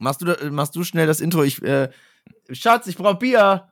Machst 0.00 0.22
du, 0.22 0.24
da- 0.24 0.50
machst 0.50 0.74
du 0.74 0.82
schnell 0.82 1.06
das 1.06 1.20
Intro? 1.20 1.42
Ich, 1.42 1.62
äh, 1.62 1.90
Schatz, 2.50 2.86
ich 2.86 2.96
brauch 2.96 3.18
Bier. 3.18 3.68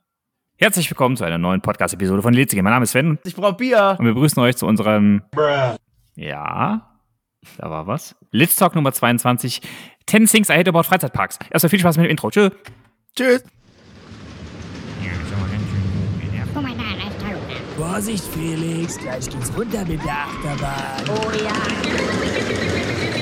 Herzlich 0.57 0.87
willkommen 0.91 1.17
zu 1.17 1.23
einer 1.23 1.39
neuen 1.39 1.61
Podcast-Episode 1.61 2.21
von 2.21 2.33
Litzige. 2.35 2.61
Mein 2.61 2.73
Name 2.73 2.83
ist 2.83 2.91
Sven 2.91 3.17
Ich 3.25 3.35
brauch 3.35 3.53
Bier. 3.57 3.95
und 3.97 4.05
wir 4.05 4.13
begrüßen 4.13 4.41
euch 4.43 4.55
zu 4.55 4.67
unserem. 4.67 5.23
Ja, 6.15 6.87
da 7.57 7.69
war 7.71 7.87
was. 7.87 8.15
Litz 8.31 8.55
Talk 8.57 8.75
Nummer 8.75 8.91
22. 8.93 9.61
10 10.05 10.27
Things 10.27 10.49
I 10.49 10.53
Hate 10.53 10.69
About 10.69 10.83
Freizeitparks. 10.83 11.39
Erstmal 11.49 11.69
viel 11.71 11.79
Spaß 11.79 11.97
mit 11.97 12.05
dem 12.05 12.11
Intro. 12.11 12.29
Tschö. 12.29 12.51
Tschüss. 13.15 13.43
Oh. 16.55 16.61
Vorsicht, 17.81 18.23
Felix, 18.25 18.97
gleich 18.99 19.27
geht's 19.29 19.51
runter 19.57 19.83
mit 19.85 20.03
der 20.05 20.11
Achterbahn. 20.13 21.03
Oh 21.09 21.31
ja. 21.43 23.18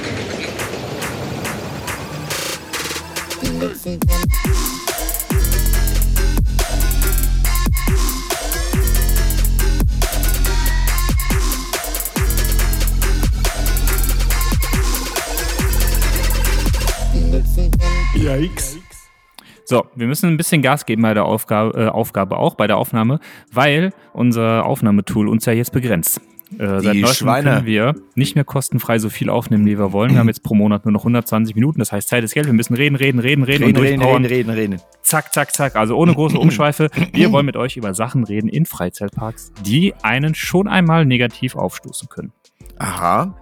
So, 19.65 19.85
wir 19.95 20.07
müssen 20.07 20.29
ein 20.29 20.37
bisschen 20.37 20.61
Gas 20.61 20.85
geben 20.85 21.01
bei 21.01 21.13
der 21.13 21.25
Aufgabe, 21.25 21.77
äh, 21.77 21.87
Aufgabe 21.89 22.37
auch, 22.37 22.55
bei 22.55 22.67
der 22.67 22.77
Aufnahme, 22.77 23.19
weil 23.51 23.91
unser 24.13 24.65
Aufnahmetool 24.65 25.27
uns 25.27 25.45
ja 25.45 25.51
jetzt 25.51 25.73
begrenzt. 25.73 26.21
Äh, 26.57 26.81
seit 26.81 26.95
neuestem 26.95 27.27
Schweine. 27.27 27.49
können 27.55 27.65
wir 27.65 27.95
nicht 28.15 28.35
mehr 28.35 28.43
kostenfrei 28.43 28.99
so 28.99 29.09
viel 29.09 29.29
aufnehmen, 29.29 29.65
wie 29.65 29.77
wir 29.77 29.91
wollen. 29.91 30.11
Wir 30.11 30.19
haben 30.19 30.27
jetzt 30.27 30.43
pro 30.43 30.55
Monat 30.55 30.85
nur 30.85 30.91
noch 30.93 31.01
120 31.01 31.55
Minuten. 31.55 31.79
Das 31.79 31.91
heißt, 31.91 32.07
Zeit 32.07 32.23
ist 32.23 32.33
Geld. 32.33 32.45
Wir 32.45 32.53
müssen 32.53 32.73
reden, 32.73 32.95
reden, 32.95 33.19
reden, 33.19 33.43
reden, 33.43 33.63
Reden, 33.63 33.77
und 33.77 33.83
reden, 33.83 34.01
reden, 34.01 34.25
reden, 34.25 34.49
reden. 34.51 34.81
Zack, 35.01 35.33
zack, 35.33 35.53
zack. 35.53 35.75
Also 35.75 35.97
ohne 35.97 36.13
große 36.13 36.37
Umschweife. 36.37 36.89
Wir 37.13 37.31
wollen 37.33 37.45
mit 37.45 37.57
euch 37.57 37.77
über 37.77 37.93
Sachen 37.93 38.23
reden 38.23 38.47
in 38.49 38.65
Freizeitparks, 38.65 39.51
die 39.65 39.93
einen 40.01 40.35
schon 40.35 40.67
einmal 40.67 41.05
negativ 41.05 41.55
aufstoßen 41.55 42.07
können. 42.09 42.31
Aha. 42.77 43.35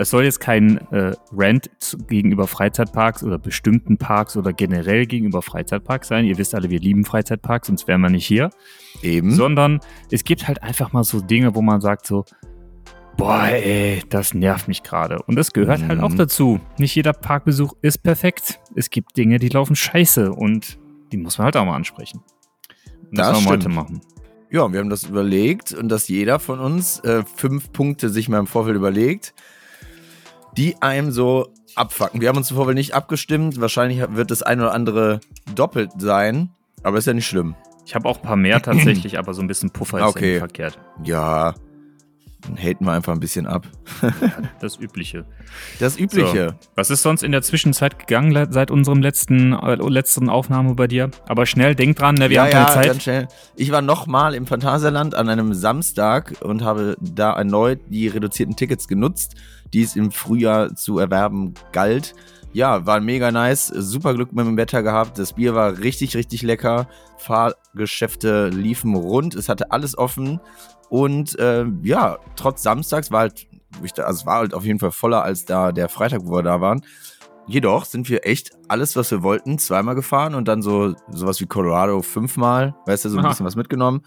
Es 0.00 0.10
soll 0.10 0.22
jetzt 0.22 0.38
kein 0.38 0.78
äh, 0.92 1.12
Rant 1.32 1.68
gegenüber 2.06 2.46
Freizeitparks 2.46 3.24
oder 3.24 3.36
bestimmten 3.36 3.98
Parks 3.98 4.36
oder 4.36 4.52
generell 4.52 5.06
gegenüber 5.06 5.42
Freizeitparks 5.42 6.06
sein. 6.06 6.24
Ihr 6.24 6.38
wisst 6.38 6.54
alle, 6.54 6.70
wir 6.70 6.78
lieben 6.78 7.04
Freizeitparks, 7.04 7.66
sonst 7.66 7.88
wären 7.88 8.00
wir 8.02 8.08
nicht 8.08 8.24
hier. 8.24 8.50
Eben. 9.02 9.32
Sondern 9.32 9.80
es 10.12 10.22
gibt 10.22 10.46
halt 10.46 10.62
einfach 10.62 10.92
mal 10.92 11.02
so 11.02 11.20
Dinge, 11.20 11.56
wo 11.56 11.62
man 11.62 11.80
sagt 11.80 12.06
so, 12.06 12.24
boah, 13.16 13.48
ey, 13.48 14.00
das 14.08 14.34
nervt 14.34 14.68
mich 14.68 14.84
gerade. 14.84 15.20
Und 15.22 15.34
das 15.34 15.52
gehört 15.52 15.82
halt 15.82 15.98
Mhm. 15.98 16.04
auch 16.04 16.14
dazu. 16.14 16.60
Nicht 16.78 16.94
jeder 16.94 17.12
Parkbesuch 17.12 17.74
ist 17.82 17.98
perfekt. 18.04 18.60
Es 18.76 18.90
gibt 18.90 19.16
Dinge, 19.16 19.40
die 19.40 19.48
laufen 19.48 19.74
scheiße 19.74 20.30
und 20.32 20.78
die 21.10 21.16
muss 21.16 21.38
man 21.38 21.46
halt 21.46 21.56
auch 21.56 21.64
mal 21.64 21.74
ansprechen. 21.74 22.22
Und 23.10 23.18
Das 23.18 23.28
das 23.28 23.36
wollen 23.38 23.44
wir 23.46 23.50
heute 23.50 23.68
machen. 23.68 24.00
Ja, 24.50 24.72
wir 24.72 24.78
haben 24.78 24.90
das 24.90 25.02
überlegt 25.02 25.74
und 25.74 25.88
dass 25.88 26.06
jeder 26.06 26.38
von 26.38 26.60
uns 26.60 27.00
äh, 27.00 27.24
fünf 27.34 27.72
Punkte 27.72 28.08
sich 28.10 28.28
mal 28.28 28.38
im 28.38 28.46
Vorfeld 28.46 28.76
überlegt, 28.76 29.34
die 30.58 30.74
einem 30.82 31.12
so 31.12 31.54
abfacken. 31.76 32.20
Wir 32.20 32.28
haben 32.28 32.36
uns 32.36 32.50
Vorfeld 32.50 32.76
nicht 32.76 32.92
abgestimmt. 32.92 33.60
Wahrscheinlich 33.60 34.00
wird 34.10 34.32
das 34.32 34.42
ein 34.42 34.60
oder 34.60 34.74
andere 34.74 35.20
doppelt 35.54 35.92
sein, 35.98 36.50
aber 36.82 36.98
ist 36.98 37.06
ja 37.06 37.14
nicht 37.14 37.28
schlimm. 37.28 37.54
Ich 37.86 37.94
habe 37.94 38.08
auch 38.08 38.16
ein 38.16 38.22
paar 38.22 38.36
mehr 38.36 38.60
tatsächlich, 38.60 39.18
aber 39.18 39.32
so 39.32 39.40
ein 39.40 39.46
bisschen 39.46 39.70
Puffer 39.70 39.98
ist 39.98 40.02
ja 40.02 40.08
Okay. 40.08 40.38
verkehrt. 40.40 40.78
Ja, 41.04 41.54
dann 42.42 42.56
haten 42.56 42.84
wir 42.84 42.92
einfach 42.92 43.12
ein 43.12 43.20
bisschen 43.20 43.46
ab. 43.46 43.66
Das 44.60 44.78
Übliche. 44.78 45.24
Das 45.78 45.98
Übliche. 45.98 46.56
So. 46.60 46.68
Was 46.74 46.90
ist 46.90 47.02
sonst 47.02 47.22
in 47.22 47.32
der 47.32 47.42
Zwischenzeit 47.42 47.98
gegangen 47.98 48.52
seit 48.52 48.70
unserem 48.70 49.00
letzten, 49.00 49.52
äh, 49.52 49.76
letzten 49.76 50.28
Aufnahme 50.28 50.74
bei 50.74 50.86
dir? 50.88 51.10
Aber 51.28 51.46
schnell, 51.46 51.74
denk 51.74 51.96
dran, 51.96 52.16
ne, 52.16 52.28
wir 52.28 52.36
ja, 52.36 52.42
haben 52.42 52.50
keine 52.50 52.66
ja, 52.66 52.72
Zeit. 52.72 52.86
ganz 52.86 53.02
schnell. 53.04 53.28
Ich 53.56 53.70
war 53.70 53.82
nochmal 53.82 54.34
im 54.34 54.46
Phantasialand 54.46 55.14
an 55.14 55.28
einem 55.28 55.54
Samstag 55.54 56.34
und 56.40 56.62
habe 56.62 56.96
da 57.00 57.32
erneut 57.32 57.80
die 57.88 58.08
reduzierten 58.08 58.56
Tickets 58.56 58.88
genutzt, 58.88 59.36
die 59.72 59.82
es 59.82 59.96
im 59.96 60.10
Frühjahr 60.10 60.74
zu 60.74 60.98
erwerben 60.98 61.54
galt. 61.72 62.14
Ja, 62.52 62.86
war 62.86 63.00
mega 63.00 63.30
nice, 63.30 63.66
super 63.66 64.14
Glück 64.14 64.32
mit 64.32 64.46
dem 64.46 64.56
Wetter 64.56 64.82
gehabt, 64.82 65.18
das 65.18 65.34
Bier 65.34 65.54
war 65.54 65.78
richtig, 65.78 66.16
richtig 66.16 66.42
lecker, 66.42 66.88
Fahrgeschäfte 67.18 68.48
liefen 68.48 68.94
rund, 68.94 69.34
es 69.34 69.48
hatte 69.48 69.70
alles 69.70 69.96
offen 69.98 70.40
und 70.88 71.38
äh, 71.38 71.66
ja, 71.82 72.18
trotz 72.36 72.62
Samstags 72.62 73.10
war 73.10 73.20
halt, 73.20 73.46
also 73.98 74.20
es 74.20 74.26
war 74.26 74.38
halt 74.38 74.54
auf 74.54 74.64
jeden 74.64 74.78
Fall 74.78 74.92
voller 74.92 75.22
als 75.22 75.44
da 75.44 75.72
der 75.72 75.88
Freitag, 75.88 76.22
wo 76.24 76.32
wir 76.32 76.42
da 76.42 76.60
waren. 76.60 76.82
Jedoch 77.46 77.84
sind 77.84 78.08
wir 78.10 78.26
echt 78.26 78.52
alles, 78.68 78.96
was 78.96 79.10
wir 79.10 79.22
wollten, 79.22 79.58
zweimal 79.58 79.94
gefahren 79.94 80.34
und 80.34 80.48
dann 80.48 80.62
so 80.62 80.94
sowas 81.10 81.40
wie 81.40 81.46
Colorado 81.46 82.02
fünfmal, 82.02 82.74
weißt 82.86 83.06
du, 83.06 83.08
so 83.10 83.18
ein 83.18 83.24
Aha. 83.24 83.28
bisschen 83.32 83.46
was 83.46 83.56
mitgenommen. 83.56 84.02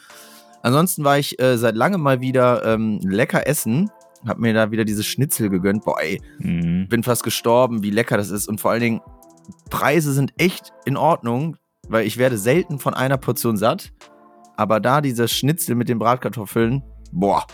Ansonsten 0.63 1.03
war 1.03 1.17
ich 1.17 1.39
äh, 1.41 1.57
seit 1.57 1.75
langem 1.75 2.01
mal 2.01 2.21
wieder 2.21 2.63
ähm, 2.65 2.99
lecker 3.03 3.47
essen, 3.47 3.89
hab 4.27 4.37
mir 4.39 4.53
da 4.53 4.71
wieder 4.71 4.85
diese 4.85 5.03
Schnitzel 5.03 5.49
gegönnt. 5.49 5.83
Boah, 5.85 5.99
ey, 6.01 6.21
Mhm. 6.39 6.87
bin 6.89 7.03
fast 7.03 7.23
gestorben, 7.23 7.83
wie 7.83 7.89
lecker 7.91 8.17
das 8.17 8.29
ist 8.29 8.47
und 8.47 8.61
vor 8.61 8.71
allen 8.71 8.81
Dingen 8.81 9.01
Preise 9.69 10.13
sind 10.13 10.33
echt 10.37 10.71
in 10.85 10.95
Ordnung, 10.97 11.57
weil 11.89 12.05
ich 12.05 12.17
werde 12.17 12.37
selten 12.37 12.79
von 12.79 12.93
einer 12.93 13.17
Portion 13.17 13.57
satt, 13.57 13.91
aber 14.55 14.79
da 14.79 15.01
diese 15.01 15.27
Schnitzel 15.27 15.75
mit 15.75 15.89
den 15.89 15.99
Bratkartoffeln, 15.99 16.83
boah, 17.11 17.45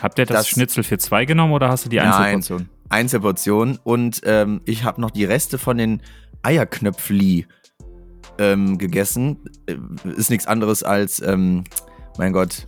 Habt 0.00 0.18
ihr 0.18 0.26
das, 0.26 0.36
Das- 0.38 0.48
Schnitzel 0.48 0.82
für 0.82 0.98
zwei 0.98 1.24
genommen 1.24 1.54
oder 1.54 1.68
hast 1.70 1.86
du 1.86 1.88
die 1.88 1.96
Nein. 1.96 2.12
Einzelportion? 2.12 2.68
Einzelportion 2.90 3.78
und 3.82 4.20
ähm, 4.24 4.60
ich 4.66 4.84
habe 4.84 5.00
noch 5.00 5.10
die 5.10 5.24
Reste 5.24 5.56
von 5.58 5.78
den 5.78 6.02
Eierknöpfli 6.42 7.46
ähm, 8.38 8.76
gegessen. 8.78 9.38
Äh, 9.66 9.76
Ist 10.16 10.28
nichts 10.30 10.46
anderes 10.46 10.82
als, 10.82 11.20
ähm, 11.22 11.64
mein 12.18 12.32
Gott, 12.34 12.66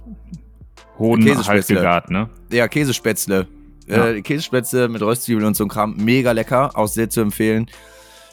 Halt 0.98 1.22
Käsespätzle. 1.24 1.76
gegart, 1.76 2.10
ne? 2.10 2.28
ja, 2.52 2.68
Käsespätzle. 2.68 3.46
Ja. 3.86 4.08
Äh, 4.08 4.22
Käsespätzle 4.22 4.88
mit 4.88 5.00
Röstzwiebeln 5.02 5.46
und 5.46 5.56
so 5.56 5.64
ein 5.64 5.68
Kram. 5.68 5.96
Mega 5.96 6.32
lecker, 6.32 6.70
auch 6.76 6.88
sehr 6.88 7.08
zu 7.08 7.20
empfehlen. 7.20 7.66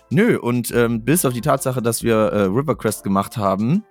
Nö, 0.10 0.38
und 0.38 0.72
ähm, 0.76 1.04
bis 1.04 1.26
auf 1.26 1.34
die 1.34 1.42
Tatsache, 1.42 1.82
dass 1.82 2.04
wir 2.04 2.16
äh, 2.16 2.42
Rivercrest 2.44 3.04
gemacht 3.04 3.38
haben, 3.38 3.84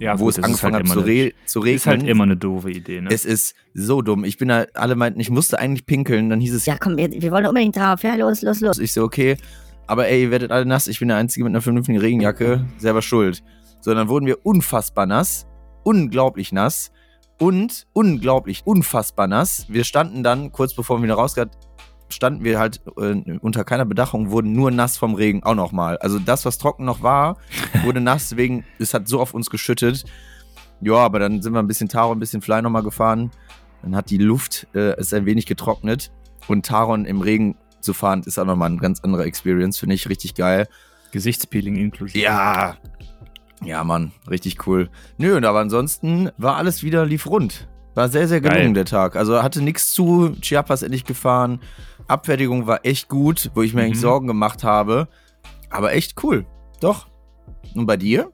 Ja, 0.00 0.18
wo 0.18 0.24
gut, 0.24 0.36
es 0.38 0.44
angefangen 0.44 0.74
halt 0.74 0.86
hat 0.88 0.92
zu, 0.92 1.00
re 1.00 1.32
zu 1.46 1.60
regnen. 1.60 1.76
ist 1.76 1.86
halt 1.86 2.02
immer 2.02 2.24
eine 2.24 2.36
doofe 2.36 2.70
Idee, 2.70 3.00
ne? 3.00 3.08
es 3.10 3.24
ist 3.24 3.54
so 3.72 4.02
dumm. 4.02 4.24
Ich 4.24 4.36
bin 4.36 4.48
da, 4.48 4.66
alle 4.74 4.96
meinten, 4.96 5.18
ich 5.20 5.30
musste 5.30 5.58
eigentlich 5.58 5.86
pinkeln. 5.86 6.28
Dann 6.28 6.40
hieß 6.40 6.54
es, 6.54 6.66
Ja, 6.66 6.76
komm, 6.78 6.96
wir, 6.96 7.10
wir 7.10 7.30
wollen 7.30 7.46
unbedingt 7.46 7.76
drauf. 7.76 8.02
Ja, 8.02 8.16
los, 8.16 8.42
los, 8.42 8.60
los. 8.60 8.78
Ich 8.78 8.92
so, 8.92 9.02
okay, 9.02 9.36
aber 9.86 10.08
ey, 10.08 10.22
ihr 10.24 10.30
werdet 10.30 10.50
alle 10.50 10.66
nass. 10.66 10.88
Ich 10.88 10.98
bin 10.98 11.08
der 11.08 11.16
Einzige 11.16 11.44
mit 11.44 11.52
einer 11.52 11.62
vernünftigen 11.62 11.98
Regenjacke. 11.98 12.66
Selber 12.78 13.00
schuld. 13.02 13.42
So, 13.80 13.94
dann 13.94 14.08
wurden 14.08 14.26
wir 14.26 14.44
unfassbar 14.44 15.06
nass. 15.06 15.46
Unglaublich 15.84 16.52
nass. 16.52 16.92
Und 17.38 17.86
unglaublich, 17.92 18.62
unfassbar 18.64 19.26
nass. 19.26 19.66
Wir 19.68 19.84
standen 19.84 20.22
dann, 20.22 20.52
kurz 20.52 20.74
bevor 20.74 20.98
wir 20.98 21.04
wieder 21.04 21.14
rausgegangen 21.14 21.52
standen 22.12 22.44
wir 22.44 22.58
halt 22.58 22.80
äh, 22.96 23.38
unter 23.40 23.64
keiner 23.64 23.84
Bedachung, 23.84 24.30
wurden 24.30 24.52
nur 24.52 24.70
nass 24.70 24.96
vom 24.96 25.14
Regen 25.14 25.42
auch 25.42 25.54
nochmal. 25.54 25.98
Also 25.98 26.18
das, 26.18 26.44
was 26.44 26.58
trocken 26.58 26.84
noch 26.84 27.02
war, 27.02 27.38
wurde 27.84 28.00
nass, 28.00 28.36
wegen, 28.36 28.64
es 28.78 28.94
hat 28.94 29.08
so 29.08 29.20
auf 29.20 29.34
uns 29.34 29.50
geschüttet. 29.50 30.04
Ja, 30.80 30.96
aber 30.96 31.18
dann 31.18 31.42
sind 31.42 31.52
wir 31.52 31.60
ein 31.60 31.66
bisschen 31.66 31.88
Taro, 31.88 32.12
ein 32.12 32.18
bisschen 32.18 32.42
Fly 32.42 32.62
nochmal 32.62 32.82
gefahren. 32.82 33.30
Dann 33.82 33.96
hat 33.96 34.10
die 34.10 34.18
Luft 34.18 34.66
äh, 34.74 34.96
es 34.96 35.12
ein 35.12 35.26
wenig 35.26 35.46
getrocknet. 35.46 36.12
Und 36.48 36.66
Taron 36.66 37.04
im 37.04 37.20
Regen 37.20 37.56
zu 37.80 37.94
fahren, 37.94 38.22
ist 38.24 38.38
auch 38.38 38.44
nochmal 38.44 38.70
eine 38.70 38.78
ganz 38.78 39.00
andere 39.00 39.24
Experience, 39.24 39.78
finde 39.78 39.94
ich 39.94 40.08
richtig 40.08 40.34
geil. 40.34 40.68
Gesichtspeeling 41.12 41.76
inklusive. 41.76 42.18
Ja. 42.24 42.76
Ja, 43.64 43.84
Mann, 43.84 44.12
richtig 44.28 44.66
cool. 44.66 44.90
Nö, 45.18 45.36
aber 45.36 45.60
ansonsten 45.60 46.30
war 46.36 46.56
alles 46.56 46.82
wieder, 46.82 47.06
lief 47.06 47.26
rund. 47.26 47.68
War 47.94 48.08
sehr, 48.08 48.26
sehr 48.26 48.40
gelungen 48.40 48.72
Geil. 48.72 48.72
der 48.72 48.84
Tag. 48.86 49.16
Also 49.16 49.42
hatte 49.42 49.62
nichts 49.62 49.92
zu, 49.92 50.34
Chiapas 50.40 50.82
endlich 50.82 51.04
gefahren. 51.04 51.60
Abfertigung 52.08 52.66
war 52.66 52.84
echt 52.84 53.08
gut, 53.08 53.50
wo 53.54 53.62
ich 53.62 53.74
mir 53.74 53.82
eigentlich 53.82 53.98
Mhm. 53.98 54.00
Sorgen 54.02 54.26
gemacht 54.26 54.64
habe. 54.64 55.08
Aber 55.70 55.92
echt 55.92 56.22
cool. 56.24 56.46
Doch. 56.80 57.06
Und 57.74 57.86
bei 57.86 57.96
dir? 57.96 58.30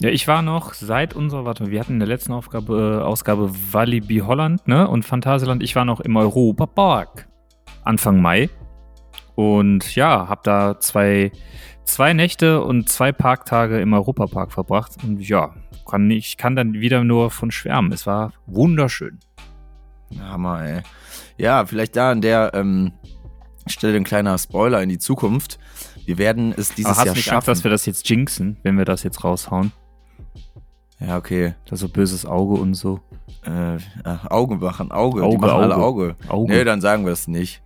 Ja, 0.00 0.10
ich 0.10 0.28
war 0.28 0.42
noch 0.42 0.74
seit 0.74 1.14
unserer, 1.14 1.44
warte 1.44 1.62
mal, 1.64 1.70
wir 1.70 1.80
hatten 1.80 1.94
in 1.94 1.98
der 2.00 2.08
letzten 2.08 2.32
Aufgabe, 2.32 2.98
äh, 3.00 3.04
Ausgabe 3.04 3.50
Walibi 3.72 4.18
Holland, 4.18 4.66
ne? 4.68 4.88
Und 4.88 5.04
Phantasialand, 5.04 5.62
ich 5.62 5.74
war 5.76 5.84
noch 5.84 6.00
im 6.00 6.16
Europapark. 6.16 7.28
Anfang 7.82 8.20
Mai. 8.20 8.50
Und 9.36 9.94
ja, 9.94 10.28
hab 10.28 10.42
da 10.44 10.78
zwei, 10.80 11.32
zwei 11.84 12.12
Nächte 12.12 12.62
und 12.62 12.88
zwei 12.88 13.12
Parktage 13.12 13.80
im 13.80 13.92
Europapark 13.92 14.52
verbracht. 14.52 14.92
Und 15.02 15.20
ja, 15.20 15.54
kann, 15.88 16.10
ich 16.10 16.36
kann 16.36 16.56
dann 16.56 16.74
wieder 16.74 17.04
nur 17.04 17.30
von 17.30 17.50
schwärmen. 17.50 17.92
Es 17.92 18.06
war 18.06 18.32
wunderschön. 18.46 19.18
Hammer, 20.20 20.64
ey. 20.64 20.82
Ja, 21.36 21.66
vielleicht 21.66 21.96
da 21.96 22.10
an 22.10 22.20
der 22.20 22.52
ähm, 22.54 22.92
Stelle 23.66 23.96
ein 23.96 24.04
kleiner 24.04 24.36
Spoiler 24.38 24.82
in 24.82 24.88
die 24.88 24.98
Zukunft. 24.98 25.58
Wir 26.04 26.18
werden 26.18 26.54
es 26.56 26.74
dieses 26.74 26.90
Aber 26.90 26.98
hast 26.98 27.06
Jahr 27.06 27.14
nicht 27.14 27.24
schaffen. 27.24 27.36
Angst, 27.36 27.48
dass 27.48 27.64
wir 27.64 27.70
das 27.70 27.86
jetzt 27.86 28.08
jinxen, 28.08 28.58
wenn 28.62 28.76
wir 28.76 28.84
das 28.84 29.02
jetzt 29.02 29.24
raushauen? 29.24 29.72
ja, 31.00 31.16
okay. 31.16 31.54
Das 31.66 31.80
so 31.80 31.88
böses 31.88 32.24
Auge 32.26 32.54
und 32.54 32.74
so. 32.74 33.00
Äh, 33.46 33.76
äh, 33.76 33.80
Auge 34.28 34.56
machen, 34.56 34.90
Auge. 34.92 35.20
Die 35.20 35.26
Auge, 35.26 35.38
machen 35.38 35.62
alle 35.62 35.76
Auge. 35.76 35.84
Auge. 35.84 36.16
Auge. 36.28 36.52
Nee, 36.52 36.64
dann 36.64 36.80
sagen 36.80 37.04
wir 37.04 37.12
es 37.12 37.28
nicht. 37.28 37.62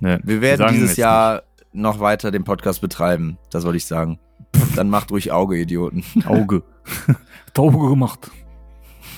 Ne, 0.00 0.20
Wir 0.24 0.40
werden 0.40 0.58
sagen 0.58 0.74
dieses 0.74 0.96
Jahr 0.96 1.42
noch 1.72 2.00
weiter 2.00 2.30
den 2.30 2.44
Podcast 2.44 2.80
betreiben. 2.80 3.38
Das 3.50 3.64
wollte 3.64 3.76
ich 3.78 3.86
sagen. 3.86 4.18
Dann 4.76 4.90
macht 4.90 5.10
ruhig 5.10 5.32
Auge, 5.32 5.56
Idioten. 5.58 6.04
Auge. 6.26 6.62
Auge 7.56 7.88
gemacht. 7.90 8.30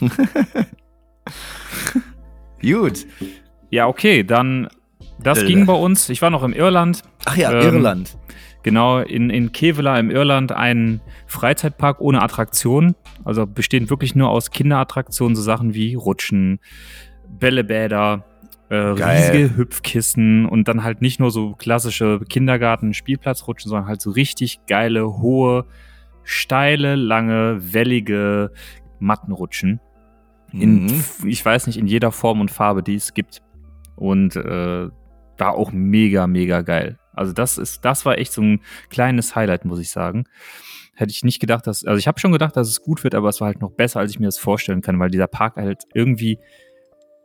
Gut. 2.62 3.06
Ja, 3.70 3.86
okay, 3.88 4.24
dann, 4.24 4.68
das 5.20 5.42
Äh. 5.42 5.46
ging 5.46 5.66
bei 5.66 5.72
uns. 5.74 6.08
Ich 6.08 6.22
war 6.22 6.30
noch 6.30 6.42
im 6.42 6.52
Irland. 6.52 7.02
Ach 7.24 7.36
ja, 7.36 7.52
Ähm, 7.52 7.74
Irland. 7.76 8.16
Genau, 8.62 9.00
in, 9.00 9.28
in 9.28 9.52
Kevela 9.52 9.98
im 9.98 10.10
Irland 10.10 10.50
ein 10.52 11.00
Freizeitpark 11.26 12.00
ohne 12.00 12.22
Attraktionen. 12.22 12.94
Also 13.24 13.46
bestehend 13.46 13.90
wirklich 13.90 14.14
nur 14.14 14.30
aus 14.30 14.50
Kinderattraktionen, 14.50 15.36
so 15.36 15.42
Sachen 15.42 15.74
wie 15.74 15.94
Rutschen, 15.94 16.60
Bällebäder, 17.28 18.24
äh, 18.70 18.74
riesige 18.76 19.56
Hüpfkissen 19.56 20.46
und 20.46 20.68
dann 20.68 20.82
halt 20.82 21.02
nicht 21.02 21.20
nur 21.20 21.30
so 21.30 21.52
klassische 21.54 22.20
Kindergarten-Spielplatzrutschen, 22.28 23.68
sondern 23.68 23.88
halt 23.88 24.00
so 24.00 24.10
richtig 24.10 24.60
geile, 24.66 25.18
hohe, 25.18 25.66
steile, 26.22 26.94
lange, 26.96 27.58
wellige 27.72 28.50
Mattenrutschen. 28.98 29.80
In, 30.52 30.86
Mhm. 30.86 31.04
ich 31.26 31.44
weiß 31.44 31.66
nicht, 31.66 31.78
in 31.78 31.86
jeder 31.86 32.12
Form 32.12 32.40
und 32.40 32.50
Farbe, 32.50 32.82
die 32.82 32.94
es 32.94 33.12
gibt. 33.14 33.42
Und 33.96 34.36
äh, 34.36 34.88
da 35.36 35.48
auch 35.48 35.72
mega, 35.72 36.26
mega 36.26 36.62
geil. 36.62 36.98
Also 37.12 37.32
das 37.32 37.58
ist, 37.58 37.84
das 37.84 38.04
war 38.06 38.18
echt 38.18 38.32
so 38.32 38.40
ein 38.42 38.60
kleines 38.88 39.34
Highlight, 39.36 39.64
muss 39.64 39.78
ich 39.80 39.90
sagen. 39.90 40.24
Hätte 40.94 41.10
ich 41.10 41.24
nicht 41.24 41.40
gedacht, 41.40 41.66
dass, 41.66 41.84
also 41.84 41.98
ich 41.98 42.06
habe 42.06 42.20
schon 42.20 42.32
gedacht, 42.32 42.56
dass 42.56 42.68
es 42.68 42.82
gut 42.82 43.02
wird, 43.04 43.14
aber 43.16 43.28
es 43.28 43.40
war 43.40 43.46
halt 43.46 43.60
noch 43.60 43.72
besser, 43.72 44.00
als 44.00 44.12
ich 44.12 44.20
mir 44.20 44.26
das 44.26 44.38
vorstellen 44.38 44.80
kann, 44.80 44.98
weil 45.00 45.10
dieser 45.10 45.26
Park 45.26 45.56
halt 45.56 45.84
irgendwie 45.92 46.38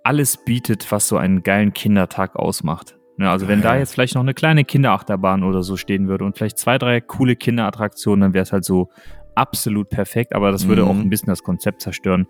alles 0.03 0.37
bietet, 0.37 0.91
was 0.91 1.07
so 1.07 1.17
einen 1.17 1.43
geilen 1.43 1.73
Kindertag 1.73 2.35
ausmacht. 2.35 2.97
Ja, 3.17 3.31
also 3.31 3.47
wenn 3.49 3.61
da 3.61 3.75
jetzt 3.77 3.93
vielleicht 3.93 4.15
noch 4.15 4.21
eine 4.21 4.33
kleine 4.33 4.63
Kinderachterbahn 4.63 5.43
oder 5.43 5.61
so 5.61 5.75
stehen 5.75 6.07
würde 6.07 6.23
und 6.23 6.37
vielleicht 6.37 6.57
zwei, 6.57 6.77
drei 6.77 7.01
coole 7.01 7.35
Kinderattraktionen, 7.35 8.21
dann 8.21 8.33
wäre 8.33 8.43
es 8.43 8.53
halt 8.53 8.63
so 8.63 8.89
absolut 9.35 9.89
perfekt, 9.89 10.33
aber 10.35 10.51
das 10.51 10.67
würde 10.67 10.83
Mhm. 10.83 10.87
auch 10.87 10.95
ein 10.95 11.09
bisschen 11.09 11.27
das 11.27 11.43
Konzept 11.43 11.81
zerstören. 11.81 12.27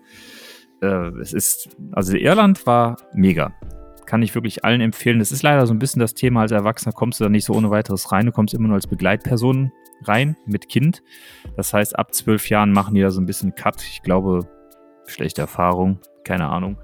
Äh, 0.82 1.10
es 1.20 1.32
ist, 1.32 1.76
also 1.92 2.16
Irland 2.16 2.66
war 2.66 2.96
mega. 3.14 3.52
Kann 4.06 4.22
ich 4.22 4.34
wirklich 4.34 4.64
allen 4.64 4.80
empfehlen. 4.80 5.20
Das 5.20 5.30
ist 5.30 5.42
leider 5.44 5.64
so 5.68 5.72
ein 5.74 5.78
bisschen 5.78 6.00
das 6.00 6.14
Thema, 6.14 6.40
als 6.40 6.50
Erwachsener 6.50 6.92
kommst 6.92 7.20
du 7.20 7.24
da 7.24 7.30
nicht 7.30 7.44
so 7.44 7.52
ohne 7.54 7.70
weiteres 7.70 8.10
rein. 8.10 8.26
Du 8.26 8.32
kommst 8.32 8.54
immer 8.54 8.66
nur 8.66 8.74
als 8.74 8.88
Begleitperson 8.88 9.70
rein 10.02 10.36
mit 10.46 10.68
Kind. 10.68 11.02
Das 11.56 11.72
heißt, 11.72 11.96
ab 11.96 12.12
zwölf 12.14 12.48
Jahren 12.48 12.72
machen 12.72 12.94
die 12.94 13.02
da 13.02 13.10
so 13.10 13.20
ein 13.20 13.26
bisschen 13.26 13.54
Cut. 13.54 13.80
Ich 13.82 14.02
glaube, 14.02 14.40
schlechte 15.06 15.42
Erfahrung, 15.42 16.00
keine 16.24 16.48
Ahnung. 16.48 16.78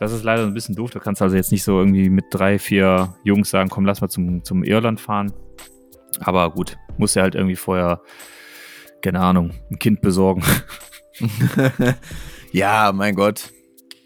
Das 0.00 0.12
ist 0.12 0.24
leider 0.24 0.42
so 0.42 0.48
ein 0.48 0.54
bisschen 0.54 0.74
doof. 0.74 0.90
Du 0.90 0.98
kannst 0.98 1.20
also 1.20 1.36
jetzt 1.36 1.52
nicht 1.52 1.62
so 1.62 1.78
irgendwie 1.78 2.08
mit 2.08 2.24
drei, 2.30 2.58
vier 2.58 3.14
Jungs 3.22 3.50
sagen, 3.50 3.68
komm, 3.68 3.84
lass 3.84 4.00
mal 4.00 4.08
zum, 4.08 4.42
zum 4.42 4.64
Irland 4.64 4.98
fahren. 4.98 5.30
Aber 6.20 6.50
gut, 6.50 6.78
muss 6.96 7.14
ja 7.14 7.22
halt 7.22 7.34
irgendwie 7.34 7.54
vorher, 7.54 8.00
keine 9.02 9.20
Ahnung, 9.20 9.52
ein 9.70 9.78
Kind 9.78 10.00
besorgen. 10.00 10.42
ja, 12.52 12.90
mein 12.92 13.14
Gott. 13.14 13.52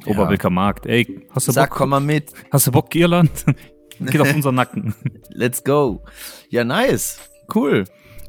Ja. 0.00 0.08
Oberwilker 0.08 0.50
Markt. 0.50 0.86
Ey, 0.86 1.26
hast 1.30 1.46
du 1.46 1.52
Sag, 1.52 1.70
Bock? 1.70 1.78
komm 1.78 1.90
mal 1.90 2.00
mit. 2.00 2.32
Hast 2.50 2.66
du 2.66 2.72
Bock, 2.72 2.92
Irland? 2.94 3.30
Geht 4.00 4.20
auf 4.20 4.34
unseren 4.34 4.56
Nacken. 4.56 4.94
Let's 5.28 5.62
go. 5.62 6.04
Ja, 6.48 6.64
nice. 6.64 7.20
Cool. 7.54 7.84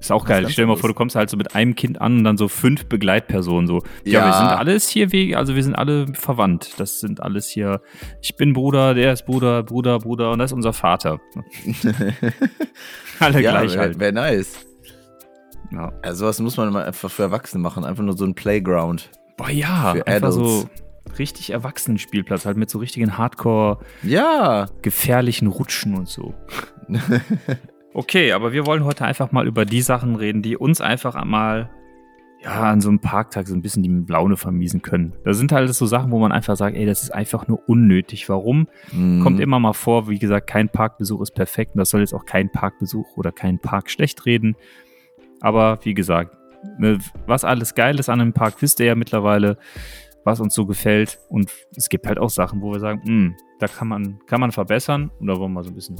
Ist 0.06 0.12
auch 0.12 0.22
Was 0.24 0.30
geil. 0.30 0.42
ganz 0.44 0.54
Stell 0.54 0.66
dir 0.66 0.70
mal 0.70 0.78
vor, 0.78 0.88
du 0.90 0.94
kommst 0.94 1.16
halt 1.16 1.30
so 1.30 1.38
mit 1.38 1.56
einem 1.56 1.76
Kind 1.76 2.00
an 2.00 2.20
und 2.20 2.24
dann 2.24 2.38
so 2.38 2.48
fünf 2.48 2.86
Begleitpersonen 2.86 3.68
so. 3.68 3.80
Ja, 4.04 4.20
Ja. 4.20 4.26
wir 4.28 4.34
sind 4.34 4.48
alles 4.48 4.88
hier 4.88 5.12
wie, 5.12 5.36
also 5.36 5.56
wir 5.56 5.64
sind 5.64 5.74
alle 5.76 6.08
verwandt. 6.14 6.74
Das 6.78 7.00
sind 7.00 7.22
alles 7.24 7.50
hier. 7.50 7.82
Ich 8.22 8.36
bin 8.36 8.54
Bruder, 8.54 8.94
der 8.94 9.14
ist 9.14 9.26
Bruder, 9.26 9.64
Bruder, 9.64 10.00
Bruder 10.00 10.32
und 10.32 10.40
das 10.40 10.52
ist 10.52 10.56
unser 10.56 10.74
Vater. 10.74 11.20
Alle 13.20 13.42
ja, 13.42 13.52
gleich 13.52 13.72
wäre 13.74 13.82
halt. 13.82 14.00
wär 14.00 14.12
nice. 14.12 14.60
Ja. 15.72 15.92
Also 16.04 16.20
sowas 16.26 16.40
muss 16.40 16.58
man 16.58 16.72
mal 16.72 16.84
einfach 16.86 17.10
für 17.10 17.24
Erwachsene 17.24 17.62
machen. 17.62 17.84
Einfach 17.86 18.04
nur 18.04 18.16
so 18.18 18.26
ein 18.26 18.36
Playground. 18.36 19.10
Boah, 19.38 19.50
ja, 19.50 19.94
Für 19.96 20.08
einfach 20.08 20.32
so 20.32 20.70
richtig 21.18 21.50
Erwachsenenspielplatz, 21.52 22.46
halt 22.46 22.58
mit 22.58 22.70
so 22.70 22.80
richtigen 22.80 23.18
Hardcore 23.18 23.80
Ja. 24.04 24.68
gefährlichen 24.82 25.48
Rutschen 25.48 25.96
und 25.98 26.08
so. 26.08 26.34
Okay, 27.96 28.34
aber 28.34 28.52
wir 28.52 28.66
wollen 28.66 28.84
heute 28.84 29.06
einfach 29.06 29.32
mal 29.32 29.48
über 29.48 29.64
die 29.64 29.82
Sachen 29.82 30.18
reden, 30.18 30.42
die 30.42 30.58
uns 30.58 30.82
einfach 30.82 31.16
einmal 31.16 31.70
ja, 32.44 32.64
an 32.64 32.82
so 32.82 32.90
einem 32.90 33.00
Parktag 33.00 33.48
so 33.48 33.56
ein 33.56 33.62
bisschen 33.62 33.84
die 33.84 34.12
Laune 34.12 34.36
vermiesen 34.36 34.82
können. 34.82 35.14
Da 35.24 35.34
sind 35.34 35.54
halt 35.54 35.74
so 35.74 35.86
Sachen, 35.86 36.12
wo 36.12 36.20
man 36.20 36.34
einfach 36.34 36.58
sagt, 36.58 36.76
ey, 36.76 36.86
das 36.86 37.04
ist 37.04 37.12
einfach 37.12 37.48
nur 37.48 37.70
unnötig. 37.70 38.28
Warum? 38.28 38.68
Mhm. 38.92 39.22
Kommt 39.22 39.40
immer 39.40 39.62
mal 39.62 39.72
vor, 39.72 40.10
wie 40.10 40.20
gesagt, 40.20 40.48
kein 40.48 40.68
Parkbesuch 40.68 41.22
ist 41.22 41.36
perfekt 41.36 41.76
und 41.76 41.80
das 41.80 41.90
soll 41.90 42.02
jetzt 42.02 42.14
auch 42.14 42.26
kein 42.26 42.52
Parkbesuch 42.52 43.16
oder 43.16 43.32
kein 43.32 43.60
Park 43.60 43.90
schlecht 43.90 44.26
reden. 44.26 44.58
Aber 45.40 45.80
wie 45.84 45.94
gesagt, 45.94 46.36
ne, 46.78 47.00
was 47.28 47.46
alles 47.46 47.76
geil 47.76 47.98
ist 47.98 48.10
an 48.10 48.20
einem 48.20 48.34
Park, 48.34 48.56
wisst 48.60 48.82
ihr 48.82 48.88
ja 48.88 48.96
mittlerweile, 48.96 49.58
was 50.26 50.42
uns 50.42 50.54
so 50.54 50.66
gefällt. 50.66 51.18
Und 51.30 51.50
es 51.78 51.88
gibt 51.88 52.08
halt 52.08 52.20
auch 52.20 52.30
Sachen, 52.30 52.62
wo 52.62 52.74
wir 52.74 52.82
sagen, 52.82 53.02
hm, 53.06 53.36
da 53.60 53.70
kann 53.70 53.88
man, 53.88 54.20
kann 54.26 54.42
man 54.42 54.52
verbessern. 54.52 55.12
Und 55.22 55.28
da 55.28 55.40
wollen 55.40 55.54
wir 55.54 55.64
so 55.64 55.70
ein 55.70 55.76
bisschen, 55.76 55.96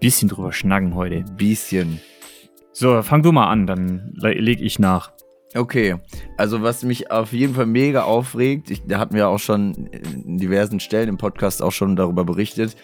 bisschen 0.00 0.28
drüber 0.28 0.52
schnacken 0.52 0.94
heute. 0.94 1.24
Bisschen. 1.36 2.00
So, 2.72 3.02
fang 3.02 3.22
du 3.22 3.32
mal 3.32 3.48
an, 3.48 3.66
dann 3.66 4.12
le 4.14 4.34
leg 4.34 4.60
ich 4.60 4.78
nach. 4.78 5.12
Okay, 5.54 5.96
also 6.36 6.62
was 6.62 6.82
mich 6.82 7.10
auf 7.10 7.32
jeden 7.32 7.54
Fall 7.54 7.66
mega 7.66 8.02
aufregt, 8.02 8.70
ich, 8.70 8.82
da 8.86 8.98
hatten 8.98 9.14
wir 9.14 9.28
auch 9.28 9.38
schon 9.38 9.86
in 9.86 10.36
diversen 10.36 10.78
Stellen 10.78 11.08
im 11.08 11.16
Podcast 11.16 11.62
auch 11.62 11.72
schon 11.72 11.96
darüber 11.96 12.24
berichtet, 12.24 12.76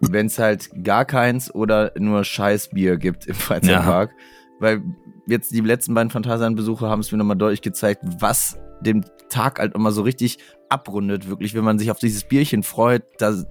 wenn 0.00 0.26
es 0.26 0.38
halt 0.38 0.70
gar 0.84 1.04
keins 1.04 1.52
oder 1.52 1.92
nur 1.98 2.22
Scheißbier 2.24 2.96
gibt 2.96 3.26
im 3.26 3.34
Freizeitpark. 3.34 4.14
Weil 4.60 4.82
jetzt 5.26 5.52
die 5.52 5.60
letzten 5.60 5.94
beiden 5.94 6.10
Phantasialand-Besuche 6.10 6.88
haben 6.88 7.00
es 7.00 7.10
mir 7.10 7.18
nochmal 7.18 7.36
deutlich 7.36 7.62
gezeigt, 7.62 8.02
was 8.20 8.56
den 8.80 9.04
Tag 9.28 9.58
halt 9.58 9.74
immer 9.74 9.90
so 9.90 10.02
richtig 10.02 10.38
abrundet, 10.68 11.28
wirklich, 11.28 11.54
wenn 11.54 11.64
man 11.64 11.78
sich 11.78 11.90
auf 11.90 11.98
dieses 11.98 12.24
Bierchen 12.24 12.62
freut. 12.62 13.02
Das, 13.18 13.46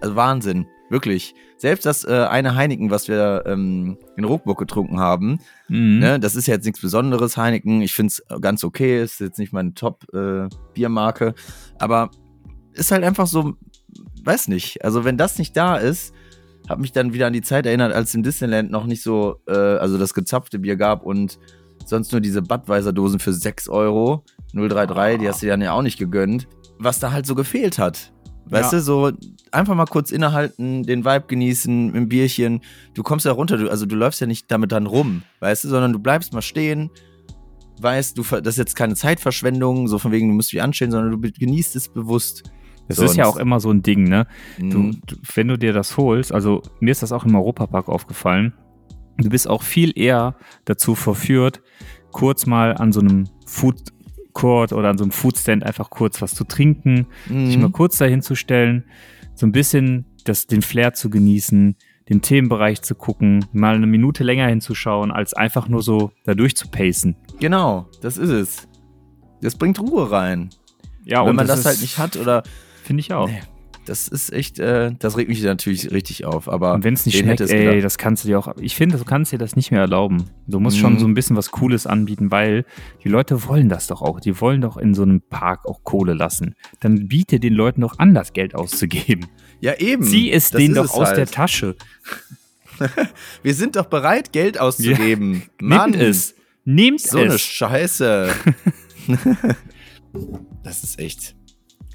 also 0.00 0.16
Wahnsinn, 0.16 0.66
wirklich. 0.90 1.34
Selbst 1.56 1.86
das 1.86 2.04
äh, 2.04 2.26
eine 2.28 2.54
Heineken, 2.54 2.90
was 2.90 3.08
wir 3.08 3.44
ähm, 3.46 3.98
in 4.16 4.24
Ruckburg 4.24 4.58
getrunken 4.58 5.00
haben, 5.00 5.38
Mhm. 5.68 5.98
Ne, 5.98 6.20
das 6.20 6.36
ist 6.36 6.46
ja 6.46 6.54
jetzt 6.54 6.66
nichts 6.66 6.80
Besonderes, 6.80 7.36
Heineken. 7.36 7.80
Ich 7.80 7.94
finde 7.94 8.12
es 8.12 8.40
ganz 8.40 8.64
okay. 8.64 9.02
Ist 9.02 9.20
jetzt 9.20 9.38
nicht 9.38 9.52
meine 9.52 9.72
Top-Biermarke. 9.74 11.34
aber 11.78 12.10
ist 12.74 12.90
halt 12.90 13.04
einfach 13.04 13.26
so, 13.26 13.54
weiß 14.24 14.48
nicht. 14.48 14.84
Also, 14.84 15.04
wenn 15.04 15.16
das 15.16 15.38
nicht 15.38 15.56
da 15.56 15.76
ist, 15.76 16.12
hat 16.68 16.80
mich 16.80 16.92
dann 16.92 17.12
wieder 17.12 17.28
an 17.28 17.32
die 17.32 17.42
Zeit 17.42 17.66
erinnert, 17.66 17.92
als 17.92 18.14
im 18.14 18.22
Disneyland 18.22 18.70
noch 18.70 18.86
nicht 18.86 19.02
so, 19.02 19.36
äh, 19.46 19.52
also 19.52 19.96
das 19.98 20.14
gezapfte 20.14 20.58
Bier 20.58 20.76
gab 20.76 21.04
und 21.04 21.38
sonst 21.86 22.12
nur 22.12 22.20
diese 22.20 22.42
Budweiser-Dosen 22.42 23.20
für 23.20 23.32
6 23.32 23.68
Euro, 23.68 24.24
033, 24.54 25.20
die 25.20 25.28
hast 25.28 25.42
du 25.42 25.46
dir 25.46 25.52
dann 25.52 25.62
ja 25.62 25.72
auch 25.72 25.82
nicht 25.82 25.98
gegönnt. 25.98 26.48
Was 26.78 26.98
da 26.98 27.12
halt 27.12 27.26
so 27.26 27.34
gefehlt 27.34 27.78
hat. 27.78 28.12
Weißt 28.50 28.72
Ja. 28.72 28.78
du, 28.78 28.84
so 28.84 29.12
einfach 29.52 29.74
mal 29.74 29.86
kurz 29.86 30.10
innehalten, 30.12 30.82
den 30.82 31.04
Vibe 31.04 31.24
genießen, 31.28 31.86
mit 31.86 31.94
dem 31.94 32.08
Bierchen. 32.08 32.60
Du 32.94 33.02
kommst 33.02 33.24
ja 33.26 33.32
runter, 33.32 33.56
du, 33.56 33.70
also 33.70 33.86
du 33.86 33.96
läufst 33.96 34.20
ja 34.20 34.26
nicht 34.26 34.50
damit 34.50 34.72
dann 34.72 34.86
rum, 34.86 35.22
weißt 35.40 35.64
du, 35.64 35.68
sondern 35.68 35.92
du 35.92 35.98
bleibst 35.98 36.32
mal 36.34 36.42
stehen, 36.42 36.90
weißt, 37.80 38.16
du, 38.18 38.22
das 38.22 38.54
ist 38.54 38.58
jetzt 38.58 38.76
keine 38.76 38.94
Zeitverschwendung, 38.94 39.88
so 39.88 39.98
von 39.98 40.12
wegen, 40.12 40.28
du 40.28 40.34
musst 40.34 40.52
dich 40.52 40.62
anstehen, 40.62 40.90
sondern 40.90 41.20
du 41.20 41.30
genießt 41.32 41.74
es 41.76 41.88
bewusst. 41.88 42.44
Das 42.86 42.98
So, 42.98 43.04
ist 43.06 43.16
ja 43.16 43.24
auch 43.26 43.36
immer 43.38 43.60
so 43.60 43.70
ein 43.70 43.80
Ding, 43.82 44.04
ne? 44.04 44.26
Du, 44.58 44.78
Mhm. 44.78 45.00
du, 45.06 45.16
wenn 45.34 45.48
du 45.48 45.56
dir 45.58 45.72
das 45.72 45.96
holst, 45.96 46.32
also 46.32 46.60
mir 46.80 46.90
ist 46.90 47.02
das 47.02 47.12
auch 47.12 47.24
im 47.24 47.34
Europapark 47.34 47.88
aufgefallen, 47.88 48.52
du 49.16 49.30
bist 49.30 49.48
auch 49.48 49.62
viel 49.62 49.98
eher 49.98 50.36
dazu 50.66 50.94
verführt, 50.94 51.62
kurz 52.12 52.44
mal 52.46 52.76
an 52.76 52.92
so 52.92 53.00
einem 53.00 53.24
Food 53.46 53.76
Court 54.34 54.72
oder 54.74 54.90
an 54.90 54.98
so 54.98 55.04
einem 55.04 55.10
Foodstand 55.12 55.64
einfach 55.64 55.88
kurz 55.88 56.20
was 56.20 56.34
zu 56.34 56.44
trinken, 56.44 57.06
sich 57.26 57.56
mal 57.56 57.68
Mhm. 57.68 57.72
kurz 57.72 57.96
dahin 57.98 58.20
zu 58.20 58.34
stellen, 58.34 58.84
so 59.34 59.46
ein 59.46 59.52
bisschen 59.52 60.04
das, 60.24 60.46
den 60.46 60.60
Flair 60.60 60.92
zu 60.92 61.08
genießen, 61.08 61.76
den 62.10 62.20
Themenbereich 62.20 62.82
zu 62.82 62.94
gucken, 62.94 63.46
mal 63.52 63.74
eine 63.74 63.86
Minute 63.86 64.22
länger 64.24 64.46
hinzuschauen, 64.48 65.10
als 65.10 65.32
einfach 65.32 65.68
nur 65.68 65.82
so 65.82 66.12
da 66.24 66.34
durchzupacen. 66.34 67.16
Genau, 67.40 67.88
das 68.02 68.18
ist 68.18 68.28
es. 68.30 68.68
Das 69.40 69.54
bringt 69.56 69.80
Ruhe 69.80 70.10
rein. 70.10 70.50
Ja, 71.04 71.24
Wenn 71.26 71.36
man 71.36 71.46
das, 71.46 71.60
ist- 71.60 71.66
halt 71.66 71.80
nicht 71.80 71.98
hat 71.98 72.16
oder 72.16 72.42
Finde 72.82 73.00
ich 73.00 73.12
auch. 73.14 73.28
Nee, 73.28 73.40
das 73.86 74.08
ist 74.08 74.32
echt, 74.32 74.58
äh, 74.58 74.92
das 74.98 75.16
regt 75.16 75.28
mich 75.28 75.42
natürlich 75.42 75.90
richtig 75.90 76.24
auf. 76.24 76.48
Aber 76.48 76.74
Und 76.74 76.84
wenn 76.84 76.94
es 76.94 77.04
nicht 77.06 77.18
schmeckt, 77.18 77.40
ey, 77.40 77.64
gedacht? 77.66 77.84
das 77.84 77.98
kannst 77.98 78.24
du 78.24 78.28
dir 78.28 78.38
auch. 78.38 78.54
Ich 78.60 78.74
finde, 78.76 78.96
du 78.98 79.04
kannst 79.04 79.32
dir 79.32 79.38
das 79.38 79.56
nicht 79.56 79.70
mehr 79.70 79.80
erlauben. 79.80 80.24
Du 80.46 80.60
musst 80.60 80.76
Mhm. 80.76 80.80
schon 80.80 80.98
so 80.98 81.06
ein 81.06 81.14
bisschen 81.14 81.36
was 81.36 81.50
Cooles 81.50 81.86
anbieten, 81.86 82.30
weil 82.30 82.64
die 83.02 83.08
Leute 83.08 83.46
wollen 83.46 83.68
das 83.68 83.86
doch 83.86 84.02
auch. 84.02 84.20
Die 84.20 84.40
wollen 84.40 84.60
doch 84.60 84.76
in 84.76 84.94
so 84.94 85.02
einem 85.02 85.20
Park 85.20 85.66
auch 85.66 85.84
Kohle 85.84 86.14
lassen. 86.14 86.54
Dann 86.80 87.08
biete 87.08 87.40
den 87.40 87.54
Leuten 87.54 87.80
doch 87.82 87.98
an, 87.98 88.14
das 88.14 88.32
Geld 88.32 88.54
auszugeben. 88.54 89.26
ja 89.60 89.74
eben. 89.78 90.02
Zieh 90.04 90.30
es 90.32 90.50
das 90.50 90.60
denen 90.60 90.74
doch 90.74 90.84
es 90.86 90.90
aus 90.92 91.08
halt. 91.08 91.16
der 91.18 91.26
Tasche. 91.26 91.76
Wir 93.42 93.54
sind 93.54 93.76
doch 93.76 93.86
bereit, 93.86 94.32
Geld 94.32 94.58
auszugeben. 94.58 95.42
Mann, 95.60 95.90
Nehmt 95.92 96.02
es. 96.02 96.34
Nehmt 96.64 97.00
so 97.00 97.18
eine 97.18 97.34
es. 97.34 97.42
Scheiße. 97.42 98.30
das 100.62 100.82
ist 100.82 100.98
echt. 100.98 101.36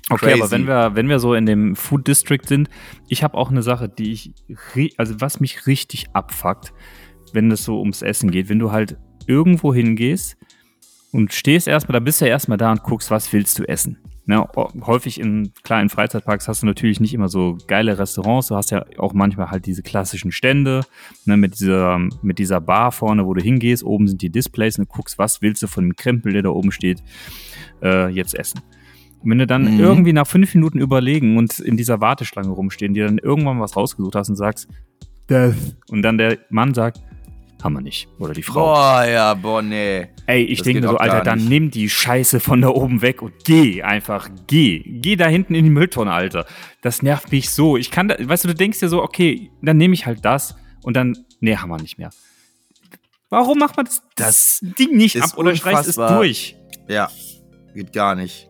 Okay, 0.09 0.25
crazy. 0.25 0.41
aber 0.41 0.51
wenn 0.51 0.67
wir, 0.67 0.95
wenn 0.95 1.09
wir 1.09 1.19
so 1.19 1.33
in 1.33 1.45
dem 1.45 1.75
Food 1.75 2.07
District 2.07 2.45
sind, 2.45 2.69
ich 3.07 3.23
habe 3.23 3.37
auch 3.37 3.51
eine 3.51 3.61
Sache, 3.61 3.89
die 3.89 4.11
ich, 4.11 4.33
also 4.97 5.21
was 5.21 5.39
mich 5.39 5.67
richtig 5.67 6.07
abfuckt, 6.13 6.73
wenn 7.33 7.51
es 7.51 7.63
so 7.63 7.79
ums 7.79 8.01
Essen 8.01 8.31
geht, 8.31 8.49
wenn 8.49 8.59
du 8.59 8.71
halt 8.71 8.97
irgendwo 9.27 9.73
hingehst 9.73 10.37
und 11.11 11.33
stehst 11.33 11.67
erstmal, 11.67 11.93
da 11.93 12.03
bist 12.03 12.21
du 12.21 12.25
ja 12.25 12.31
erstmal 12.31 12.57
da 12.57 12.71
und 12.71 12.83
guckst, 12.83 13.11
was 13.11 13.31
willst 13.33 13.59
du 13.59 13.63
essen. 13.63 13.97
Ne, 14.25 14.47
häufig 14.85 15.19
in 15.19 15.53
kleinen 15.63 15.89
Freizeitparks 15.89 16.47
hast 16.47 16.61
du 16.61 16.67
natürlich 16.67 16.99
nicht 16.99 17.15
immer 17.15 17.29
so 17.29 17.57
geile 17.65 17.97
Restaurants. 17.97 18.49
Du 18.49 18.55
hast 18.55 18.69
ja 18.69 18.85
auch 18.99 19.13
manchmal 19.13 19.49
halt 19.49 19.65
diese 19.65 19.81
klassischen 19.81 20.31
Stände 20.31 20.81
ne, 21.25 21.35
mit, 21.35 21.59
dieser, 21.59 21.97
mit 22.21 22.37
dieser 22.37 22.61
Bar 22.61 22.91
vorne, 22.91 23.25
wo 23.25 23.33
du 23.33 23.41
hingehst. 23.41 23.83
Oben 23.83 24.07
sind 24.07 24.21
die 24.21 24.29
Displays 24.29 24.77
und 24.77 24.87
du 24.87 24.93
guckst, 24.93 25.17
was 25.17 25.41
willst 25.41 25.63
du 25.63 25.67
von 25.67 25.85
dem 25.85 25.95
Krempel, 25.95 26.31
der 26.31 26.43
da 26.43 26.49
oben 26.49 26.71
steht, 26.71 27.01
äh, 27.81 28.09
jetzt 28.09 28.37
essen. 28.37 28.61
Und 29.21 29.31
wenn 29.31 29.37
du 29.39 29.47
dann 29.47 29.73
Mhm. 29.73 29.79
irgendwie 29.79 30.13
nach 30.13 30.27
fünf 30.27 30.53
Minuten 30.55 30.79
überlegen 30.79 31.37
und 31.37 31.59
in 31.59 31.75
dieser 31.77 31.99
Warteschlange 32.01 32.49
rumstehen, 32.49 32.93
dir 32.93 33.05
dann 33.05 33.17
irgendwann 33.17 33.59
was 33.59 33.75
rausgesucht 33.75 34.15
hast 34.15 34.29
und 34.29 34.35
sagst, 34.37 34.67
das. 35.27 35.55
Und 35.89 36.01
dann 36.01 36.17
der 36.17 36.37
Mann 36.49 36.73
sagt, 36.73 37.01
haben 37.61 37.73
wir 37.73 37.81
nicht. 37.81 38.07
Oder 38.19 38.33
die 38.33 38.41
Frau. 38.41 38.63
Boah, 38.73 39.03
ja, 39.05 39.33
boah, 39.33 39.61
nee. 39.61 40.07
Ey, 40.25 40.43
ich 40.43 40.59
Das 40.59 40.65
denke 40.65 40.87
so, 40.87 40.95
Alter, 40.97 41.21
dann 41.21 41.39
nicht. 41.39 41.49
nimm 41.49 41.69
die 41.71 41.89
Scheiße 41.89 42.39
von 42.39 42.61
da 42.61 42.69
oben 42.69 43.01
weg 43.01 43.21
und 43.21 43.33
geh 43.43 43.83
einfach, 43.83 44.29
geh. 44.47 44.79
Geh 44.79 45.17
da 45.17 45.27
hinten 45.27 45.53
in 45.55 45.65
die 45.65 45.69
Mülltonne, 45.69 46.11
Alter. 46.13 46.45
Das 46.81 47.03
nervt 47.03 47.31
mich 47.33 47.49
so. 47.49 47.75
Ich 47.75 47.91
kann 47.91 48.07
da, 48.07 48.15
weißt 48.17 48.45
du, 48.45 48.47
du 48.47 48.55
denkst 48.55 48.79
dir 48.79 48.87
so, 48.87 49.03
okay, 49.03 49.51
dann 49.61 49.75
nehme 49.75 49.93
ich 49.93 50.05
halt 50.05 50.23
das 50.23 50.55
und 50.83 50.95
dann, 50.95 51.17
nee, 51.41 51.57
haben 51.57 51.69
wir 51.69 51.77
nicht 51.81 51.97
mehr. 51.97 52.11
Warum 53.29 53.59
macht 53.59 53.75
man 53.77 53.85
das, 53.85 54.01
das 54.15 54.59
Ding 54.79 54.95
nicht 54.95 55.21
ab 55.21 55.37
oder 55.37 55.53
streicht 55.55 55.85
es 55.85 55.95
durch? 55.95 56.55
Ja, 56.87 57.09
geht 57.75 57.93
gar 57.93 58.15
nicht. 58.15 58.48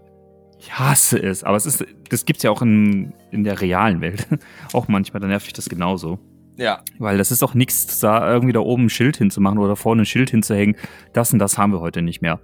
Ich 0.60 0.78
hasse 0.78 1.18
es, 1.22 1.44
aber 1.44 1.56
es 1.58 1.66
ist, 1.66 1.86
das 2.10 2.26
gibt's 2.26 2.44
ja 2.44 2.52
auch 2.52 2.62
in, 2.62 3.14
in 3.32 3.44
der 3.46 3.62
realen 3.62 4.02
Welt. 4.02 4.28
auch 4.74 4.88
manchmal, 4.90 5.22
dann 5.22 5.30
nervt 5.30 5.46
mich 5.46 5.54
das 5.54 5.70
genauso. 5.70 6.20
Ja. 6.58 6.82
Weil 6.98 7.18
das 7.18 7.32
ist 7.32 7.42
auch 7.44 7.54
nichts, 7.54 8.00
da 8.02 8.30
irgendwie 8.32 8.52
da 8.52 8.60
oben 8.60 8.86
ein 8.86 8.90
Schild 8.90 9.16
hinzumachen 9.18 9.58
oder 9.58 9.78
vorne 9.78 10.02
ein 10.02 10.06
Schild 10.06 10.30
hinzuhängen. 10.32 10.76
Das 11.14 11.32
und 11.32 11.40
das 11.40 11.58
haben 11.58 11.72
wir 11.72 11.80
heute 11.80 12.02
nicht 12.02 12.22
mehr. 12.22 12.40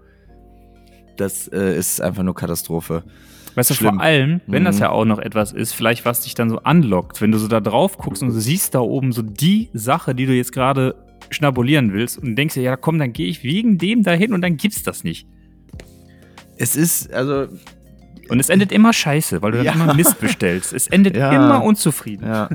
Das 1.18 1.48
äh, 1.50 1.78
ist 1.78 2.02
einfach 2.02 2.24
nur 2.24 2.34
Katastrophe. 2.36 3.04
Weißt 3.56 3.70
du, 3.70 3.74
Schlimm. 3.74 3.96
vor 3.96 4.02
allem, 4.04 4.42
wenn 4.48 4.64
Mhm. 4.64 4.68
das 4.68 4.80
ja 4.80 4.90
auch 4.90 5.06
noch 5.06 5.20
etwas 5.20 5.52
ist, 5.54 5.74
vielleicht 5.74 6.06
was 6.06 6.22
dich 6.22 6.34
dann 6.36 6.50
so 6.50 6.60
anlockt, 6.60 7.22
wenn 7.22 7.32
du 7.32 7.38
so 7.38 7.48
da 7.48 7.60
drauf 7.62 7.98
guckst 7.98 8.22
und 8.24 8.30
du 8.30 8.40
siehst 8.40 8.76
da 8.76 8.80
oben 8.80 9.12
so 9.12 9.22
die 9.22 9.70
Sache, 9.74 10.14
die 10.16 10.26
du 10.26 10.34
jetzt 10.34 10.52
gerade 10.54 10.96
schnabulieren 11.30 11.92
willst 11.94 12.18
und 12.18 12.36
denkst 12.36 12.54
dir, 12.56 12.64
ja 12.64 12.78
komm, 12.78 13.00
dann 13.00 13.12
gehe 13.14 13.28
ich 13.28 13.44
wegen 13.44 13.78
dem 13.78 14.04
dahin 14.04 14.34
und 14.34 14.42
dann 14.42 14.58
gibt's 14.58 14.84
das 14.84 15.04
nicht. 15.04 15.28
Es 16.58 16.76
ist, 16.76 17.12
also, 17.14 17.48
Und 18.30 18.40
es 18.40 18.50
endet 18.50 18.72
immer 18.72 18.94
scheiße, 18.94 19.42
weil 19.42 19.52
du 19.52 19.58
dann 19.58 19.66
Ja. 19.66 19.74
immer 19.74 19.94
Mist 19.94 20.20
bestellst. 20.20 20.74
Es 20.74 20.88
endet 20.88 21.16
Ja. 21.18 21.32
immer 21.32 21.64
unzufrieden. 21.64 22.28
ja, 22.28 22.50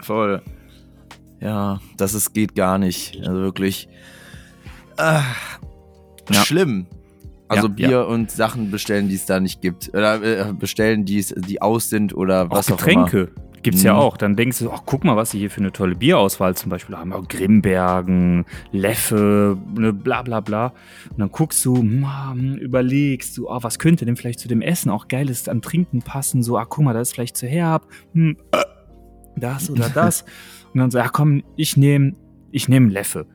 voll. 0.00 0.42
Ja, 1.40 1.80
das 1.96 2.14
ist, 2.14 2.32
geht 2.34 2.54
gar 2.54 2.78
nicht. 2.78 3.18
Also 3.20 3.32
wirklich. 3.40 3.88
Ah, 4.96 5.22
Ja. 6.30 6.44
Schlimm. 6.44 6.86
Also 7.48 7.68
Ja, 7.68 7.74
Bier 7.74 7.90
ja. 7.90 8.02
und 8.02 8.30
Sachen 8.30 8.70
bestellen, 8.70 9.08
die 9.08 9.16
es 9.16 9.26
da 9.26 9.38
nicht 9.40 9.60
gibt. 9.60 9.90
Oder 9.90 10.22
äh, 10.48 10.52
bestellen, 10.54 11.04
die, 11.04 11.22
die 11.36 11.60
aus 11.60 11.90
sind 11.90 12.14
oder 12.16 12.46
Auch 12.46 12.50
was 12.50 12.72
auch 12.72 12.76
Getränke 12.78 13.30
gibt's 13.64 13.82
ja 13.82 13.94
Mhm. 13.94 13.98
auch. 13.98 14.16
Dann 14.16 14.36
denkst 14.36 14.60
du, 14.60 14.70
ach, 14.70 14.82
guck 14.86 15.02
mal, 15.02 15.16
was 15.16 15.32
sie 15.32 15.40
hier 15.40 15.50
für 15.50 15.60
eine 15.60 15.72
tolle 15.72 15.96
Bierauswahl 15.96 16.54
zum 16.54 16.70
Beispiel 16.70 16.96
haben. 16.96 17.12
Auch 17.12 17.26
Grimbergen, 17.26 18.44
Leffe, 18.70 19.58
ne, 19.76 19.92
bla 19.92 20.22
bla 20.22 20.38
bla. 20.40 20.66
Und 21.10 21.18
dann 21.18 21.30
guckst 21.32 21.64
du, 21.64 21.76
hm, 21.78 22.54
überlegst 22.60 23.36
du, 23.36 23.48
ah, 23.50 23.58
was 23.62 23.80
könnte 23.80 24.04
denn 24.06 24.14
vielleicht 24.16 24.38
zu 24.38 24.46
dem 24.46 24.62
Essen 24.62 24.90
auch 24.90 25.08
Geiles 25.08 25.48
an 25.48 25.60
Trinken 25.62 26.02
passen? 26.02 26.42
So, 26.44 26.56
ah, 26.56 26.64
guck 26.64 26.84
mal, 26.84 26.94
das 26.94 27.08
ist 27.08 27.14
vielleicht 27.14 27.36
zu 27.36 27.48
herb. 27.48 27.86
Hm, 28.12 28.36
äh, 28.52 28.58
das 29.36 29.68
oder 29.68 29.88
das. 29.94 30.24
Und 30.72 30.78
dann 30.80 30.90
so, 30.92 30.98
ja 30.98 31.08
komm, 31.08 31.42
ich 31.56 31.76
nehme 31.76 32.12
ich 32.52 32.68
nehm 32.68 32.88
Leffe. 32.88 33.26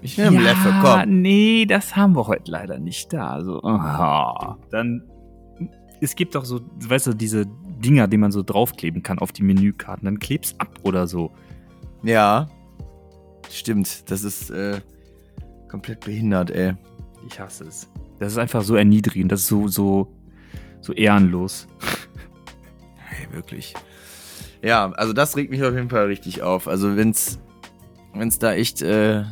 Ich 0.00 0.16
nehme 0.18 0.36
ja, 0.36 0.42
Leffe, 0.42 0.74
komm. 0.82 1.22
Nee, 1.22 1.66
das 1.66 1.94
haben 1.96 2.16
wir 2.16 2.26
heute 2.26 2.50
leider 2.50 2.78
nicht 2.78 3.12
da. 3.12 3.28
Also, 3.28 3.62
aha. 3.62 4.58
Dann, 4.70 5.02
es 6.00 6.14
gibt 6.16 6.34
doch 6.34 6.44
so, 6.44 6.60
weißt 6.88 7.08
du, 7.08 7.14
diese 7.14 7.46
Dinger, 7.82 8.08
die 8.08 8.16
man 8.16 8.32
so 8.32 8.42
draufkleben 8.42 9.02
kann 9.02 9.18
auf 9.18 9.32
die 9.32 9.42
Menükarten. 9.42 10.06
Dann 10.06 10.18
kleb's 10.18 10.54
ab 10.58 10.78
oder 10.82 11.06
so. 11.06 11.30
Ja. 12.02 12.48
Stimmt, 13.50 14.10
das 14.10 14.24
ist 14.24 14.50
äh, 14.50 14.80
komplett 15.68 16.00
behindert, 16.00 16.50
ey. 16.50 16.74
Ich 17.26 17.38
hasse 17.38 17.64
es. 17.64 17.88
Das 18.18 18.32
ist 18.32 18.38
einfach 18.38 18.62
so 18.62 18.74
erniedrigend. 18.76 19.30
Das 19.30 19.40
ist 19.40 19.48
so, 19.48 19.68
so, 19.68 20.12
so 20.80 20.92
ehrenlos. 20.92 21.66
Hey, 22.96 23.26
wirklich. 23.32 23.74
Ja, 24.62 24.90
also 24.92 25.12
das 25.12 25.36
regt 25.36 25.50
mich 25.50 25.62
auf 25.62 25.74
jeden 25.74 25.90
Fall 25.90 26.06
richtig 26.06 26.42
auf. 26.42 26.66
Also 26.68 26.96
wenn's, 26.96 27.38
wenn's 28.14 28.38
da 28.38 28.52
echt 28.54 28.80
äh, 28.80 29.24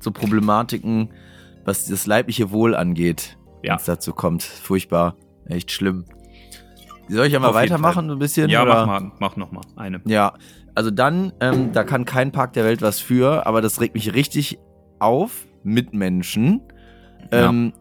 so 0.00 0.10
Problematiken, 0.10 1.10
was 1.64 1.86
das 1.86 2.06
leibliche 2.06 2.50
Wohl 2.50 2.74
angeht, 2.74 3.36
Ja. 3.62 3.74
wenn's 3.74 3.84
dazu 3.84 4.12
kommt, 4.12 4.42
furchtbar, 4.42 5.16
echt 5.46 5.70
schlimm. 5.70 6.04
Soll 7.08 7.26
ich 7.26 7.34
einmal 7.34 7.50
Auf 7.50 7.56
jeden 7.60 7.70
weitermachen, 7.70 8.08
so 8.08 8.14
ein 8.14 8.18
bisschen? 8.18 8.48
Ja, 8.50 8.62
oder? 8.62 8.86
mach 8.86 9.00
mal, 9.00 9.12
mach 9.20 9.36
noch 9.36 9.52
mal 9.52 9.62
eine. 9.76 10.00
Ja, 10.06 10.34
also 10.74 10.90
dann, 10.90 11.32
ähm, 11.40 11.72
da 11.72 11.84
kann 11.84 12.04
kein 12.04 12.32
Park 12.32 12.54
der 12.54 12.64
Welt 12.64 12.82
was 12.82 13.00
für, 13.00 13.46
aber 13.46 13.60
das 13.60 13.80
regt 13.80 13.94
mich 13.94 14.14
richtig 14.14 14.58
auf, 14.98 15.46
Mitmenschen. 15.62 16.62
Ja. 17.32 17.50
Ähm, 17.50 17.72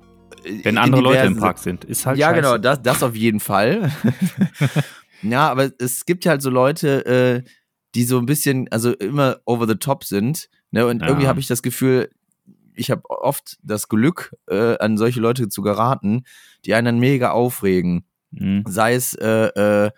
Wenn 0.64 0.78
andere 0.78 1.02
Leute 1.02 1.26
im 1.26 1.38
Park 1.38 1.58
sind, 1.60 1.86
ist 1.86 2.06
halt 2.06 2.18
ja, 2.18 2.28
scheiße. 2.30 2.42
genau, 2.42 2.58
das, 2.58 2.82
das 2.82 3.02
auf 3.04 3.16
jeden 3.16 3.40
Fall. 3.40 3.92
ja, 5.22 5.50
aber 5.50 5.72
es 5.80 6.06
gibt 6.06 6.26
ja 6.26 6.32
halt 6.32 6.42
so 6.42 6.50
Leute, 6.50 7.06
äh, 7.06 7.44
die 7.96 8.04
so 8.04 8.18
ein 8.18 8.26
bisschen, 8.26 8.68
also 8.72 8.92
immer 8.94 9.38
over 9.46 9.68
the 9.68 9.76
top 9.76 10.04
sind. 10.04 10.50
Ne? 10.72 10.86
Und 10.86 11.02
Ja. 11.02 11.08
irgendwie 11.08 11.28
habe 11.28 11.40
ich 11.40 11.48
das 11.48 11.62
Gefühl, 11.62 12.10
ich 12.76 12.90
habe 12.92 13.04
oft 13.10 13.58
das 13.64 13.88
Glück, 13.88 14.36
äh, 14.48 14.78
an 14.80 14.98
solche 14.98 15.20
Leute 15.22 15.48
zu 15.48 15.62
geraten, 15.62 16.24
die 16.66 16.74
einen 16.74 16.86
dann 16.86 17.00
mega 17.00 17.32
aufregen. 17.32 18.06
Mhm. 18.38 18.64
Sei 18.68 18.94
es 18.96 19.14
äh, 19.16 19.86
äh, 19.86 19.92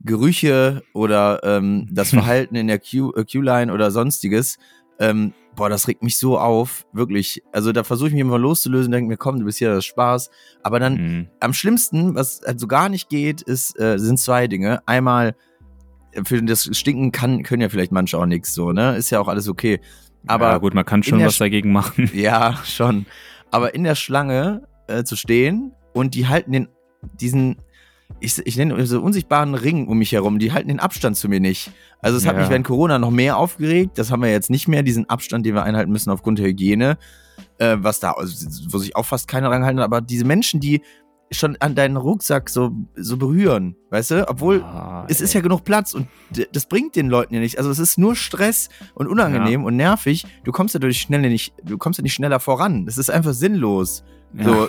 Gerüche 0.00 0.82
oder 0.94 1.40
ähm, 1.44 1.88
das 1.90 2.10
Verhalten 2.14 2.54
in 2.56 2.66
der 2.68 2.76
äh, 2.76 3.24
Q-Line 3.24 3.72
oder 3.72 3.90
sonstiges. 3.90 4.58
Ähm, 4.98 5.32
boah, 5.56 5.68
das 5.68 5.88
regt 5.88 6.02
mich 6.02 6.18
so 6.18 6.38
auf, 6.38 6.86
wirklich. 6.92 7.42
Also 7.52 7.72
da 7.72 7.84
versuche 7.84 8.08
ich 8.08 8.14
mich 8.14 8.20
immer 8.20 8.38
loszulösen, 8.38 8.92
denke 8.92 9.08
mir, 9.08 9.16
komm, 9.16 9.38
du 9.38 9.44
bist 9.44 9.58
hier, 9.58 9.68
das 9.70 9.78
ist 9.78 9.86
Spaß. 9.86 10.30
Aber 10.62 10.78
dann 10.80 10.94
Mhm. 10.94 11.28
am 11.40 11.52
schlimmsten, 11.52 12.14
was 12.14 12.40
halt 12.46 12.60
so 12.60 12.66
gar 12.66 12.88
nicht 12.88 13.08
geht, 13.08 13.42
ist, 13.42 13.78
äh, 13.80 13.98
sind 13.98 14.18
zwei 14.18 14.48
Dinge. 14.48 14.80
Einmal, 14.86 15.34
äh, 16.12 16.22
für 16.24 16.42
das 16.42 16.68
Stinken 16.76 17.12
kann, 17.12 17.42
können 17.42 17.62
ja 17.62 17.68
vielleicht 17.68 17.92
manche 17.92 18.18
auch 18.18 18.26
nichts 18.26 18.54
so, 18.54 18.72
ne? 18.72 18.96
Ist 18.96 19.10
ja 19.10 19.20
auch 19.20 19.28
alles 19.28 19.48
okay. 19.48 19.80
Aber 20.26 20.50
ja, 20.50 20.58
gut, 20.58 20.74
man 20.74 20.84
kann 20.84 21.02
schon 21.02 21.22
was 21.24 21.38
dagegen 21.38 21.72
machen. 21.72 22.10
ja, 22.14 22.56
schon. 22.64 23.06
Aber 23.50 23.74
in 23.74 23.84
der 23.84 23.96
Schlange 23.96 24.62
äh, 24.86 25.04
zu 25.04 25.16
stehen 25.16 25.72
und 25.92 26.14
die 26.14 26.28
halten 26.28 26.52
den, 26.52 26.68
diesen, 27.20 27.56
ich, 28.20 28.38
ich 28.44 28.56
nenne 28.56 28.84
so 28.86 29.00
unsichtbaren 29.00 29.54
Ring 29.54 29.86
um 29.88 29.98
mich 29.98 30.12
herum, 30.12 30.38
die 30.38 30.52
halten 30.52 30.68
den 30.68 30.80
Abstand 30.80 31.16
zu 31.16 31.28
mir 31.28 31.40
nicht. 31.40 31.70
Also 32.00 32.16
es 32.16 32.26
hat 32.26 32.34
Ja. 32.34 32.40
mich 32.40 32.50
während 32.50 32.66
Corona 32.66 32.98
noch 32.98 33.10
mehr 33.10 33.36
aufgeregt. 33.36 33.98
Das 33.98 34.10
haben 34.10 34.22
wir 34.22 34.30
jetzt 34.30 34.50
nicht 34.50 34.68
mehr, 34.68 34.82
diesen 34.82 35.08
Abstand, 35.08 35.44
den 35.46 35.54
wir 35.54 35.62
einhalten 35.64 35.92
müssen 35.92 36.10
aufgrund 36.10 36.38
der 36.38 36.46
Hygiene. 36.46 36.98
Äh, 37.58 37.76
was 37.80 38.00
da, 38.00 38.12
also, 38.12 38.46
wo 38.72 38.78
sich 38.78 38.94
auch 38.96 39.06
fast 39.06 39.28
keiner 39.28 39.48
dran 39.48 39.64
halten. 39.64 39.78
Aber 39.80 40.00
diese 40.00 40.24
Menschen, 40.24 40.60
die 40.60 40.82
schon 41.30 41.56
an 41.60 41.74
deinen 41.74 41.96
Rucksack 41.96 42.50
so, 42.50 42.72
so 42.94 43.16
berühren, 43.16 43.74
weißt 43.90 44.10
du? 44.10 44.28
Obwohl, 44.28 44.62
Ah, 44.62 45.06
es 45.08 45.22
ist 45.22 45.32
ja 45.32 45.40
genug 45.40 45.64
Platz 45.64 45.94
und 45.94 46.06
das 46.52 46.66
bringt 46.66 46.94
den 46.94 47.08
Leuten 47.08 47.32
ja 47.34 47.40
nicht. 47.40 47.56
Also 47.56 47.70
es 47.70 47.78
ist 47.78 47.96
nur 47.96 48.14
Stress 48.16 48.68
und 48.94 49.06
unangenehm 49.08 49.64
und 49.64 49.76
nervig. 49.76 50.26
Du 50.44 50.52
kommst 50.52 50.74
ja 50.74 50.80
dadurch 50.80 51.00
schneller 51.00 51.28
nicht, 51.30 51.54
du 51.64 51.78
kommst 51.78 51.98
ja 51.98 52.02
nicht 52.02 52.12
schneller 52.12 52.38
voran. 52.38 52.84
Das 52.84 52.98
ist 52.98 53.10
einfach 53.10 53.32
sinnlos. 53.32 54.04
Ja. 54.36 54.44
So, 54.44 54.68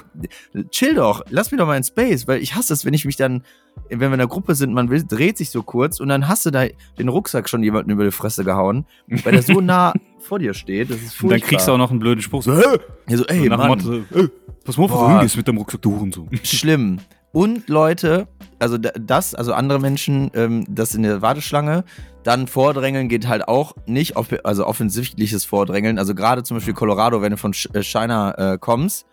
chill 0.71 0.95
doch, 0.95 1.23
lass 1.29 1.51
mich 1.51 1.59
doch 1.59 1.67
mal 1.67 1.77
in 1.77 1.83
Space, 1.83 2.27
weil 2.27 2.41
ich 2.41 2.55
hasse 2.55 2.73
es, 2.73 2.85
wenn 2.85 2.93
ich 2.93 3.05
mich 3.05 3.15
dann, 3.15 3.43
wenn 3.89 3.99
wir 3.99 4.07
in 4.07 4.13
einer 4.13 4.27
Gruppe 4.27 4.55
sind, 4.55 4.73
man 4.73 4.89
will, 4.89 5.03
dreht 5.07 5.37
sich 5.37 5.49
so 5.49 5.63
kurz 5.63 5.99
und 5.99 6.09
dann 6.09 6.27
hast 6.27 6.45
du 6.45 6.51
da 6.51 6.65
den 6.99 7.07
Rucksack 7.09 7.47
schon 7.49 7.63
jemanden 7.63 7.89
über 7.91 8.03
die 8.03 8.11
Fresse 8.11 8.43
gehauen, 8.43 8.85
weil 9.07 9.33
der 9.33 9.41
so 9.43 9.61
nah 9.61 9.93
vor 10.19 10.39
dir 10.39 10.53
steht. 10.53 10.89
Das 10.89 10.97
ist 10.97 11.03
Und 11.03 11.09
furchtbar. 11.11 11.39
dann 11.39 11.47
kriegst 11.47 11.67
du 11.67 11.71
auch 11.71 11.77
noch 11.77 11.91
einen 11.91 11.99
blöden 11.99 12.21
Spruch. 12.21 12.43
So, 12.43 12.53
ja, 12.53 12.61
so, 13.17 13.25
ey, 13.25 13.39
so 13.39 13.45
nach 13.45 13.49
dem 13.49 13.49
Mann, 13.57 13.67
Motto, 13.69 13.83
so, 13.83 13.93
ey, 14.19 14.29
pass 14.65 14.77
mal 14.77 14.83
auf, 14.85 14.91
wo 14.91 15.07
hingehst 15.09 15.37
mit 15.37 15.47
deinem 15.47 15.57
Rucksack, 15.59 15.81
du 15.81 15.95
Hurensohn. 15.95 16.29
schlimm. 16.43 16.99
Und 17.31 17.67
Leute, 17.67 18.27
also 18.59 18.77
da- 18.77 18.91
das, 18.99 19.33
also 19.33 19.53
andere 19.53 19.79
Menschen, 19.79 20.29
ähm, 20.35 20.65
das 20.69 20.93
in 20.93 21.01
der 21.01 21.21
Warteschlange, 21.23 21.83
dann 22.23 22.47
Vordrängeln 22.47 23.09
geht 23.09 23.27
halt 23.27 23.47
auch 23.47 23.73
nicht, 23.87 24.15
also 24.45 24.67
offensichtliches 24.67 25.43
Vordrängeln. 25.43 25.97
Also 25.97 26.13
gerade 26.15 26.43
zum 26.43 26.57
Beispiel 26.57 26.75
Colorado, 26.75 27.21
wenn 27.23 27.31
du 27.31 27.37
von 27.37 27.53
äh, 27.73 27.81
China 27.81 28.53
äh, 28.53 28.57
kommst 28.59 29.05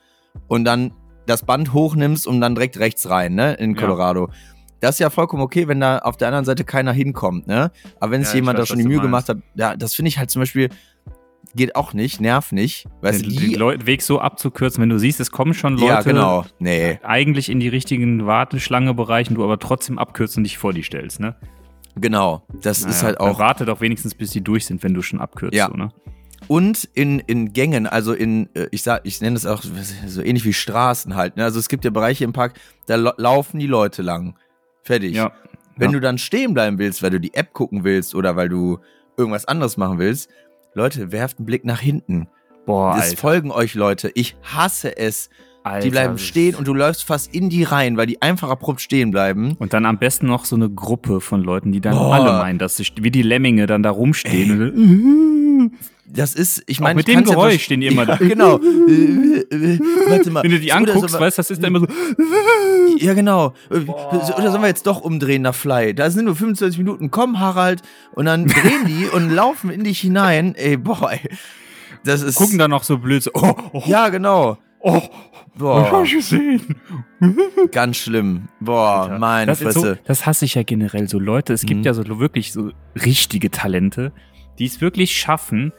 und 0.49 0.65
dann 0.65 0.93
das 1.27 1.45
Band 1.45 1.73
hochnimmst 1.73 2.27
und 2.27 2.41
dann 2.41 2.55
direkt 2.55 2.79
rechts 2.79 3.09
rein, 3.09 3.35
ne, 3.35 3.55
in 3.55 3.75
Ja. 3.75 3.81
Colorado. 3.81 4.31
Das 4.81 4.95
ist 4.97 4.99
ja 5.01 5.11
vollkommen 5.11 5.43
okay, 5.43 5.69
wenn 5.69 5.79
da 5.81 5.99
auf 5.99 6.17
der 6.17 6.29
anderen 6.29 6.45
Seite 6.47 6.65
keiner 6.65 6.93
hinkommt, 6.93 7.47
ne? 7.47 7.71
Aber 8.01 8.13
wenn 8.13 8.23
Ja, 8.23 8.27
sich 8.27 8.35
ich 8.35 8.41
jemand 8.41 8.59
da 8.59 8.63
weiß, 8.63 8.69
schon 8.69 8.79
was 8.79 8.83
die 8.83 8.89
Mühe 8.89 8.97
meinst. 8.99 9.27
gemacht 9.27 9.29
hat, 9.29 9.39
ja, 9.55 9.77
das 9.77 9.95
finde 9.95 10.09
ich 10.09 10.19
halt 10.19 10.31
zum 10.31 10.41
Beispiel, 10.41 10.71
geht 11.55 11.77
auch 11.77 11.93
nicht, 11.93 12.21
nerv 12.21 12.51
nicht. 12.53 12.87
Weißt 13.03 13.21
du, 13.21 13.29
den, 13.29 13.39
die, 13.39 13.51
den 13.51 13.59
Leu- 13.59 13.77
Weg 13.85 14.01
so 14.03 14.21
abzukürzen, 14.21 14.81
wenn 14.83 14.89
du 14.89 14.99
siehst, 14.99 15.21
es 15.21 15.31
kommen 15.31 15.53
schon 15.53 15.75
Leute 15.75 15.87
ja, 15.87 16.01
genau. 16.03 16.45
Nee, 16.61 16.99
eigentlich 17.03 17.51
in 17.51 17.61
die 17.61 17.69
richtigen 17.69 18.25
Warteschlangebereichen, 18.27 19.35
du 19.37 19.45
aber 19.45 19.59
trotzdem 19.59 19.99
abkürzt 19.99 20.37
und 20.39 20.45
dich 20.45 20.57
vor 20.59 20.73
die 20.73 20.83
stellst, 20.83 21.21
ne? 21.21 21.37
genau. 21.97 22.43
Das 22.63 22.79
ist 22.79 22.87
Naja, 22.87 23.03
halt 23.03 23.21
dann 23.21 23.29
auch 23.29 23.39
Warte 23.39 23.65
doch 23.67 23.81
wenigstens, 23.83 24.15
bis 24.15 24.31
die 24.31 24.41
durch 24.43 24.65
sind, 24.65 24.83
wenn 24.83 24.95
du 24.95 25.03
schon 25.03 25.21
abkürzt, 25.21 25.55
Ja. 25.55 25.67
so, 25.69 25.75
ne? 25.77 25.91
Und 26.51 26.89
in, 26.95 27.21
in 27.21 27.53
Gängen, 27.53 27.87
also 27.87 28.13
in, 28.13 28.49
äh, 28.57 28.67
ich 28.73 28.83
sag, 28.83 29.03
ich 29.05 29.21
nenne 29.21 29.37
es 29.37 29.47
auch 29.47 29.63
so 30.09 30.21
ähnlich 30.21 30.45
wie 30.45 30.53
Straßen 30.53 31.15
halt. 31.15 31.37
Ne? 31.37 31.45
Also 31.45 31.61
es 31.61 31.69
gibt 31.69 31.85
ja 31.85 31.93
Bereiche 31.93 32.25
im 32.25 32.33
Park, 32.33 32.55
da 32.87 32.97
laufen 32.97 33.61
die 33.61 33.69
Leute 33.69 34.03
lang. 34.03 34.35
Fertig. 34.83 35.15
Ja. 35.15 35.31
Wenn 35.77 35.91
ja. 35.91 35.93
du 35.93 36.01
dann 36.01 36.19
stehen 36.19 36.53
bleiben 36.53 36.81
willst, 36.81 37.05
weil 37.05 37.11
du 37.11 37.21
die 37.21 37.35
App 37.35 37.53
gucken 37.53 37.85
willst 37.85 38.17
oder 38.17 38.35
weil 38.35 38.49
du 38.49 38.81
irgendwas 39.17 39.45
anderes 39.45 39.77
machen 39.77 40.01
willst, 40.01 40.29
Leute, 40.75 41.13
werft 41.13 41.39
einen 41.39 41.47
Blick 41.47 41.65
nach 41.65 41.79
hinten. 41.79 42.27
Boah, 42.67 42.97
Es 42.99 43.11
Alter, 43.11 43.17
folgen 43.19 43.53
euch 43.53 43.75
Leute. 43.75 44.11
Ich 44.15 44.35
hasse 44.43 44.97
es. 44.99 45.31
Alter, 45.63 45.85
die 45.85 45.91
bleiben 45.91 46.15
das- 46.15 46.23
stehen 46.23 46.57
und 46.57 46.67
du 46.67 46.75
läufst 46.75 47.05
fast 47.05 47.33
in 47.33 47.49
die 47.49 47.63
rein, 47.63 47.97
weil 47.97 48.07
die 48.07 48.23
einfach 48.23 48.51
abrupt 48.51 48.81
stehen 48.81 49.13
bleiben. 49.13 49.55
Und 49.61 49.73
dann 49.73 49.87
am 49.87 50.01
besten 50.01 50.27
noch 50.27 50.47
so 50.47 50.57
eine 50.57 50.69
Gruppe 50.69 51.21
von 51.21 51.45
Leuten, 51.45 51.71
die 51.71 51.81
dann 51.81 51.95
Boah. 51.95 52.15
alle 52.15 52.33
meinen, 52.33 52.59
dass 52.59 52.77
sie 52.77 52.87
wie 53.01 53.13
die 53.13 53.23
Lemminge 53.23 53.69
dann 53.69 53.85
da 53.85 53.91
rumstehen. 53.91 54.61
Ey. 54.61 54.71
Und, 54.71 55.40
Das 56.13 56.35
ist, 56.35 56.63
ich 56.67 56.81
meine, 56.81 56.97
mit 56.97 57.09
ich 57.09 57.15
dem 57.15 57.25
Geräusch 57.25 57.63
stehen 57.65 57.81
die 57.81 57.87
immer 57.87 58.03
ja, 58.03 58.17
da. 58.17 58.25
Genau. 58.25 58.59
Warte 58.61 60.31
mal. 60.31 60.43
wenn 60.43 60.51
du 60.51 60.59
die 60.61 60.69
Oder 60.73 60.77
anguckst, 60.77 61.11
so- 61.15 61.21
weißt 61.21 61.39
du, 61.39 61.41
das 61.41 61.51
ist 61.51 61.63
dann 61.63 61.75
immer 61.75 61.81
so. 61.81 61.87
Ja, 62.99 63.15
genau. 63.15 63.55
Äh, 63.71 63.79
Oder 63.89 64.51
sollen 64.51 64.63
wir 64.63 64.69
jetzt 64.69 64.87
doch 64.87 65.01
umdrehen 65.01 65.43
nach 65.43 65.55
Fly? 65.55 65.95
Da 65.95 66.11
sind 66.11 66.25
nur 66.27 66.35
25 66.37 66.79
Minuten. 66.79 67.11
Komm, 67.11 67.39
Harald. 67.39 67.83
Und 68.13 68.27
dann 68.27 68.47
drehen 68.47 68.85
die 68.87 69.07
und 69.07 69.31
laufen 69.35 69.71
in 69.71 69.85
dich 69.85 70.01
hinein. 70.01 70.55
Ey, 70.57 70.77
boah, 70.77 71.11
ey. 71.13 71.21
Das 72.05 72.21
ist. 72.23 72.35
Gucken 72.35 72.59
dann 72.59 72.71
noch 72.71 72.83
so 72.83 72.99
blöd 72.99 73.23
so. 73.23 73.31
Oh, 73.35 73.55
oh, 73.73 73.83
Ja, 73.87 74.09
genau. 74.09 74.59
oh, 74.81 75.01
Boah, 75.57 75.91
hab 75.91 76.05
ich 76.05 76.13
gesehen. 76.15 76.77
ganz 77.73 77.97
schlimm. 77.99 78.49
Boah, 78.61 79.03
Alter. 79.03 79.19
meine 79.19 79.47
das, 79.53 79.61
ist 79.61 79.75
so, 79.75 79.81
Fresse. 79.83 79.99
das 80.05 80.27
hasse 80.27 80.45
ich 80.45 80.55
ja 80.57 80.63
generell 80.63 81.09
so 81.09 81.19
Leute. 81.19 81.53
Es 81.53 81.63
gibt 81.63 81.81
Mhm. 81.81 81.85
ja 81.87 81.95
so 81.95 82.19
wirklich 82.19 82.53
so 82.53 82.71
richtige 83.05 83.51
Talente, 83.51 84.13
die 84.59 84.65
es 84.67 84.81
wirklich 84.81 85.17
schaffen, 85.19 85.73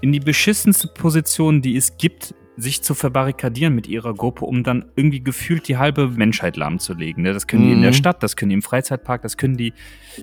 in 0.00 0.12
die 0.12 0.20
beschissenste 0.20 0.88
Position, 0.88 1.62
die 1.62 1.76
es 1.76 1.96
gibt, 1.96 2.34
sich 2.56 2.82
zu 2.82 2.94
verbarrikadieren 2.94 3.72
mit 3.74 3.86
ihrer 3.86 4.12
Gruppe, 4.14 4.44
um 4.44 4.64
dann 4.64 4.86
irgendwie 4.96 5.20
gefühlt 5.22 5.68
die 5.68 5.76
halbe 5.76 6.08
Menschheit 6.08 6.56
lahmzulegen. 6.56 7.22
ne? 7.22 7.32
Das 7.32 7.46
können 7.46 7.64
die 7.64 7.72
in 7.72 7.82
der 7.82 7.90
Mhm. 7.90 7.94
Stadt, 7.94 8.22
das 8.22 8.34
können 8.34 8.48
die 8.48 8.54
im 8.54 8.62
Freizeitpark, 8.62 9.22
das 9.22 9.36
können 9.36 9.56
die, 9.56 9.72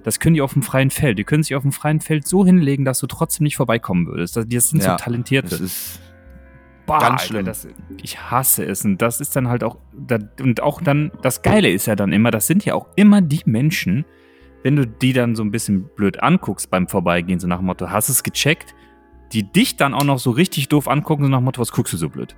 das 0.03 0.19
können 0.19 0.33
die 0.35 0.41
auf 0.41 0.51
dem 0.51 0.61
freien 0.61 0.89
Feld. 0.89 1.17
Die 1.17 1.23
können 1.23 1.43
sich 1.43 1.55
auf 1.55 1.61
dem 1.61 1.71
freien 1.71 2.01
Feld 2.01 2.27
so 2.27 2.45
hinlegen, 2.45 2.83
dass 2.83 2.99
du 2.99 3.07
trotzdem 3.07 3.45
nicht 3.45 3.55
vorbeikommen 3.55 4.05
würdest. 4.07 4.35
Das, 4.35 4.45
das 4.49 4.69
sind 4.69 4.83
Ja, 4.83 4.97
so 4.97 5.03
Talentierte. 5.03 5.49
Das 5.51 5.61
ist. 5.61 6.01
Boah, 6.85 6.99
Ganz 6.99 7.21
Alter, 7.21 7.25
schlimm. 7.25 7.45
Das, 7.45 7.67
ich 8.03 8.19
hasse 8.29 8.65
es. 8.65 8.83
Und 8.83 9.01
das 9.01 9.21
ist 9.21 9.35
dann 9.37 9.47
halt 9.47 9.63
auch, 9.63 9.77
und 10.41 10.61
auch 10.61 10.81
dann, 10.81 11.11
das 11.21 11.41
Geile 11.41 11.69
ist 11.69 11.87
ja 11.87 11.95
dann 11.95 12.11
immer, 12.11 12.31
das 12.31 12.47
sind 12.47 12.63
ja 12.65 12.73
auch 12.75 12.87
immer 12.97 13.21
die 13.21 13.41
Menschen, 13.45 14.03
wenn 14.61 14.75
du 14.75 14.85
die 14.85 15.13
dann 15.13 15.35
so 15.35 15.43
ein 15.43 15.51
bisschen 15.51 15.85
blöd 15.95 16.21
anguckst 16.21 16.69
beim 16.69 16.87
Vorbeigehen, 16.89 17.39
so 17.39 17.47
nach 17.47 17.57
dem 17.59 17.65
Motto, 17.67 17.89
hast 17.89 18.09
es 18.09 18.23
gecheckt, 18.23 18.75
die 19.35 19.43
dich 19.43 19.75
dann 19.75 19.93
auch 19.93 20.03
noch 20.05 20.17
so 20.19 20.31
richtig 20.31 20.69
doof 20.69 20.87
angucken, 20.87 21.23
so 21.23 21.29
nach 21.29 21.39
dem 21.39 21.43
Motto, 21.45 21.61
was 21.61 21.71
guckst 21.71 21.93
du 21.93 21.97
so 21.97 22.09
blöd? 22.09 22.35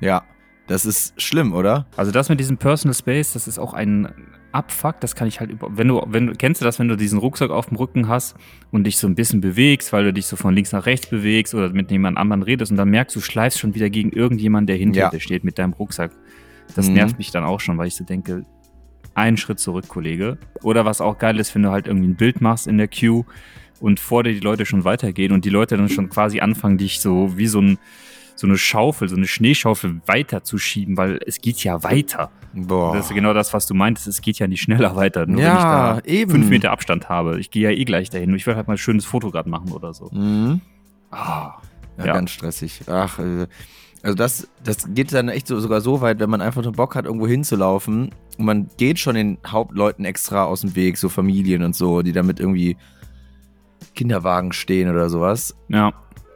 Ja, 0.00 0.22
das 0.66 0.84
ist 0.86 1.20
schlimm, 1.20 1.52
oder? 1.52 1.86
Also 1.96 2.10
das 2.10 2.28
mit 2.28 2.40
diesem 2.40 2.56
Personal 2.56 2.94
Space, 2.94 3.34
das 3.34 3.46
ist 3.46 3.58
auch 3.58 3.72
ein 3.74 4.08
Abfuck, 4.52 5.00
das 5.00 5.14
kann 5.14 5.28
ich 5.28 5.38
halt 5.40 5.50
über, 5.50 5.68
wenn 5.76 5.88
du, 5.88 6.02
wenn 6.08 6.28
du, 6.28 6.32
kennst 6.32 6.60
du 6.60 6.64
das, 6.64 6.78
wenn 6.78 6.88
du 6.88 6.96
diesen 6.96 7.18
Rucksack 7.18 7.50
auf 7.50 7.66
dem 7.66 7.76
Rücken 7.76 8.08
hast 8.08 8.34
und 8.70 8.84
dich 8.84 8.96
so 8.96 9.06
ein 9.06 9.14
bisschen 9.14 9.40
bewegst, 9.42 9.92
weil 9.92 10.04
du 10.04 10.12
dich 10.12 10.26
so 10.26 10.36
von 10.36 10.54
links 10.54 10.72
nach 10.72 10.86
rechts 10.86 11.06
bewegst 11.08 11.54
oder 11.54 11.68
mit 11.68 11.90
jemand 11.90 12.16
anderem 12.16 12.42
redest 12.42 12.72
und 12.72 12.78
dann 12.78 12.88
merkst 12.88 13.14
du, 13.14 13.20
schleifst 13.20 13.58
schon 13.58 13.74
wieder 13.74 13.90
gegen 13.90 14.10
irgendjemanden, 14.12 14.66
der 14.66 14.76
hinter 14.76 15.00
Ja. 15.00 15.10
dir 15.10 15.20
steht 15.20 15.44
mit 15.44 15.58
deinem 15.58 15.74
Rucksack. 15.74 16.10
Das 16.74 16.88
Mhm. 16.88 16.94
nervt 16.94 17.18
mich 17.18 17.30
dann 17.30 17.44
auch 17.44 17.60
schon, 17.60 17.76
weil 17.78 17.88
ich 17.88 17.94
so 17.96 18.04
denke, 18.04 18.44
einen 19.14 19.36
Schritt 19.36 19.58
zurück, 19.60 19.88
Kollege. 19.88 20.38
Oder 20.62 20.84
was 20.84 21.00
auch 21.00 21.16
geil 21.18 21.38
ist, 21.38 21.54
wenn 21.54 21.62
du 21.62 21.70
halt 21.70 21.86
irgendwie 21.86 22.08
ein 22.08 22.16
Bild 22.16 22.40
machst 22.40 22.66
in 22.66 22.76
der 22.78 22.88
Queue 22.88 23.24
und 23.80 24.00
vor 24.00 24.22
dir 24.22 24.32
die 24.32 24.40
Leute 24.40 24.66
schon 24.66 24.84
weitergehen 24.84 25.32
und 25.32 25.44
die 25.44 25.50
Leute 25.50 25.76
dann 25.76 25.88
schon 25.88 26.08
quasi 26.08 26.40
anfangen, 26.40 26.78
dich 26.78 27.00
so 27.00 27.36
wie 27.36 27.46
so 27.46 27.60
ein 27.60 27.78
so 28.38 28.46
eine 28.46 28.58
Schaufel, 28.58 29.08
so 29.08 29.16
eine 29.16 29.26
Schneeschaufel 29.26 30.02
weiterzuschieben, 30.04 30.98
weil 30.98 31.18
es 31.26 31.40
geht 31.40 31.64
ja 31.64 31.82
weiter. 31.82 32.30
Boah. 32.52 32.94
Das 32.94 33.06
ist 33.06 33.14
genau 33.14 33.32
das, 33.32 33.54
was 33.54 33.66
du 33.66 33.72
meintest. 33.72 34.06
Es 34.08 34.20
geht 34.20 34.38
ja 34.38 34.46
nicht 34.46 34.60
schneller 34.60 34.94
weiter, 34.94 35.24
nur 35.24 35.40
Ja, 35.40 35.48
wenn 35.48 35.56
ich 35.56 35.62
da 35.62 36.00
eben. 36.10 36.30
fünf 36.32 36.50
Meter 36.50 36.70
Abstand 36.70 37.08
habe. 37.08 37.40
Ich 37.40 37.50
gehe 37.50 37.62
ja 37.62 37.70
eh 37.74 37.86
gleich 37.86 38.10
dahin. 38.10 38.34
Ich 38.34 38.46
will 38.46 38.54
halt 38.54 38.66
mal 38.68 38.74
ein 38.74 38.78
schönes 38.78 39.06
Foto 39.06 39.30
gerade 39.30 39.48
machen 39.48 39.72
oder 39.72 39.94
so. 39.94 40.10
Mhm. 40.12 40.60
Ah, 41.10 41.54
Ja, 41.96 42.06
Ja. 42.06 42.12
ganz 42.12 42.30
stressig. 42.30 42.82
Ach, 42.88 43.18
äh, 43.18 43.46
also 44.02 44.14
das, 44.14 44.48
das 44.62 44.86
geht 44.94 45.14
dann 45.14 45.30
echt 45.30 45.46
so, 45.46 45.58
sogar 45.58 45.80
so 45.80 46.02
weit, 46.02 46.20
wenn 46.20 46.28
man 46.28 46.42
einfach 46.42 46.62
nur 46.62 46.72
Bock 46.72 46.94
hat, 46.94 47.06
irgendwo 47.06 47.26
hinzulaufen 47.26 48.10
und 48.36 48.44
man 48.44 48.68
geht 48.76 48.98
schon 48.98 49.14
den 49.14 49.38
Hauptleuten 49.46 50.04
extra 50.04 50.44
aus 50.44 50.60
dem 50.60 50.76
Weg, 50.76 50.98
so 50.98 51.08
Familien 51.08 51.62
und 51.62 51.74
so, 51.74 52.02
die 52.02 52.12
damit 52.12 52.38
irgendwie 52.38 52.76
Kinderwagen 53.96 54.52
stehen 54.52 54.88
oder 54.88 55.08
sowas. 55.10 55.56
ja. 55.68 55.92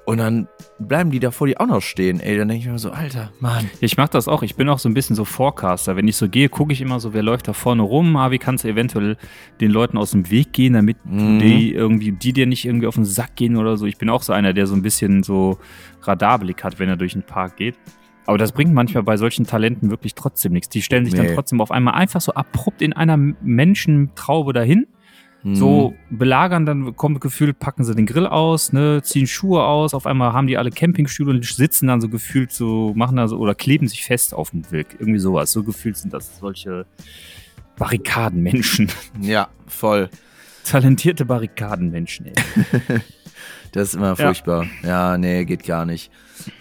Und 0.07 0.19
dann 0.19 0.49
bleiben 0.81 1.13
die 1.13 1.21
da 1.21 1.31
vor 1.31 1.47
dir 1.47 1.61
auch 1.61 1.67
noch 1.69 1.83
stehen. 1.83 2.19
Ey, 2.19 2.37
dann 2.37 2.49
denke 2.49 2.65
ich 2.67 2.73
mir 2.73 2.81
so, 2.81 2.91
Alter, 2.91 3.31
Mann. 3.39 3.71
Ich 3.81 3.97
mache 3.97 4.09
das 4.11 4.27
auch. 4.27 4.43
Ich 4.43 4.57
bin 4.57 4.69
auch 4.69 4.81
so 4.81 4.89
ein 4.89 4.95
bisschen 4.95 5.15
so 5.15 5.25
Forecaster. 5.25 5.95
Wenn 5.95 6.09
ich 6.09 6.17
so 6.17 6.29
gehe, 6.29 6.49
gucke 6.49 6.73
ich 6.73 6.81
immer 6.81 6.99
so, 6.99 7.13
wer 7.15 7.23
läuft 7.23 7.47
da 7.47 7.53
vorne 7.53 7.83
rum. 7.83 8.17
Ah, 8.17 8.33
wie 8.33 8.39
kannst 8.39 8.65
du 8.65 8.69
eventuell 8.69 9.17
den 9.61 9.71
Leuten 9.71 9.97
aus 9.97 10.11
dem 10.11 10.29
Weg 10.29 10.53
gehen, 10.53 10.73
damit 10.73 10.97
Mhm. 11.05 11.39
die 11.39 11.73
irgendwie, 11.73 12.11
die 12.11 12.33
dir 12.33 12.47
nicht 12.47 12.65
irgendwie 12.65 12.89
auf 12.89 12.97
den 12.97 13.05
Sack 13.05 13.37
gehen 13.37 13.57
oder 13.57 13.77
so. 13.77 13.87
Ich 13.87 13.99
bin 13.99 14.11
auch 14.11 14.23
so 14.23 14.33
einer, 14.33 14.53
der 14.53 14.67
so 14.67 14.75
ein 14.75 14.83
bisschen 14.83 15.23
so 15.23 15.59
Radarblick 16.03 16.65
hat, 16.65 16.81
wenn 16.81 16.89
er 16.89 16.97
durch 16.97 17.13
den 17.13 17.23
Park 17.23 17.57
geht. 17.57 17.77
Aber 18.27 18.39
das 18.39 18.51
bringt 18.51 18.73
manchmal 18.75 19.05
bei 19.05 19.17
solchen 19.17 19.47
Talenten 19.47 19.91
wirklich 19.91 20.17
trotzdem 20.17 20.53
nichts. 20.55 20.71
Die 20.71 20.83
stellen 20.83 21.05
sich 21.05 21.15
Nee. 21.15 21.25
dann 21.27 21.35
trotzdem 21.37 21.61
auf 21.61 21.71
einmal 21.71 21.95
einfach 21.95 22.21
so 22.23 22.33
abrupt 22.35 22.83
in 22.83 22.95
einer 22.95 23.17
Menschentraube 23.17 24.53
dahin. 24.55 24.87
Mhm. 25.43 25.55
So 25.57 25.95
belagern, 26.11 26.67
dann 26.67 26.97
kommt 26.97 27.21
gefühlt, 27.21 27.59
packen 27.59 27.83
sie 27.85 27.95
den 27.95 28.05
Grill 28.07 28.27
aus, 28.27 28.73
ne, 28.75 29.01
ziehen 29.03 29.27
Schuhe 29.27 29.65
aus, 29.65 29.95
auf 29.95 30.07
einmal 30.07 30.33
haben 30.35 30.47
die 30.47 30.59
alle 30.59 30.71
Campingstühle 30.71 31.31
und 31.31 31.45
sitzen 31.45 31.87
dann 31.89 32.01
so 32.03 32.09
gefühlt 32.11 32.53
so, 32.53 32.93
machen 32.95 33.17
da 33.17 33.27
so 33.27 33.39
oder 33.39 33.55
kleben 33.55 33.89
sich 33.89 34.05
fest 34.05 34.35
auf 34.35 34.51
dem 34.51 34.71
Weg. 34.71 34.97
Irgendwie 34.99 35.19
sowas. 35.19 35.51
So 35.53 35.63
gefühlt 35.63 35.97
sind 35.97 36.13
das 36.13 36.39
solche 36.39 36.85
Barrikadenmenschen. 37.77 38.89
Ja, 39.21 39.49
voll. 39.67 40.11
Talentierte 40.65 41.25
Barrikadenmenschen, 41.25 42.27
ey. 42.27 42.35
Das 43.73 43.89
ist 43.89 43.95
immer 43.95 44.17
furchtbar. 44.17 44.67
Ja, 44.83 45.17
nee, 45.17 45.45
geht 45.45 45.65
gar 45.65 45.87
nicht. 45.87 46.11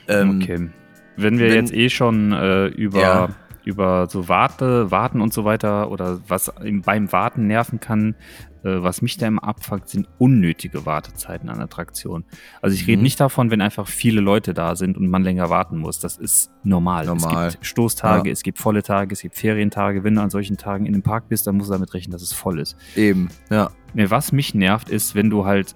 Ähm, 0.08 0.40
okay. 0.42 0.70
Wenn 1.18 1.40
wir 1.40 1.48
wenn- 1.50 1.56
jetzt 1.66 1.74
eh 1.74 1.90
schon 1.90 2.32
äh, 2.34 2.68
über, 2.68 3.02
Ja. 3.02 3.30
Über 3.70 4.08
so 4.10 4.28
Warte, 4.28 4.92
Warten 4.92 5.22
und 5.22 5.34
so 5.34 5.46
weiter 5.46 5.90
oder 5.92 6.20
was 6.28 6.52
im- 6.64 6.82
beim 6.82 7.12
Warten 7.12 7.48
nerven 7.48 7.80
kann, 7.80 8.16
äh, 8.64 8.82
was 8.84 9.02
mich 9.02 9.16
da 9.18 9.28
immer 9.28 9.44
abfuckt, 9.44 9.88
sind 9.88 10.08
unnötige 10.18 10.86
Wartezeiten 10.86 11.50
an 11.50 11.62
Attraktionen. 11.62 12.26
Also 12.62 12.76
ich 12.76 12.86
rede 12.88 12.98
Mhm. 12.98 13.04
nicht 13.04 13.20
davon, 13.20 13.52
wenn 13.52 13.62
einfach 13.62 13.88
viele 13.88 14.20
Leute 14.22 14.54
da 14.54 14.76
sind 14.76 14.98
und 14.98 15.08
man 15.08 15.24
länger 15.24 15.50
warten 15.50 15.78
muss. 15.78 16.00
Das 16.00 16.18
ist 16.18 16.52
normal. 16.64 17.06
Normal. 17.06 17.48
Es 17.48 17.54
gibt 17.54 17.66
Stoßtage, 17.66 18.28
Ja. 18.28 18.34
es 18.34 18.44
gibt 18.44 18.58
volle 18.60 18.84
Tage, 18.84 19.14
es 19.14 19.22
gibt 19.22 19.36
Ferientage. 19.38 20.04
Wenn 20.04 20.16
du 20.16 20.22
an 20.22 20.30
solchen 20.30 20.58
Tagen 20.58 20.86
in 20.86 20.94
dem 20.94 21.04
Park 21.04 21.30
bist, 21.30 21.48
dann 21.48 21.56
musst 21.56 21.70
du 21.70 21.74
damit 21.74 21.94
rechnen, 21.94 22.12
dass 22.12 22.22
es 22.22 22.34
voll 22.34 22.60
ist. 22.60 22.76
Eben, 22.96 23.30
ja. 23.50 23.70
Was 23.94 24.32
mich 24.34 24.54
nervt, 24.54 24.90
ist, 24.90 25.16
wenn 25.16 25.30
du 25.30 25.46
halt 25.46 25.76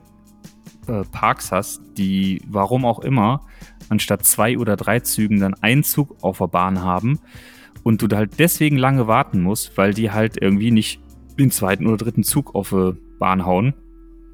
äh, 0.88 1.03
Parks 1.13 1.53
hast, 1.53 1.79
die, 1.97 2.41
warum 2.49 2.84
auch 2.84 2.99
immer, 2.99 3.39
anstatt 3.88 4.25
zwei 4.25 4.58
oder 4.58 4.75
drei 4.75 4.99
Zügen 4.99 5.39
dann 5.39 5.53
einen 5.62 5.84
Zug 5.84 6.17
auf 6.21 6.39
der 6.39 6.47
Bahn 6.47 6.82
haben 6.82 7.19
und 7.81 8.01
du 8.01 8.15
halt 8.15 8.39
deswegen 8.39 8.77
lange 8.77 9.07
warten 9.07 9.41
musst, 9.41 9.77
weil 9.77 9.93
die 9.93 10.12
halt 10.12 10.41
irgendwie 10.41 10.71
nicht 10.71 11.01
den 11.39 11.49
zweiten 11.51 11.88
oder 11.88 11.97
dritten 11.97 12.23
Zug 12.23 12.53
auf 12.55 12.69
die 12.69 12.93
Bahn 13.19 13.45
hauen 13.45 13.73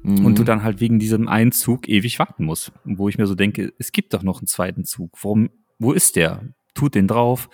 Mhm. 0.02 0.24
und 0.24 0.38
du 0.38 0.44
dann 0.44 0.62
halt 0.62 0.80
wegen 0.80 0.98
diesem 0.98 1.28
einen 1.28 1.52
Zug 1.52 1.88
ewig 1.88 2.18
warten 2.18 2.44
musst. 2.44 2.72
Wo 2.84 3.08
ich 3.08 3.18
mir 3.18 3.26
so 3.26 3.34
denke, 3.34 3.72
es 3.78 3.92
gibt 3.92 4.14
doch 4.14 4.22
noch 4.22 4.40
einen 4.40 4.46
zweiten 4.46 4.84
Zug. 4.84 5.12
Warum, 5.22 5.50
wo 5.78 5.92
ist 5.92 6.16
der? 6.16 6.40
Tut 6.74 6.94
den 6.94 7.06
drauf. 7.06 7.50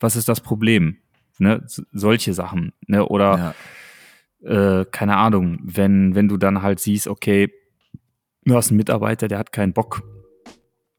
Was 0.00 0.16
ist 0.16 0.28
das 0.28 0.40
Problem? 0.40 0.96
Ne? 1.38 1.64
Solche 1.92 2.34
Sachen. 2.34 2.72
Ne? 2.88 3.06
Oder 3.06 3.54
ja. 4.42 4.80
äh, 4.80 4.84
keine 4.90 5.16
Ahnung, 5.16 5.60
wenn, 5.62 6.14
wenn 6.14 6.26
du 6.28 6.36
dann 6.38 6.62
halt 6.62 6.80
siehst, 6.80 7.06
okay, 7.06 7.52
du 8.44 8.56
hast 8.56 8.70
einen 8.70 8.78
Mitarbeiter, 8.78 9.28
der 9.28 9.38
hat 9.38 9.52
keinen 9.52 9.72
Bock. 9.72 10.02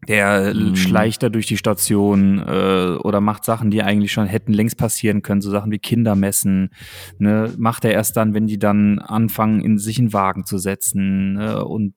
Der 0.08 0.54
Mhm. 0.56 0.76
schleicht 0.76 1.22
da 1.22 1.30
durch 1.30 1.46
die 1.46 1.58
Station 1.58 2.40
äh, 2.40 2.98
oder 3.04 3.22
macht 3.22 3.46
Sachen, 3.46 3.70
die 3.70 3.84
eigentlich 3.84 4.12
schon 4.12 4.26
hätten 4.26 4.52
längst 4.52 4.78
passieren 4.78 5.22
können, 5.22 5.42
so 5.42 5.52
Sachen 5.52 5.72
wie 5.72 5.78
Kindermessen. 5.80 6.72
Ne? 7.20 7.54
Macht 7.58 7.86
er 7.86 7.92
erst 7.92 8.18
dann, 8.18 8.34
wenn 8.34 8.48
die 8.48 8.58
dann 8.58 8.98
anfangen, 9.00 9.62
in 9.62 9.78
sich 9.78 10.00
einen 10.00 10.12
Wagen 10.12 10.44
zu 10.46 10.58
setzen. 10.58 11.34
Ne? 11.34 11.64
Und 11.64 11.94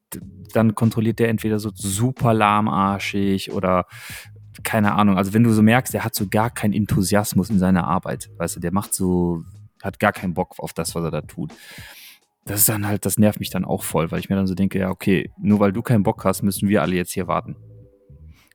dann 0.52 0.74
kontrolliert 0.74 1.18
der 1.18 1.30
entweder 1.30 1.58
so 1.58 1.70
super 1.74 2.34
lahmarschig 2.34 3.52
oder 3.52 3.86
keine 4.62 4.92
Ahnung. 4.94 5.16
Also 5.16 5.32
wenn 5.32 5.42
du 5.42 5.52
so 5.52 5.62
merkst, 5.62 5.94
der 5.94 6.04
hat 6.04 6.14
so 6.14 6.26
gar 6.28 6.50
keinen 6.50 6.74
Enthusiasmus 6.74 7.50
in 7.50 7.58
seiner 7.58 7.86
Arbeit. 7.86 8.30
Weißt 8.36 8.56
du, 8.56 8.60
der 8.60 8.72
macht 8.72 8.94
so, 8.94 9.42
hat 9.82 9.98
gar 9.98 10.12
keinen 10.12 10.34
Bock 10.34 10.54
auf 10.58 10.72
das, 10.74 10.94
was 10.94 11.04
er 11.04 11.10
da 11.10 11.22
tut. 11.22 11.52
Das 12.44 12.60
ist 12.60 12.68
dann 12.68 12.86
halt, 12.86 13.06
das 13.06 13.18
nervt 13.18 13.40
mich 13.40 13.48
dann 13.50 13.64
auch 13.64 13.82
voll, 13.82 14.10
weil 14.10 14.20
ich 14.20 14.28
mir 14.28 14.36
dann 14.36 14.46
so 14.46 14.54
denke, 14.54 14.78
ja, 14.78 14.90
okay, 14.90 15.30
nur 15.38 15.60
weil 15.60 15.72
du 15.72 15.80
keinen 15.80 16.02
Bock 16.02 16.24
hast, 16.24 16.42
müssen 16.42 16.68
wir 16.68 16.82
alle 16.82 16.94
jetzt 16.94 17.12
hier 17.12 17.26
warten. 17.26 17.56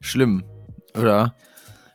Schlimm, 0.01 0.43
oder? 0.97 1.35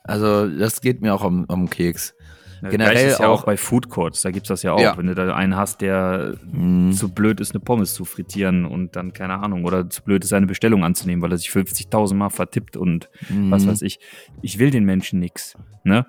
Also, 0.03 0.49
das 0.49 0.81
geht 0.81 1.01
mir 1.01 1.15
auch 1.15 1.23
am, 1.23 1.47
am 1.49 1.69
Keks. 1.71 2.15
Generell 2.63 3.09
ist 3.09 3.19
ja 3.21 3.27
auch, 3.29 3.41
auch- 3.43 3.45
bei 3.45 3.57
Food 3.59 3.91
Courts, 3.91 4.23
da 4.23 4.31
gibt 4.31 4.47
es 4.47 4.49
das 4.49 4.63
ja 4.63 4.73
auch. 4.73 4.81
Ja. 4.81 4.97
Wenn 4.97 5.07
du 5.07 5.15
da 5.15 5.35
einen 5.35 5.55
hast, 5.57 5.83
der 5.83 6.37
Mhm. 6.51 6.93
zu 6.93 7.11
blöd 7.13 7.41
ist, 7.41 7.53
eine 7.55 7.61
Pommes 7.61 7.93
zu 7.93 8.07
frittieren 8.07 8.65
und 8.65 8.97
dann, 8.97 9.13
keine 9.13 9.35
Ahnung, 9.43 9.65
oder 9.65 9.91
zu 9.91 10.03
blöd 10.03 10.25
ist, 10.25 10.33
eine 10.33 10.47
Bestellung 10.47 10.83
anzunehmen, 10.83 11.21
weil 11.23 11.33
er 11.33 11.37
sich 11.39 11.51
50.000 11.51 12.19
Mal 12.19 12.31
vertippt 12.31 12.77
und 12.79 13.11
was 13.51 13.65
Mhm. 13.65 13.69
weiß 13.71 13.83
ich. 13.83 13.99
Ich 14.41 14.59
will 14.59 14.71
den 14.71 14.85
Menschen 14.85 15.21
nix. 15.21 15.57
Ne? 15.85 16.07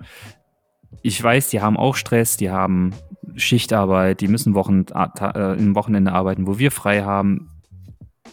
Ich 1.02 1.22
weiß, 1.22 1.50
die 1.50 1.60
haben 1.60 1.76
auch 1.76 1.94
Stress, 1.94 2.38
die 2.38 2.50
haben 2.50 2.94
Schichtarbeit, 3.34 4.22
die 4.22 4.28
müssen 4.28 4.54
Wochen, 4.54 4.84
äh, 4.94 5.58
im 5.58 5.74
Wochenende 5.74 6.12
arbeiten, 6.12 6.46
wo 6.46 6.58
wir 6.58 6.70
frei 6.70 7.02
haben. 7.02 7.50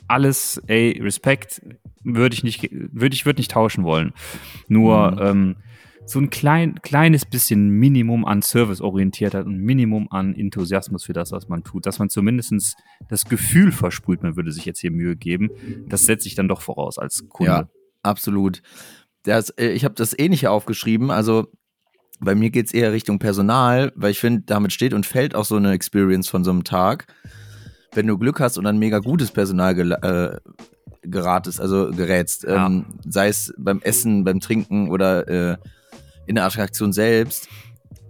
Alles, 0.07 0.61
ey, 0.67 0.97
Respekt, 1.01 1.61
würde 2.03 2.33
ich 2.35 2.43
nicht, 2.43 2.69
würde 2.71 3.15
ich, 3.15 3.25
würde 3.25 3.39
nicht 3.39 3.51
tauschen 3.51 3.83
wollen. 3.83 4.13
Nur 4.67 5.11
Mhm. 5.11 5.17
ähm, 5.21 5.55
so 6.05 6.19
ein 6.19 6.29
klein, 6.29 6.81
kleines 6.81 7.25
bisschen 7.25 7.69
Minimum 7.69 8.25
an 8.25 8.41
Serviceorientiertheit 8.41 9.45
und 9.45 9.57
Minimum 9.57 10.07
an 10.11 10.35
Enthusiasmus 10.35 11.05
für 11.05 11.13
das, 11.13 11.31
was 11.31 11.47
man 11.47 11.63
tut, 11.63 11.85
dass 11.85 11.97
man 11.99 12.09
zumindest 12.09 12.75
das 13.07 13.23
Gefühl 13.25 13.71
versprüht, 13.71 14.21
man 14.21 14.35
würde 14.35 14.51
sich 14.51 14.65
jetzt 14.65 14.79
hier 14.81 14.91
Mühe 14.91 15.15
geben, 15.15 15.49
das 15.87 16.05
setze 16.05 16.27
ich 16.27 16.35
dann 16.35 16.49
doch 16.49 16.61
voraus 16.61 16.97
als 16.97 17.29
Kunde. 17.29 17.51
Ja, 17.51 17.69
absolut. 18.01 18.61
Das, 19.23 19.49
äh, 19.51 19.69
ich 19.69 19.85
habe 19.85 19.95
das 19.95 20.17
ähnliche 20.19 20.51
aufgeschrieben. 20.51 21.09
Also 21.09 21.47
bei 22.19 22.35
mir 22.35 22.49
geht 22.49 22.65
es 22.65 22.73
eher 22.73 22.91
Richtung 22.91 23.19
Personal, 23.19 23.93
weil 23.95 24.11
ich 24.11 24.19
finde, 24.19 24.43
damit 24.45 24.73
steht 24.73 24.93
und 24.93 25.05
fällt 25.05 25.35
auch 25.35 25.45
so 25.45 25.55
eine 25.55 25.71
Experience 25.71 26.27
von 26.27 26.43
so 26.43 26.51
einem 26.51 26.65
Tag. 26.65 27.07
Wenn 27.93 28.07
du 28.07 28.17
Glück 28.17 28.41
hast 28.41 28.57
und 28.57 28.65
dann 28.65 28.77
mega 28.77 28.99
gutes 28.99 29.31
Personal 29.31 29.91
äh, 30.03 30.37
geratest, 31.03 31.59
also 31.61 31.91
gerätst, 31.91 32.43
Ja. 32.43 32.65
ähm, 32.67 32.85
sei 33.07 33.27
es 33.27 33.53
beim 33.57 33.81
Essen, 33.81 34.23
beim 34.23 34.39
Trinken 34.39 34.89
oder 34.89 35.27
äh, 35.27 35.57
in 36.25 36.35
der 36.35 36.45
Attraktion 36.45 36.93
selbst, 36.93 37.47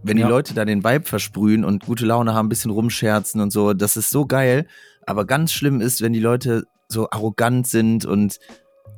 wenn 0.03 0.17
die 0.17 0.21
Ja. 0.21 0.29
Leute 0.29 0.53
dann 0.53 0.67
den 0.67 0.83
Vibe 0.83 1.05
versprühen 1.05 1.63
und 1.65 1.85
gute 1.85 2.05
Laune 2.05 2.33
haben, 2.33 2.45
ein 2.47 2.49
bisschen 2.49 2.71
rumscherzen 2.71 3.41
und 3.41 3.51
so, 3.51 3.73
das 3.73 3.97
ist 3.97 4.09
so 4.11 4.25
geil. 4.25 4.67
Aber 5.05 5.25
ganz 5.25 5.51
schlimm 5.51 5.81
ist, 5.81 6.01
wenn 6.01 6.13
die 6.13 6.19
Leute 6.19 6.65
so 6.87 7.09
arrogant 7.09 7.67
sind 7.67 8.05
und 8.05 8.39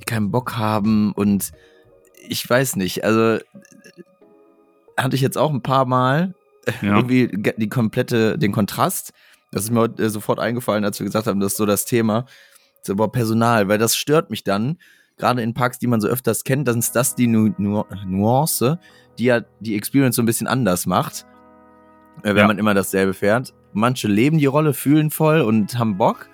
keinen 0.05 0.31
Bock 0.31 0.58
haben 0.58 1.12
und 1.13 1.51
ich 2.27 2.47
weiß 2.49 2.75
nicht, 2.75 3.03
also 3.03 3.38
hatte 4.97 5.15
ich 5.15 5.21
jetzt 5.21 5.38
auch 5.38 5.51
ein 5.51 5.62
paar 5.62 5.86
Mal 5.86 6.34
Ja. 6.81 6.95
irgendwie 6.97 7.27
ge- 7.27 7.53
die 7.58 7.69
komplette, 7.69 8.38
den 8.38 8.51
Kontrast. 8.51 9.13
Das 9.51 9.63
ist 9.63 9.71
mir 9.71 9.81
heute 9.81 10.03
äh, 10.03 10.10
sofort 10.10 10.39
eingefallen, 10.39 10.84
als 10.84 10.99
wir 10.99 11.05
gesagt 11.05 11.27
haben, 11.27 11.39
das 11.39 11.53
ist 11.53 11.58
so 11.58 11.65
das 11.65 11.86
Thema. 11.86 12.25
So, 12.86 12.93
aber 12.93 13.08
Personal, 13.10 13.67
weil 13.67 13.78
das 13.78 13.95
stört 13.95 14.30
mich 14.30 14.43
dann. 14.43 14.78
Gerade 15.17 15.41
in 15.41 15.54
Parks, 15.54 15.80
die 15.80 15.88
man 15.88 16.02
so 16.02 16.08
öfters 16.08 16.43
kennt, 16.43 16.67
dann 16.67 16.80
ist 16.80 16.95
das 16.95 17.15
die 17.15 17.28
Nu 17.28 17.54
Nu 17.58 17.84
Nuance, 18.06 18.80
die 19.17 19.26
ja 19.26 19.41
die 19.62 19.76
Experience 19.76 20.15
so 20.17 20.21
ein 20.21 20.26
bisschen 20.26 20.48
anders 20.48 20.86
macht, 20.86 21.26
äh, 22.24 22.30
wenn 22.30 22.38
Ja. 22.38 22.48
man 22.48 22.58
immer 22.58 22.74
dasselbe 22.74 23.13
fährt. 23.13 23.54
Manche 23.74 24.08
leben 24.08 24.38
die 24.38 24.45
Rolle, 24.45 24.74
fühlen 24.74 25.12
voll 25.12 25.41
und 25.41 25.78
haben 25.80 25.98
Bock 25.98 26.28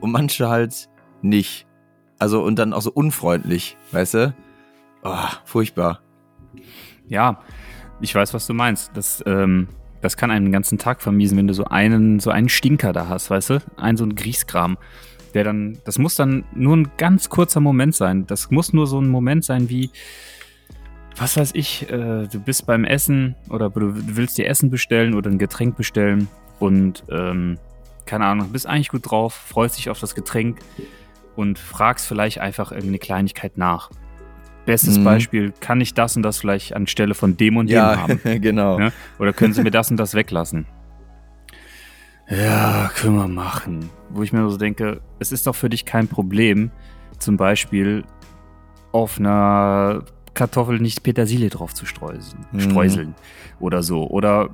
und 0.00 0.12
manche 0.12 0.48
halt 0.48 0.88
nicht. 1.22 1.66
Also 2.18 2.42
und 2.42 2.58
dann 2.58 2.72
auch 2.72 2.82
so 2.82 2.90
unfreundlich, 2.92 3.76
weißt 3.92 4.14
du? 4.14 4.34
Oh, 5.02 5.14
furchtbar. 5.44 6.00
Ja, 7.08 7.40
ich 8.00 8.14
weiß, 8.14 8.34
was 8.34 8.46
du 8.46 8.54
meinst. 8.54 8.90
Das, 8.94 9.22
ähm, 9.26 9.68
das 10.02 10.16
kann 10.16 10.30
einen 10.30 10.46
den 10.46 10.52
ganzen 10.52 10.78
Tag 10.78 11.00
vermiesen, 11.02 11.38
wenn 11.38 11.46
du 11.46 11.54
so 11.54 11.64
einen, 11.64 12.20
so 12.20 12.30
einen 12.30 12.48
Stinker 12.48 12.92
da 12.92 13.08
hast, 13.08 13.30
weißt 13.30 13.50
du? 13.50 13.58
Einen 13.76 13.96
so 13.96 14.04
einen 14.04 14.14
Grieskram. 14.14 14.76
Der 15.34 15.44
dann, 15.44 15.78
das 15.84 15.98
muss 15.98 16.14
dann 16.14 16.44
nur 16.54 16.76
ein 16.76 16.88
ganz 16.96 17.28
kurzer 17.28 17.60
Moment 17.60 17.94
sein. 17.94 18.26
Das 18.26 18.50
muss 18.50 18.72
nur 18.72 18.86
so 18.86 19.00
ein 19.00 19.08
Moment 19.08 19.44
sein 19.44 19.68
wie, 19.68 19.90
was 21.16 21.36
weiß 21.36 21.50
ich, 21.54 21.90
äh, 21.90 22.26
du 22.26 22.40
bist 22.40 22.66
beim 22.66 22.84
Essen 22.84 23.34
oder 23.48 23.70
du 23.70 23.92
willst 24.16 24.38
dir 24.38 24.46
Essen 24.48 24.70
bestellen 24.70 25.14
oder 25.14 25.30
ein 25.30 25.38
Getränk 25.38 25.76
bestellen 25.76 26.28
und 26.58 27.04
ähm, 27.10 27.58
keine 28.06 28.26
Ahnung, 28.26 28.50
bist 28.52 28.66
eigentlich 28.66 28.90
gut 28.90 29.10
drauf, 29.10 29.34
freust 29.34 29.78
dich 29.78 29.90
auf 29.90 29.98
das 29.98 30.14
Getränk 30.14 30.58
und 31.34 31.58
fragst 31.58 32.06
vielleicht 32.06 32.38
einfach 32.40 32.70
irgendeine 32.70 32.98
Kleinigkeit 32.98 33.58
nach. 33.58 33.90
Bestes 34.64 34.98
Mhm. 34.98 35.04
Beispiel, 35.04 35.52
kann 35.60 35.80
ich 35.80 35.94
das 35.94 36.16
und 36.16 36.22
das 36.22 36.38
vielleicht 36.38 36.74
anstelle 36.74 37.14
von 37.14 37.36
dem 37.36 37.56
und 37.56 37.68
dem 37.68 37.76
Ja, 37.76 37.96
haben? 37.98 38.20
genau. 38.40 38.78
Ja? 38.80 38.92
Oder 39.18 39.32
können 39.32 39.52
Sie 39.54 39.62
mir 39.62 39.70
das 39.70 39.90
und 39.90 39.96
das 39.96 40.14
weglassen? 40.14 40.66
Ja, 42.28 42.90
können 42.94 43.16
wir 43.16 43.28
machen. 43.28 43.88
Wo 44.10 44.22
ich 44.22 44.32
mir 44.32 44.40
nur 44.40 44.50
so 44.50 44.56
denke, 44.56 45.00
es 45.18 45.32
ist 45.32 45.46
doch 45.46 45.54
für 45.54 45.68
dich 45.68 45.84
kein 45.84 46.08
Problem, 46.08 46.70
zum 47.18 47.36
Beispiel 47.36 48.04
auf 48.92 49.18
einer 49.18 50.02
Kartoffel 50.34 50.80
nicht 50.80 51.02
Petersilie 51.02 51.48
drauf 51.50 51.72
zu 51.74 51.86
streuseln, 51.86 52.44
Mhm. 52.52 52.60
streuseln 52.60 53.14
oder 53.60 53.82
so. 53.82 54.06
Oder, 54.08 54.50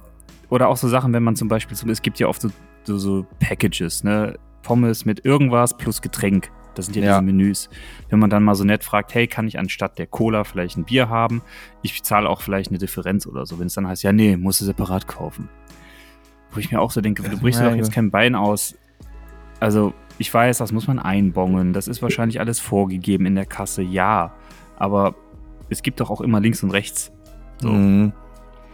oder 0.48 0.68
auch 0.68 0.76
so 0.76 0.88
Sachen, 0.88 1.12
wenn 1.12 1.22
man 1.22 1.34
zum 1.36 1.48
Beispiel, 1.48 1.76
es 1.90 2.02
gibt 2.02 2.18
ja 2.18 2.26
oft 2.28 2.42
so, 2.42 2.50
so, 2.84 2.98
so 2.98 3.26
Packages, 3.40 4.04
ne? 4.04 4.34
Pommes 4.62 5.04
mit 5.04 5.24
irgendwas 5.24 5.76
plus 5.76 6.02
Getränk. 6.02 6.50
Das 6.74 6.86
sind 6.86 6.96
ja, 6.96 7.02
Ja. 7.02 7.10
diese 7.20 7.22
Menüs. 7.22 7.68
Wenn 8.10 8.18
man 8.20 8.30
dann 8.30 8.44
mal 8.44 8.54
so 8.54 8.64
nett 8.64 8.84
fragt, 8.84 9.12
hey, 9.14 9.26
kann 9.26 9.46
ich 9.48 9.58
anstatt 9.58 9.98
der 9.98 10.06
Cola 10.06 10.44
vielleicht 10.44 10.76
ein 10.76 10.84
Bier 10.84 11.08
haben? 11.08 11.42
Ich 11.82 12.02
zahle 12.04 12.28
auch 12.28 12.40
vielleicht 12.42 12.70
eine 12.70 12.78
Differenz 12.78 13.26
oder 13.26 13.44
so. 13.44 13.58
Wenn 13.58 13.66
es 13.66 13.74
dann 13.74 13.86
heißt, 13.88 14.02
ja, 14.04 14.12
nee, 14.12 14.36
musst 14.36 14.60
du 14.60 14.64
separat 14.64 15.08
kaufen. 15.08 15.48
Wo 16.52 16.60
ich 16.60 16.70
mir 16.70 16.80
auch 16.80 16.90
so 16.90 17.00
denke, 17.00 17.22
du 17.22 17.38
brichst 17.38 17.60
dir 17.60 17.70
doch 17.70 17.76
jetzt 17.76 17.92
kein 17.92 18.10
Bein 18.10 18.34
aus. 18.34 18.76
Also, 19.60 19.94
ich 20.18 20.32
weiß, 20.32 20.58
das 20.58 20.72
muss 20.72 20.86
man 20.86 20.98
einbongen. 20.98 21.72
Das 21.72 21.88
ist 21.88 22.02
wahrscheinlich 22.02 22.40
alles 22.40 22.60
vorgegeben 22.60 23.26
in 23.26 23.34
der 23.34 23.46
Kasse, 23.46 23.82
ja. 23.82 24.34
Aber 24.76 25.14
es 25.70 25.82
gibt 25.82 26.00
doch 26.00 26.10
auch 26.10 26.20
immer 26.20 26.40
links 26.40 26.62
und 26.62 26.70
rechts. 26.70 27.12
So. 27.60 27.68
Mhm. 27.68 28.12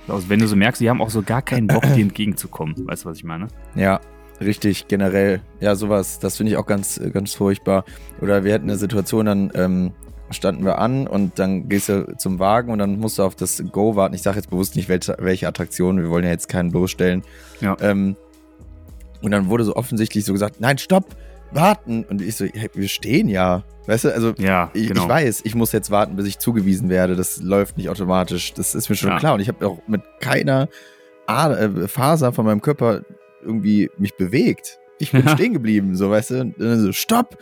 Also, 0.08 0.28
wenn 0.28 0.40
du 0.40 0.48
so 0.48 0.56
merkst, 0.56 0.80
die 0.80 0.90
haben 0.90 1.00
auch 1.00 1.10
so 1.10 1.22
gar 1.22 1.42
keinen 1.42 1.66
Bock, 1.66 1.82
dir 1.94 2.02
entgegenzukommen. 2.02 2.74
Weißt 2.86 3.04
du, 3.04 3.10
was 3.10 3.18
ich 3.18 3.24
meine? 3.24 3.48
Ja, 3.74 4.00
richtig, 4.40 4.88
generell. 4.88 5.40
Ja, 5.60 5.76
sowas, 5.76 6.18
das 6.18 6.36
finde 6.36 6.52
ich 6.52 6.58
auch 6.58 6.66
ganz, 6.66 6.98
äh, 6.98 7.10
ganz 7.10 7.34
furchtbar. 7.34 7.84
Oder 8.20 8.44
wir 8.44 8.54
hatten 8.54 8.64
eine 8.64 8.78
Situation, 8.78 9.26
dann 9.26 9.52
ähm, 9.54 9.92
standen 10.30 10.64
wir 10.64 10.78
an 10.78 11.06
und 11.06 11.38
dann 11.38 11.68
gehst 11.68 11.88
du 11.88 12.14
zum 12.18 12.38
Wagen 12.38 12.70
und 12.72 12.78
dann 12.78 12.98
musst 12.98 13.18
du 13.18 13.22
auf 13.22 13.34
das 13.34 13.62
Go 13.72 13.96
warten. 13.96 14.14
Ich 14.14 14.22
sage 14.22 14.36
jetzt 14.36 14.50
bewusst 14.50 14.76
nicht, 14.76 14.88
welche, 14.88 15.16
welche 15.18 15.48
Attraktion, 15.48 16.00
wir 16.00 16.10
wollen 16.10 16.24
ja 16.24 16.30
jetzt 16.30 16.48
keinen 16.48 16.70
bloßstellen. 16.70 17.22
Ja. 17.60 17.76
Ähm, 17.80 18.16
und 19.22 19.30
dann 19.30 19.48
wurde 19.48 19.64
so 19.64 19.74
offensichtlich 19.74 20.24
so 20.24 20.32
gesagt, 20.32 20.60
nein, 20.60 20.78
stopp, 20.78 21.16
warten. 21.50 22.04
Und 22.04 22.20
ich 22.22 22.36
so, 22.36 22.44
hey, 22.44 22.68
wir 22.74 22.88
stehen 22.88 23.28
ja. 23.28 23.64
Weißt 23.86 24.04
du, 24.04 24.14
also 24.14 24.34
Ja, 24.38 24.70
ich, 24.74 24.88
genau. 24.88 25.04
ich 25.04 25.08
weiß, 25.08 25.40
ich 25.44 25.54
muss 25.54 25.72
jetzt 25.72 25.90
warten, 25.90 26.16
bis 26.16 26.26
ich 26.26 26.38
zugewiesen 26.38 26.88
werde. 26.90 27.16
Das 27.16 27.40
läuft 27.42 27.78
nicht 27.78 27.88
automatisch. 27.88 28.52
Das 28.52 28.74
ist 28.74 28.88
mir 28.90 28.96
schon 28.96 29.10
Ja. 29.10 29.18
klar. 29.18 29.34
Und 29.34 29.40
ich 29.40 29.48
habe 29.48 29.66
auch 29.66 29.78
mit 29.86 30.02
keiner 30.20 30.68
Ader, 31.26 31.58
äh, 31.60 31.88
Faser 31.88 32.32
von 32.32 32.44
meinem 32.44 32.60
Körper 32.60 33.02
irgendwie 33.42 33.90
mich 33.98 34.14
bewegt. 34.16 34.78
Ich 34.98 35.10
bin 35.12 35.26
stehen 35.28 35.52
geblieben, 35.54 35.96
so, 35.96 36.10
weißt 36.10 36.30
du? 36.30 36.40
Und 36.42 36.60
dann 36.60 36.80
so, 36.80 36.92
stopp, 36.92 37.38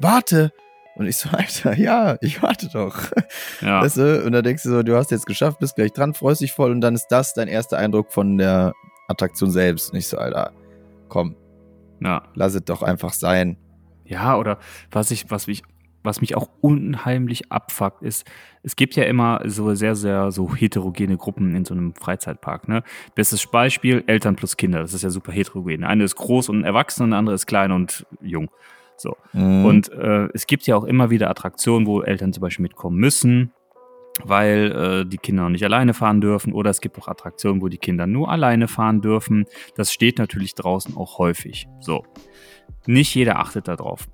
warte. 0.00 0.50
Und 0.96 1.06
ich 1.06 1.18
so, 1.18 1.28
Alter, 1.30 1.78
ja, 1.78 2.16
ich 2.22 2.42
warte 2.42 2.68
doch. 2.68 2.96
ja. 3.60 3.82
Weißt 3.82 3.98
du? 3.98 4.24
Und 4.24 4.32
dann 4.32 4.42
denkst 4.42 4.62
du 4.62 4.70
so, 4.70 4.82
du 4.82 4.96
hast 4.96 5.10
jetzt 5.10 5.26
geschafft, 5.26 5.58
bist 5.58 5.76
gleich 5.76 5.92
dran, 5.92 6.14
freust 6.14 6.40
dich 6.40 6.52
voll 6.52 6.70
und 6.70 6.80
dann 6.80 6.94
ist 6.94 7.08
das 7.08 7.34
dein 7.34 7.48
erster 7.48 7.78
Eindruck 7.78 8.12
von 8.12 8.38
der 8.38 8.72
Attraktion 9.08 9.50
selbst. 9.50 9.92
Und 9.92 9.98
ich 9.98 10.08
so, 10.08 10.16
Alter, 10.16 10.52
komm, 11.08 11.36
ja. 12.00 12.22
lass 12.34 12.54
es 12.54 12.64
doch 12.64 12.82
einfach 12.82 13.12
sein. 13.12 13.58
Ja, 14.04 14.36
oder 14.38 14.58
was 14.90 15.10
ich, 15.10 15.30
was 15.30 15.46
mich, 15.46 15.62
was 16.02 16.20
mich 16.20 16.34
auch 16.34 16.48
unheimlich 16.62 17.52
abfuckt, 17.52 18.02
ist, 18.02 18.26
es 18.62 18.76
gibt 18.76 18.96
ja 18.96 19.04
immer 19.04 19.42
so 19.44 19.74
sehr, 19.74 19.96
sehr 19.96 20.30
so 20.30 20.54
heterogene 20.54 21.18
Gruppen 21.18 21.54
in 21.54 21.64
so 21.64 21.74
einem 21.74 21.94
Freizeitpark. 21.94 22.68
Ne? 22.68 22.82
Bestes 23.14 23.46
Beispiel, 23.46 24.02
Eltern 24.06 24.36
plus 24.36 24.56
Kinder. 24.56 24.80
Das 24.80 24.94
ist 24.94 25.02
ja 25.02 25.10
super 25.10 25.32
heterogen. 25.32 25.84
Eine 25.84 26.04
ist 26.04 26.16
groß 26.16 26.48
und 26.48 26.64
erwachsen 26.64 27.02
und 27.02 27.10
der 27.10 27.18
andere 27.18 27.34
ist 27.34 27.46
klein 27.46 27.70
und 27.72 28.06
jung. 28.22 28.48
So. 28.96 29.16
Mhm. 29.32 29.64
Und 29.64 29.92
äh, 29.92 30.28
es 30.34 30.46
gibt 30.46 30.66
ja 30.66 30.76
auch 30.76 30.84
immer 30.84 31.10
wieder 31.10 31.30
Attraktionen, 31.30 31.86
wo 31.86 32.02
Eltern 32.02 32.32
zum 32.32 32.40
Beispiel 32.40 32.62
mitkommen 32.62 32.98
müssen, 32.98 33.52
weil 34.24 34.72
äh, 34.72 35.08
die 35.08 35.18
Kinder 35.18 35.44
noch 35.44 35.50
nicht 35.50 35.64
alleine 35.64 35.94
fahren 35.94 36.20
dürfen. 36.20 36.52
Oder 36.52 36.70
es 36.70 36.80
gibt 36.80 36.98
auch 36.98 37.08
Attraktionen, 37.08 37.60
wo 37.60 37.68
die 37.68 37.78
Kinder 37.78 38.06
nur 38.06 38.30
alleine 38.30 38.68
fahren 38.68 39.00
dürfen. 39.00 39.46
Das 39.76 39.92
steht 39.92 40.18
natürlich 40.18 40.54
draußen 40.54 40.96
auch 40.96 41.18
häufig. 41.18 41.68
So. 41.80 42.04
Nicht 42.86 43.14
jeder 43.14 43.38
achtet 43.38 43.68
darauf. 43.68 44.08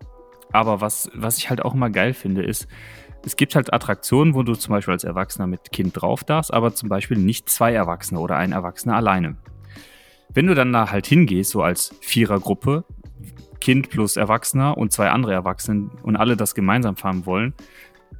Aber 0.52 0.80
was, 0.80 1.10
was 1.14 1.38
ich 1.38 1.50
halt 1.50 1.64
auch 1.64 1.74
immer 1.74 1.90
geil 1.90 2.12
finde, 2.14 2.42
ist, 2.42 2.68
es 3.24 3.36
gibt 3.36 3.54
halt 3.54 3.72
Attraktionen, 3.72 4.34
wo 4.34 4.42
du 4.42 4.54
zum 4.54 4.72
Beispiel 4.72 4.92
als 4.92 5.04
Erwachsener 5.04 5.46
mit 5.46 5.70
Kind 5.72 6.00
drauf 6.00 6.24
darfst, 6.24 6.52
aber 6.52 6.74
zum 6.74 6.88
Beispiel 6.88 7.18
nicht 7.18 7.48
zwei 7.48 7.72
Erwachsene 7.72 8.18
oder 8.20 8.36
ein 8.36 8.52
Erwachsener 8.52 8.96
alleine. 8.96 9.36
Wenn 10.34 10.46
du 10.46 10.54
dann 10.54 10.72
da 10.72 10.90
halt 10.90 11.06
hingehst, 11.06 11.50
so 11.50 11.62
als 11.62 11.94
Vierergruppe, 12.00 12.84
Kind 13.62 13.90
plus 13.90 14.16
Erwachsener 14.16 14.76
und 14.76 14.90
zwei 14.90 15.08
andere 15.10 15.32
Erwachsene 15.32 15.88
und 16.02 16.16
alle 16.16 16.36
das 16.36 16.56
gemeinsam 16.56 16.96
fahren 16.96 17.26
wollen, 17.26 17.54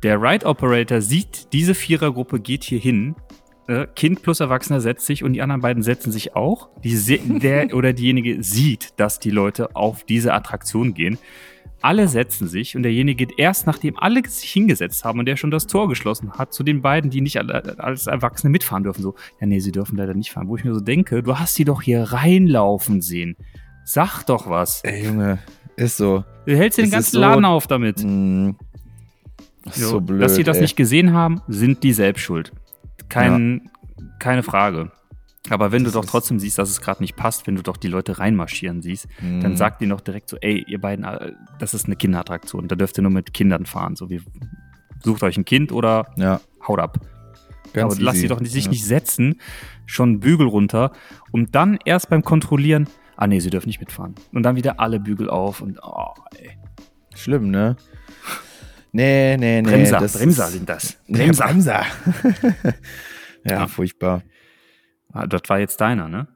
der 0.05 0.23
Ride 0.23 0.47
Operator 0.47 1.01
sieht, 1.01 1.53
diese 1.53 1.75
Vierergruppe 1.75 2.39
geht 2.39 2.63
hier 2.63 2.79
hin, 2.79 3.17
äh, 3.67 3.89
Kind 3.97 4.23
plus 4.23 4.39
Erwachsener 4.39 4.81
setzt 4.81 5.05
sich 5.05 5.25
und 5.25 5.33
die 5.33 5.43
anderen 5.43 5.61
beiden 5.61 5.83
setzen 5.83 6.13
sich 6.13 6.37
auch. 6.37 6.69
Die 6.85 6.97
der 7.41 7.75
oder 7.75 7.93
diejenige 7.93 8.41
sieht, 8.43 9.01
dass 9.01 9.19
die 9.19 9.31
Leute 9.31 9.75
auf 9.75 10.05
diese 10.05 10.33
Attraktion 10.33 10.95
gehen 10.95 11.19
Alle 11.81 12.07
setzen 12.07 12.47
sich 12.47 12.77
und 12.77 12.85
derjenige 12.85 13.27
geht 13.27 13.39
erst, 13.41 13.67
nachdem 13.67 13.99
alle 13.99 14.23
sich 14.29 14.53
hingesetzt 14.53 15.05
haben 15.05 15.19
und 15.19 15.27
der 15.27 15.37
schon 15.37 15.51
das 15.51 15.67
Tor 15.67 15.89
geschlossen 15.89 16.31
hat, 16.35 16.53
zu 16.53 16.63
den 16.63 16.83
beiden, 16.83 17.11
die 17.11 17.21
nicht 17.21 17.39
als 17.39 18.07
Erwachsene 18.07 18.51
mitfahren 18.51 18.85
dürfen. 18.85 19.03
So, 19.03 19.17
ja, 19.41 19.49
nee, 19.49 19.59
sie 19.59 19.73
dürfen 19.73 19.97
leider 19.97 20.15
nicht 20.15 20.31
fahren. 20.31 20.47
Wo 20.47 20.57
ich 20.57 20.63
mir 20.63 20.73
so 20.73 20.81
denke, 20.81 21.25
du 21.25 21.37
hast 21.37 21.57
sie 21.57 21.65
doch 21.65 21.83
hier 21.83 22.05
reinlaufen 22.05 23.01
sehen. 23.01 23.37
Sag 23.85 24.25
doch 24.25 24.49
was. 24.49 24.83
Ey, 24.85 25.05
Junge, 25.07 25.39
ist 25.77 25.97
so. 25.97 26.25
Du 26.47 26.57
hältst 26.57 26.79
den 26.79 26.87
Es 26.87 26.91
ganzen 26.91 27.13
so- 27.13 27.21
Laden 27.21 27.45
auf 27.45 27.67
damit. 27.67 28.03
Mm, 28.03 28.51
das 29.65 29.77
ist 29.77 29.83
So, 29.85 29.91
so 29.91 30.01
blöd. 30.01 30.23
dass 30.23 30.35
sie 30.35 30.45
das 30.45 30.57
ey. 30.57 30.63
nicht 30.63 30.77
gesehen 30.77 31.13
haben, 31.13 31.41
sind 31.49 31.83
die 31.83 31.93
selbst 31.93 32.23
schuld. 32.23 32.53
Kein, 33.09 33.69
Keine 34.19 34.43
Frage. 34.45 34.93
Aber 35.51 35.73
wenn 35.73 35.83
Das 35.83 35.93
du 35.93 35.99
doch 36.01 36.07
trotzdem 36.07 36.39
siehst, 36.39 36.57
dass 36.57 36.71
es 36.71 36.81
gerade 36.81 37.03
nicht 37.03 37.17
passt, 37.17 37.49
wenn 37.49 37.57
du 37.57 37.63
doch 37.63 37.77
die 37.77 37.89
Leute 37.89 38.21
reinmarschieren 38.21 38.81
siehst, 38.83 39.09
Mm. 39.21 39.41
dann 39.41 39.57
sag 39.57 39.81
denen 39.81 39.91
doch 39.91 40.01
direkt 40.01 40.29
so, 40.29 40.37
ey, 40.41 40.65
ihr 40.69 40.81
beiden, 40.81 41.05
äh, 41.05 41.33
das 41.59 41.75
ist 41.75 41.87
eine 41.87 41.97
Kinderattraktion, 41.97 42.69
da 42.69 42.77
dürft 42.77 42.97
ihr 42.99 43.03
nur 43.03 43.11
mit 43.11 43.35
Kindern 43.35 43.67
fahren. 43.67 43.97
So 43.97 44.09
wie 44.09 44.21
sucht 45.03 45.25
euch 45.25 45.37
ein 45.37 45.45
Kind 45.45 45.73
oder 45.73 46.07
Ja, 46.17 46.41
haut 46.69 46.79
ab. 46.79 47.01
ganz 47.75 47.95
Aber 47.95 48.03
lass 48.05 48.15
easy. 48.15 48.23
sie 48.23 48.29
doch 48.29 48.39
nicht, 48.41 48.53
sich 48.53 48.65
ja. 48.67 48.71
nicht 48.71 48.85
setzen, 48.85 49.41
schon 49.87 50.21
Bügel 50.21 50.47
runter 50.47 50.93
und 51.33 51.57
dann 51.57 51.79
erst 51.85 52.09
beim 52.09 52.23
Kontrollieren, 52.23 52.87
ah 53.17 53.27
nee, 53.27 53.41
sie 53.41 53.51
dürfen 53.51 53.69
nicht 53.69 53.81
mitfahren. 53.81 54.15
Und 54.33 54.43
dann 54.43 54.57
wieder 54.57 54.81
alle 54.81 55.01
Bügel 55.01 55.29
auf 55.31 55.61
und 55.61 55.79
oh, 55.83 56.15
ey. 56.37 56.51
Schlimm, 57.15 57.51
ne? 57.51 57.77
Nee, 58.93 59.37
nee, 59.39 59.63
nee. 59.63 59.69
Bremser, 59.71 59.99
das 59.99 60.19
Bremser 60.19 60.47
sind 60.49 60.69
das. 60.69 60.99
Nee, 61.07 61.19
Bremser. 61.31 61.47
Bremser. 61.47 61.83
ja, 63.45 63.53
Ja. 63.53 63.67
furchtbar. 63.67 64.23
Ah, 65.13 65.27
das 65.27 65.43
war 65.49 65.59
jetzt 65.59 65.81
deiner, 65.81 66.09
ne? 66.09 66.29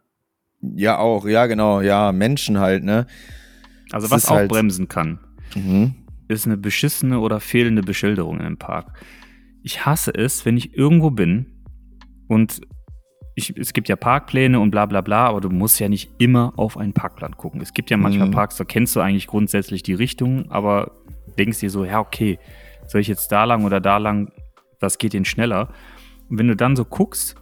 Ja, 0.60 0.98
auch, 0.98 1.26
ja, 1.26 1.46
genau, 1.46 1.80
ja, 1.80 2.12
Menschen 2.12 2.58
halt, 2.58 2.82
ne? 2.84 3.06
Also 3.92 4.06
Es 4.06 4.10
was 4.10 4.26
auch 4.26 4.36
halt- 4.36 4.50
bremsen 4.50 4.88
kann, 4.88 5.18
Mhm. 5.54 5.94
ist 6.28 6.46
eine 6.46 6.56
beschissene 6.56 7.20
oder 7.20 7.40
fehlende 7.40 7.82
Beschilderung 7.82 8.40
im 8.40 8.56
Park. 8.58 8.98
Ich 9.62 9.84
hasse 9.86 10.12
es, 10.14 10.44
wenn 10.44 10.56
ich 10.56 10.74
irgendwo 10.76 11.10
bin 11.10 11.46
und 12.28 12.60
ich, 13.38 13.54
es 13.56 13.74
gibt 13.74 13.88
ja 13.88 13.96
Parkpläne 13.96 14.58
und 14.58 14.70
bla 14.70 14.86
bla 14.86 15.02
bla, 15.02 15.26
aber 15.26 15.42
du 15.42 15.50
musst 15.50 15.78
ja 15.78 15.90
nicht 15.90 16.10
immer 16.16 16.54
auf 16.56 16.78
einen 16.78 16.94
Parkplan 16.94 17.36
gucken. 17.36 17.60
Es 17.60 17.74
gibt 17.74 17.90
ja 17.90 17.98
manchmal 17.98 18.28
Mhm. 18.28 18.32
Parks, 18.32 18.56
da 18.56 18.64
kennst 18.64 18.96
du 18.96 19.00
eigentlich 19.00 19.26
grundsätzlich 19.26 19.82
die 19.82 19.92
Richtung, 19.92 20.50
aber 20.50 20.92
denkst 21.38 21.60
dir 21.60 21.68
so, 21.68 21.84
ja, 21.84 22.00
okay, 22.00 22.38
soll 22.86 23.02
ich 23.02 23.08
jetzt 23.08 23.30
da 23.30 23.44
lang 23.44 23.64
oder 23.64 23.78
da 23.78 23.98
lang, 23.98 24.32
was 24.80 24.96
geht 24.96 25.12
denn 25.12 25.26
schneller? 25.26 25.68
Und 26.30 26.38
wenn 26.38 26.48
du 26.48 26.56
dann 26.56 26.76
so 26.76 26.86
guckst, 26.86 27.36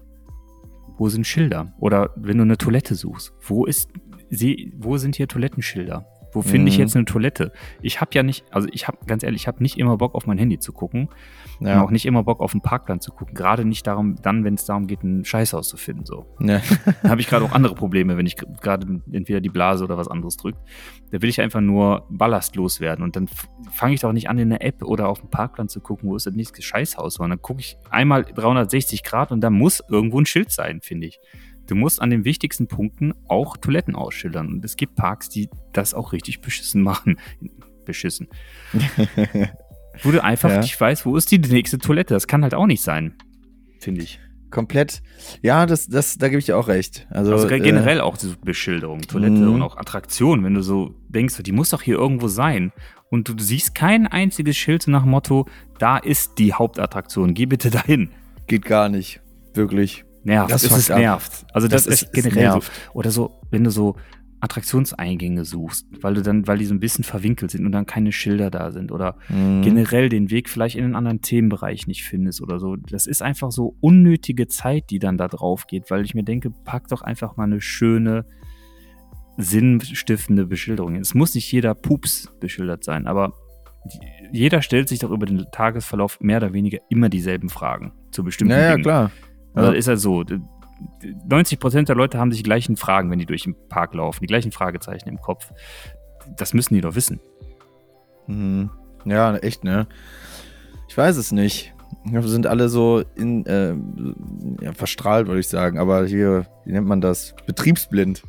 wo 0.99 1.09
sind 1.09 1.29
Schilder? 1.29 1.73
Oder 1.79 2.11
wenn 2.17 2.39
du 2.39 2.43
eine 2.43 2.59
Toilette 2.59 2.97
suchst, 2.97 3.33
wo 3.41 3.65
ist, 3.65 3.89
sie, 4.31 4.73
wo 4.77 4.97
sind 4.97 5.15
hier 5.15 5.29
Toilettenschilder? 5.29 6.05
Wo 6.35 6.43
finde 6.43 6.69
ich 6.69 6.77
Mhm. 6.77 6.83
jetzt 6.83 6.97
eine 6.97 7.05
Toilette? 7.07 7.53
Ich 7.81 8.01
habe 8.01 8.11
ja 8.15 8.23
nicht, 8.23 8.45
also 8.51 8.69
ich 8.73 8.87
habe 8.89 8.99
ganz 9.07 9.23
ehrlich, 9.23 9.43
ich 9.43 9.47
habe 9.49 9.63
nicht 9.63 9.79
immer 9.79 9.97
Bock 9.97 10.15
auf 10.15 10.27
mein 10.27 10.37
Handy 10.37 10.59
zu 10.59 10.73
gucken 10.73 11.09
und 11.61 11.67
Ja. 11.67 11.83
auch 11.83 11.91
nicht 11.91 12.05
immer 12.07 12.25
Bock 12.25 12.41
auf 12.41 12.53
den 12.53 12.61
Parkplan 12.61 13.01
zu 13.01 13.13
gucken. 13.13 13.35
Gerade 13.35 13.65
nicht 13.65 13.87
darum, 13.87 14.17
dann, 14.21 14.45
wenn 14.45 14.55
es 14.55 14.65
darum 14.65 14.87
geht, 14.87 15.03
ein 15.05 15.25
Scheißhaus 15.25 15.69
zu 15.69 15.77
finden. 15.77 16.05
So, 16.05 16.27
ja. 16.41 16.61
da 17.03 17.09
habe 17.11 17.21
ich 17.21 17.29
gerade 17.29 17.45
auch 17.45 17.53
andere 17.53 17.75
Probleme, 17.77 18.17
wenn 18.17 18.27
ich 18.27 18.37
gerade 18.37 19.01
entweder 19.13 19.41
die 19.41 19.49
Blase 19.49 19.85
oder 19.85 19.97
was 19.97 20.09
anderes 20.09 20.37
drückt. 20.37 20.59
Da 21.13 21.23
will 21.23 21.29
ich 21.31 21.41
einfach 21.41 21.61
nur 21.61 22.07
Ballast 22.11 22.57
loswerden 22.57 23.05
und 23.05 23.15
dann 23.15 23.29
fange 23.71 23.95
ich 23.95 24.01
doch 24.01 24.13
nicht 24.13 24.29
an, 24.29 24.37
in 24.39 24.51
der 24.51 24.65
App 24.65 24.83
oder 24.83 25.09
auf 25.09 25.21
dem 25.21 25.31
Parkplan 25.31 25.69
zu 25.69 25.81
gucken, 25.81 26.09
wo 26.11 26.17
ist 26.17 26.27
das 26.27 26.35
nächste 26.35 26.61
Scheißhaus, 26.63 27.15
sondern 27.15 27.39
dann 27.39 27.43
gucke 27.43 27.61
ich 27.61 27.77
einmal 27.91 28.25
360 28.25 29.03
Grad 29.05 29.31
und 29.31 29.41
da 29.41 29.51
muss 29.51 29.83
irgendwo 29.89 30.21
ein 30.21 30.27
Schild 30.27 30.51
sein, 30.51 30.81
finde 30.83 31.07
ich. 31.07 31.21
Du 31.67 31.75
musst 31.75 32.01
an 32.03 32.11
den 32.11 32.25
wichtigsten 32.25 32.67
Punkten 32.69 33.15
auch 33.29 33.57
Toiletten 33.57 33.95
ausschildern. 33.97 34.49
Und 34.49 34.65
es 34.65 34.77
gibt 34.77 34.97
Parks, 34.97 35.29
die 35.29 35.49
das 35.73 35.95
auch 35.95 36.13
richtig 36.13 36.41
beschissen 36.41 36.83
machen. 36.83 37.17
Beschissen. 37.85 38.29
Wo 40.03 40.11
du 40.11 40.23
einfach 40.23 40.51
Ja. 40.51 40.61
nicht 40.61 40.81
weißt, 40.81 41.07
wo 41.07 41.17
ist 41.17 41.31
die 41.31 41.39
nächste 41.39 41.79
Toilette. 41.79 42.15
Das 42.15 42.27
kann 42.27 42.43
halt 42.43 42.55
auch 42.55 42.67
nicht 42.67 42.83
sein, 42.83 43.15
finde 43.79 44.03
ich. 44.03 44.19
Komplett. 44.51 45.03
Ja, 45.43 45.67
das, 45.67 45.87
das, 45.89 46.17
da 46.17 46.29
gebe 46.29 46.39
ich 46.39 46.47
dir 46.47 46.57
auch 46.57 46.69
recht. 46.69 47.07
Also, 47.11 47.33
Also 47.33 47.49
äh, 47.49 47.61
generell 47.61 48.01
auch 48.01 48.17
diese 48.17 48.37
Beschilderung, 48.37 49.01
Toilette 49.03 49.33
Mhm. 49.35 49.55
und 49.55 49.63
auch 49.63 49.77
Attraktionen, 49.77 50.45
wenn 50.45 50.55
du 50.55 50.63
so 50.63 50.95
denkst, 51.09 51.43
die 51.43 51.53
muss 51.53 51.71
doch 51.71 51.83
hier 51.83 51.97
irgendwo 51.97 52.29
sein. 52.29 52.73
Und 53.11 53.29
du 53.29 53.35
siehst 53.39 53.75
kein 53.75 54.07
einziges 54.07 54.57
Schild 54.57 54.87
nach 54.89 55.05
Motto, 55.05 55.47
da 55.79 55.99
ist 55.99 56.39
die 56.39 56.53
Hauptattraktion, 56.55 57.35
geh 57.35 57.47
bitte 57.47 57.71
dahin. 57.71 58.11
geht 58.47 58.65
gar 58.65 58.89
nicht. 58.89 59.21
Wirklich. 59.55 60.04
Nervt, 60.25 60.51
Das 60.51 60.65
es 60.65 60.77
ist 60.77 60.91
ab. 60.91 60.99
nervt. 60.99 61.47
Also 61.53 61.69
das, 61.69 61.85
Das 61.85 62.03
ist, 62.03 62.13
generell 62.13 62.45
nervt. 62.45 62.73
so. 62.75 62.93
Oder 62.99 63.11
so, 63.11 63.41
wenn 63.51 63.63
du 63.65 63.71
so 63.71 63.97
Attraktionseingänge 64.41 65.45
suchst, 65.47 65.87
weil 66.03 66.15
du 66.15 66.23
dann, 66.23 66.47
weil 66.47 66.59
die 66.59 66.67
so 66.67 66.75
ein 66.75 66.81
bisschen 66.81 67.03
verwinkelt 67.05 67.51
sind 67.51 67.65
und 67.65 67.73
dann 67.73 67.87
keine 67.87 68.13
Schilder 68.13 68.51
da 68.51 68.73
sind 68.73 68.93
oder 68.93 69.17
Mhm. 69.31 69.63
generell 69.63 70.11
den 70.11 70.31
Weg 70.31 70.51
vielleicht 70.51 70.77
in 70.77 70.85
einen 70.85 70.97
anderen 70.97 71.23
Themenbereich 71.23 71.87
nicht 71.87 72.05
findest 72.05 72.43
oder 72.43 72.59
so. 72.59 72.77
Das 72.77 73.07
ist 73.07 73.23
einfach 73.23 73.51
so 73.53 73.77
unnötige 73.81 74.47
Zeit, 74.49 74.91
die 74.91 74.99
dann 74.99 75.17
da 75.17 75.29
drauf 75.29 75.67
geht, 75.67 75.91
weil 75.91 76.05
ich 76.05 76.15
mir 76.15 76.25
denke, 76.25 76.51
pack 76.51 76.89
doch 76.89 77.01
einfach 77.01 77.37
mal 77.39 77.45
eine 77.45 77.61
schöne, 77.63 78.27
sinnstiftende 79.37 80.47
Beschilderung. 80.47 80.93
hin. 80.93 81.01
Es 81.03 81.15
muss 81.15 81.35
nicht 81.35 81.51
jeder 81.51 81.75
Pups 81.75 82.29
beschildert 82.41 82.85
sein, 82.85 83.07
aber 83.07 83.33
jeder 84.33 84.63
stellt 84.63 84.89
sich 84.89 85.01
doch 85.01 85.11
über 85.11 85.27
den 85.27 85.45
Tagesverlauf 85.53 86.21
mehr 86.21 86.39
oder 86.39 86.53
weniger 86.53 86.79
immer 86.89 87.09
dieselben 87.09 87.49
Fragen 87.49 87.93
zu 88.11 88.25
bestimmten 88.25 88.53
Ja, 88.53 88.61
ja, 88.61 88.71
Dingen. 88.73 88.83
klar. 88.83 89.11
Also 89.55 89.73
Ja. 89.73 89.79
ist 89.79 89.89
ja 89.89 89.97
so. 89.97 90.25
d- 90.25 90.41
d- 91.03 91.15
90% 91.29 91.87
der 91.89 91.97
Leute 91.97 92.19
haben 92.19 92.31
die 92.31 92.43
gleichen 92.43 92.77
Fragen, 92.77 93.11
wenn 93.11 93.19
die 93.19 93.27
durch 93.27 93.45
den 93.45 93.55
Park 93.69 93.95
laufen, 93.95 94.21
die 94.21 94.27
gleichen 94.27 94.53
Fragezeichen 94.53 95.09
im 95.09 95.21
Kopf. 95.21 95.51
Das 96.37 96.53
müssen 96.55 96.75
die 96.75 96.81
doch 96.81 96.95
wissen. 96.97 97.21
Mhm. 98.27 98.71
Ja, 99.05 99.37
echt, 99.37 99.65
ne? 99.65 99.87
Ich 100.89 100.97
weiß 100.97 101.17
es 101.17 101.33
nicht. 101.33 101.73
Wir 102.05 102.23
sind 102.23 102.47
alle 102.47 102.69
so 102.69 103.03
in, 103.15 103.47
äh, 103.47 103.75
ja, 104.63 104.73
verstrahlt, 104.73 105.27
würde 105.27 105.41
ich 105.41 105.49
sagen. 105.49 105.79
Aber 105.79 106.07
hier, 106.07 106.47
wie 106.65 106.73
nennt 106.73 106.87
man 106.87 107.01
das? 107.01 107.35
Betriebsblind. 107.47 108.23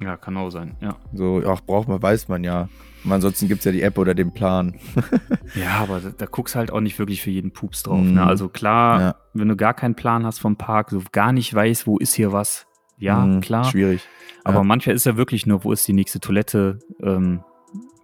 Ja, 0.00 0.16
kann 0.16 0.36
auch 0.36 0.50
sein, 0.50 0.76
ja. 0.80 0.96
So, 1.12 1.42
ach, 1.46 1.60
braucht 1.60 1.88
man, 1.88 2.00
weiß 2.00 2.28
man 2.28 2.44
ja. 2.44 2.68
Und 3.04 3.12
ansonsten 3.12 3.48
gibt 3.48 3.60
es 3.60 3.64
ja 3.64 3.72
die 3.72 3.82
App 3.82 3.98
oder 3.98 4.14
den 4.14 4.32
Plan. 4.32 4.74
Ja, 5.54 5.78
aber 5.78 6.00
da, 6.00 6.10
da 6.10 6.26
guckst 6.26 6.54
halt 6.56 6.70
auch 6.70 6.80
nicht 6.80 6.98
wirklich 6.98 7.22
für 7.22 7.30
jeden 7.30 7.52
Pups 7.52 7.82
drauf. 7.82 8.02
Mhm. 8.02 8.14
Ne? 8.14 8.22
Also 8.26 8.50
klar, 8.50 9.00
Ja. 9.00 9.14
wenn 9.32 9.48
du 9.48 9.56
gar 9.56 9.72
keinen 9.72 9.94
Plan 9.94 10.26
hast 10.26 10.40
vom 10.40 10.56
Park, 10.56 10.90
so 10.90 11.02
gar 11.10 11.32
nicht 11.32 11.52
weißt, 11.54 11.86
wo 11.86 11.96
ist 11.96 12.12
hier 12.14 12.32
was. 12.32 12.66
Ja, 12.98 13.24
Mhm, 13.24 13.40
klar. 13.40 13.64
Schwierig. 13.64 14.02
Aber 14.44 14.58
ja. 14.58 14.62
manchmal 14.64 14.94
ist 14.94 15.06
ja 15.06 15.16
wirklich 15.16 15.46
nur, 15.46 15.64
wo 15.64 15.72
ist 15.72 15.88
die 15.88 15.94
nächste 15.94 16.20
Toilette? 16.20 16.80
Ähm, 17.02 17.40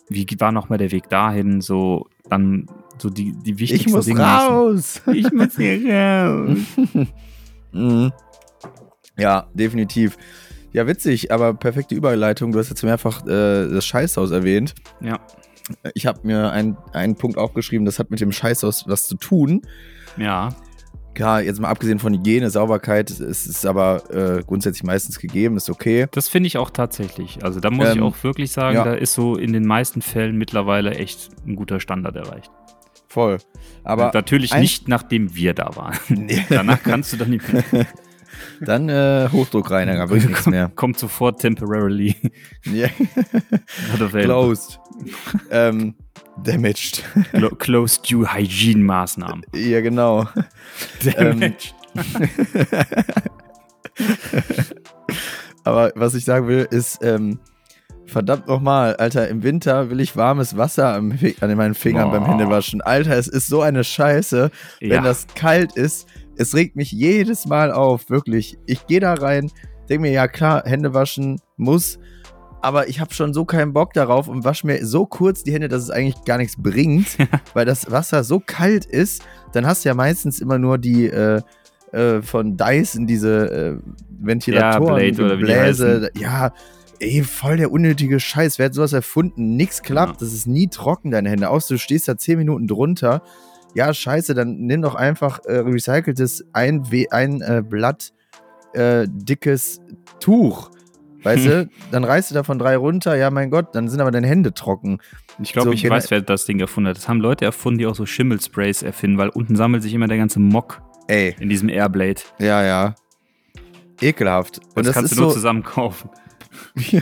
wie 0.09 0.27
war 0.39 0.53
nochmal 0.53 0.79
der 0.79 0.91
Weg 0.91 1.11
dahin? 1.11 1.61
So, 1.61 2.07
dann 2.31 2.67
so 2.99 3.11
die, 3.11 3.33
die 3.33 3.51
Ich 3.53 3.59
wichtigsten 3.59 3.91
muss 3.93 4.07
Dinge. 4.07 4.23
raus! 4.23 5.03
Ich 5.13 5.31
muss 5.31 5.57
hier 5.57 5.79
raus. 5.85 6.59
Mhm. 7.73 8.11
Ja, 9.19 9.47
definitiv. 9.53 10.17
Ja, 10.75 10.87
witzig, 10.87 11.33
aber 11.33 11.55
perfekte 11.55 11.95
Überleitung. 11.95 12.53
Du 12.53 12.59
hast 12.59 12.69
jetzt 12.69 12.83
mehrfach 12.83 13.25
äh, 13.27 13.69
das 13.71 13.87
Scheißhaus 13.87 14.31
erwähnt. 14.33 14.75
Ja, 15.01 15.21
Ich 15.95 16.05
habe 16.07 16.21
mir 16.25 16.51
ein, 16.51 16.77
einen 16.93 17.15
Punkt 17.15 17.39
aufgeschrieben, 17.39 17.87
das 17.87 17.99
hat 17.99 18.11
mit 18.11 18.21
dem 18.21 18.33
Scheißhaus 18.33 18.85
was 18.87 19.07
zu 19.07 19.15
tun. 19.17 19.63
ja. 20.19 20.51
Klar, 21.15 21.43
jetzt 21.43 21.61
mal 21.61 21.69
abgesehen 21.69 22.01
von 22.01 22.13
Hygiene, 22.13 22.51
Sauberkeit, 22.51 23.09
es 23.09 23.47
ist 23.47 23.65
aber 23.67 24.03
äh, 24.11 24.43
grundsätzlich 24.45 24.83
meistens 24.83 25.21
gegeben, 25.21 25.57
ist 25.57 25.71
okay. 25.71 26.09
Das 26.11 26.29
finde 26.29 26.49
ich 26.49 26.59
auch 26.59 26.71
tatsächlich. 26.71 27.39
Also 27.45 27.61
da 27.61 27.71
muss 27.71 27.89
ich 27.91 27.97
Ähm, 27.99 28.03
auch 28.03 28.17
wirklich 28.25 28.51
sagen, 28.51 28.75
ja. 28.75 28.83
da 28.83 28.95
ist 28.95 29.15
so 29.15 29.37
in 29.37 29.53
den 29.53 29.65
meisten 29.65 30.03
Fällen 30.03 30.37
mittlerweile 30.37 30.91
echt 30.97 31.29
ein 31.47 31.55
guter 31.55 31.79
Standard 31.79 32.17
erreicht. 32.17 32.51
Voll. 33.07 33.39
Aber 33.85 34.11
Natürlich 34.13 34.53
ein- 34.55 34.63
nicht, 34.63 34.89
nachdem 34.89 35.37
wir 35.37 35.55
da 35.55 35.77
waren. 35.77 35.97
Danach 36.49 36.83
kannst 36.83 37.13
du 37.13 37.17
dann 37.17 37.31
nicht 37.31 37.53
mehr. 37.53 37.63
dann 38.61 38.89
äh, 38.89 39.29
Hochdruckreiniger, 39.31 40.07
bringt 40.07 40.29
nichts 40.29 40.47
mehr. 40.47 40.71
Kommt 40.75 40.99
sofort 40.99 41.41
temporarily 41.41 42.17
Ja. 42.65 42.89
available. 43.95 44.23
Closed. 44.25 44.81
ähm, 45.51 45.95
damaged. 46.43 47.03
Clo- 47.33 47.55
Closed 47.57 48.11
due 48.11 48.27
Hygiene 48.33 48.83
Maßnahmen. 48.85 49.45
ja, 49.55 49.81
genau. 49.81 50.29
Ähm, 51.17 51.41
Damaged. 51.41 51.75
Aber 55.65 55.93
was 55.95 56.15
ich 56.15 56.25
sagen 56.25 56.47
will, 56.49 56.67
ist, 56.71 56.99
ähm, 57.03 57.39
verdammt 58.07 58.47
nochmal, 58.49 58.97
Alter, 58.97 59.29
im 59.29 59.43
Winter 59.43 59.89
will 59.91 60.01
ich 60.01 60.17
warmes 60.17 60.57
Wasser 60.57 60.95
an 60.95 61.19
meinen 61.57 61.75
Fingern 61.75 62.11
beim 62.11 62.25
Boah. 62.25 62.31
Händewaschen. 62.31 62.81
Alter, 62.83 63.17
es 63.17 63.29
ist 63.29 63.47
so 63.47 63.63
eine 63.63 63.83
Scheiße, 63.85 64.51
ja. 64.81 64.91
wenn 64.91 65.05
das 65.05 65.27
kalt 65.35 65.73
ist. 65.77 66.07
Es 66.37 66.55
regt 66.55 66.77
mich 66.77 66.93
jedes 66.93 67.47
Mal 67.47 67.73
auf, 67.73 68.11
wirklich. 68.11 68.59
Ich 68.67 68.87
gehe 68.87 69.01
da 69.01 69.15
rein, 69.15 69.51
denke 69.89 70.03
mir, 70.03 70.13
ja 70.13 70.29
klar, 70.29 70.63
Hände 70.65 70.95
waschen 70.95 71.41
muss, 71.57 71.99
aber 72.65 72.89
ich 72.89 72.99
habe 72.99 73.13
schon 73.13 73.35
so 73.35 73.45
keinen 73.45 73.75
Bock 73.75 73.93
darauf 73.93 74.27
und 74.27 74.45
wasche 74.45 74.67
mir 74.67 74.87
so 74.87 75.05
kurz 75.05 75.45
die 75.45 75.53
Hände, 75.53 75.69
dass 75.69 75.83
es 75.83 75.91
eigentlich 75.91 76.25
gar 76.25 76.39
nichts 76.39 76.57
bringt, 76.57 77.19
weil 77.55 77.67
das 77.67 77.91
Wasser 77.91 78.25
so 78.25 78.41
kalt 78.41 78.87
ist. 78.87 79.23
Dann 79.53 79.67
hast 79.67 79.85
du 79.85 79.91
ja 79.91 79.95
meistens 79.95 80.41
immer 80.41 80.59
nur 80.59 80.79
die 80.79 81.07
äh, 81.07 81.43
äh, 81.93 82.23
von 82.23 82.57
Dyson 82.57 83.07
diese 83.07 83.51
äh, 83.53 83.77
Ventilatoren, 84.19 85.05
Ja, 85.05 85.13
Blade 85.13 85.37
Gebläse. 85.37 86.11
Ja, 86.19 86.53
ey, 87.01 87.23
voll 87.23 87.59
der 87.59 87.71
unnötige 87.71 88.19
Scheiß. 88.19 88.59
Wer 88.59 88.67
hat 88.67 88.75
sowas 88.75 88.95
erfunden? 88.95 89.57
Nix 89.57 89.83
klappt. 89.83 90.23
Das 90.23 90.33
ist 90.33 90.47
nie 90.47 90.69
trocken, 90.69 91.11
deine 91.11 91.29
Hände. 91.29 91.51
Außer 91.51 91.75
du 91.75 91.79
stehst 91.79 92.09
da 92.09 92.17
10 92.17 92.39
Minuten 92.39 92.67
drunter. 92.67 93.23
Ja, 93.75 93.93
scheiße, 93.93 94.35
dann 94.35 94.57
nimm 94.67 94.83
doch 94.83 94.95
einfach 94.95 95.41
äh, 95.47 95.59
recyceltes 95.59 96.45
ein, 96.53 96.91
We- 96.93 97.11
ein 97.11 97.41
äh, 97.43 97.63
Blatt 97.69 98.13
äh, 98.73 99.07
dickes 99.11 99.81
Tuch. 100.21 100.71
Weißt 101.23 101.47
du, 101.47 101.69
dann 101.91 102.05
reißt 102.05 102.31
du 102.31 102.35
davon 102.35 102.59
drei 102.59 102.77
runter, 102.77 103.17
ja, 103.17 103.31
mein 103.31 103.51
Gott, 103.51 103.75
dann 103.75 103.89
sind 103.89 104.01
aber 104.01 104.11
deine 104.11 104.27
Hände 104.27 104.53
trocken. 104.55 104.99
Ich 105.43 105.53
glaube, 105.53 105.69
So 105.71 105.75
ich 105.75 105.89
weiß, 105.89 106.11
wer 106.11 106.21
das 106.21 106.45
Ding 106.45 106.61
erfunden 106.61 106.89
hat. 106.91 106.97
Das 106.97 107.09
haben 107.09 107.21
Leute 107.21 107.45
erfunden, 107.45 107.79
die 107.79 107.87
auch 107.87 107.95
so 107.97 108.07
Schimmelsprays 108.07 108.83
erfinden, 108.83 109.19
weil 109.19 109.31
unten 109.31 109.57
sammelt 109.57 109.83
sich 109.83 109.93
immer 109.95 110.07
der 110.07 110.19
ganze 110.19 110.39
Mock 110.39 110.81
Ey, 111.09 111.35
in 111.41 111.49
diesem 111.49 111.69
Airblade. 111.69 112.21
ja, 112.39 112.63
ja. 112.63 112.95
Ekelhaft. 114.01 114.61
Und 114.75 114.87
Das, 114.87 114.95
kannst 114.95 115.13
du 115.17 115.21
nur 115.21 115.29
so, 115.31 115.35
zusammen 115.37 115.63
kaufen. 115.63 116.11
Ja. 116.77 117.01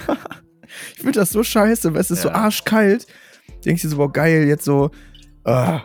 Ich 0.95 1.01
finde 1.01 1.19
das 1.21 1.31
so 1.31 1.43
scheiße, 1.43 1.93
weil 1.93 2.01
es 2.01 2.11
ist 2.11 2.23
so 2.23 2.29
Ja. 2.31 2.35
arschkalt. 2.37 3.07
Denkst 3.65 3.83
du 3.83 3.89
so, 3.89 3.97
boah, 3.99 4.11
geil, 4.11 4.47
jetzt 4.49 4.65
so. 4.65 4.91
Ah, 5.45 5.83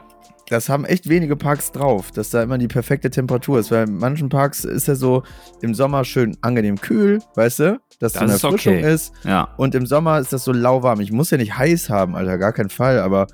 das 0.49 0.69
haben 0.69 0.85
echt 0.85 1.09
wenige 1.09 1.35
Parks 1.35 1.71
drauf, 1.71 2.11
dass 2.11 2.29
da 2.29 2.41
immer 2.43 2.57
die 2.57 2.67
perfekte 2.67 3.09
Temperatur 3.09 3.59
ist. 3.59 3.71
Weil 3.71 3.87
in 3.87 3.97
manchen 3.97 4.29
Parks 4.29 4.63
ist 4.63 4.87
ja 4.87 4.95
so 4.95 5.23
im 5.61 5.73
Sommer 5.73 6.05
schön 6.05 6.37
angenehm 6.41 6.79
kühl, 6.79 7.19
weißt 7.35 7.59
du? 7.59 7.79
Dass 7.99 8.13
so 8.13 8.19
Das 8.19 8.21
eine 8.21 8.33
ist 8.35 8.43
Erfrischung 8.43 8.77
okay. 8.77 8.93
ist. 8.93 9.13
Ja. 9.23 9.49
Und 9.57 9.75
im 9.75 9.85
Sommer 9.85 10.19
ist 10.19 10.31
das 10.33 10.43
so 10.43 10.51
lauwarm. 10.53 10.99
Ich 11.01 11.11
muss 11.11 11.31
ja 11.31 11.37
nicht 11.37 11.57
heiß 11.57 11.89
haben, 11.89 12.15
Alter, 12.15 12.37
gar 12.37 12.53
keinen 12.53 12.69
Fall, 12.69 12.99
aber 12.99 13.27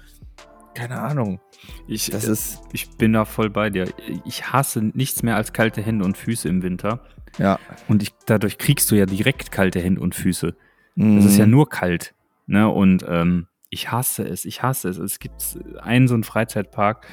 keine 0.73 0.99
Ahnung. 0.99 1.39
Ich, 1.87 2.09
Das 2.09 2.23
ist, 2.25 2.59
ich 2.71 2.89
bin 2.97 3.13
da 3.13 3.25
voll 3.25 3.49
bei 3.49 3.69
dir. 3.69 3.87
Ich 4.25 4.51
hasse 4.51 4.81
nichts 4.81 5.21
mehr 5.23 5.35
als 5.35 5.53
kalte 5.53 5.81
Hände 5.81 6.03
und 6.05 6.17
Füße 6.17 6.47
im 6.49 6.63
Winter. 6.63 7.01
ja. 7.37 7.59
Und 7.87 8.01
ich, 8.03 8.11
dadurch 8.25 8.57
kriegst 8.57 8.89
du 8.91 8.95
ja 8.95 9.05
direkt 9.05 9.51
kalte 9.51 9.79
Hände 9.79 10.01
und 10.01 10.15
Füße. 10.15 10.47
Es 10.47 10.55
Mhm. 10.95 11.19
ist 11.19 11.37
ja 11.37 11.45
nur 11.45 11.69
kalt. 11.69 12.13
Ne? 12.47 12.67
Und 12.69 13.05
ähm, 13.07 13.47
ich 13.73 13.91
hasse 13.91 14.23
es, 14.23 14.45
ich 14.45 14.61
hasse 14.63 14.89
es. 14.89 14.97
Es 14.97 15.19
gibt 15.19 15.57
einen 15.81 16.07
so 16.07 16.13
einen 16.13 16.23
Freizeitpark, 16.23 17.05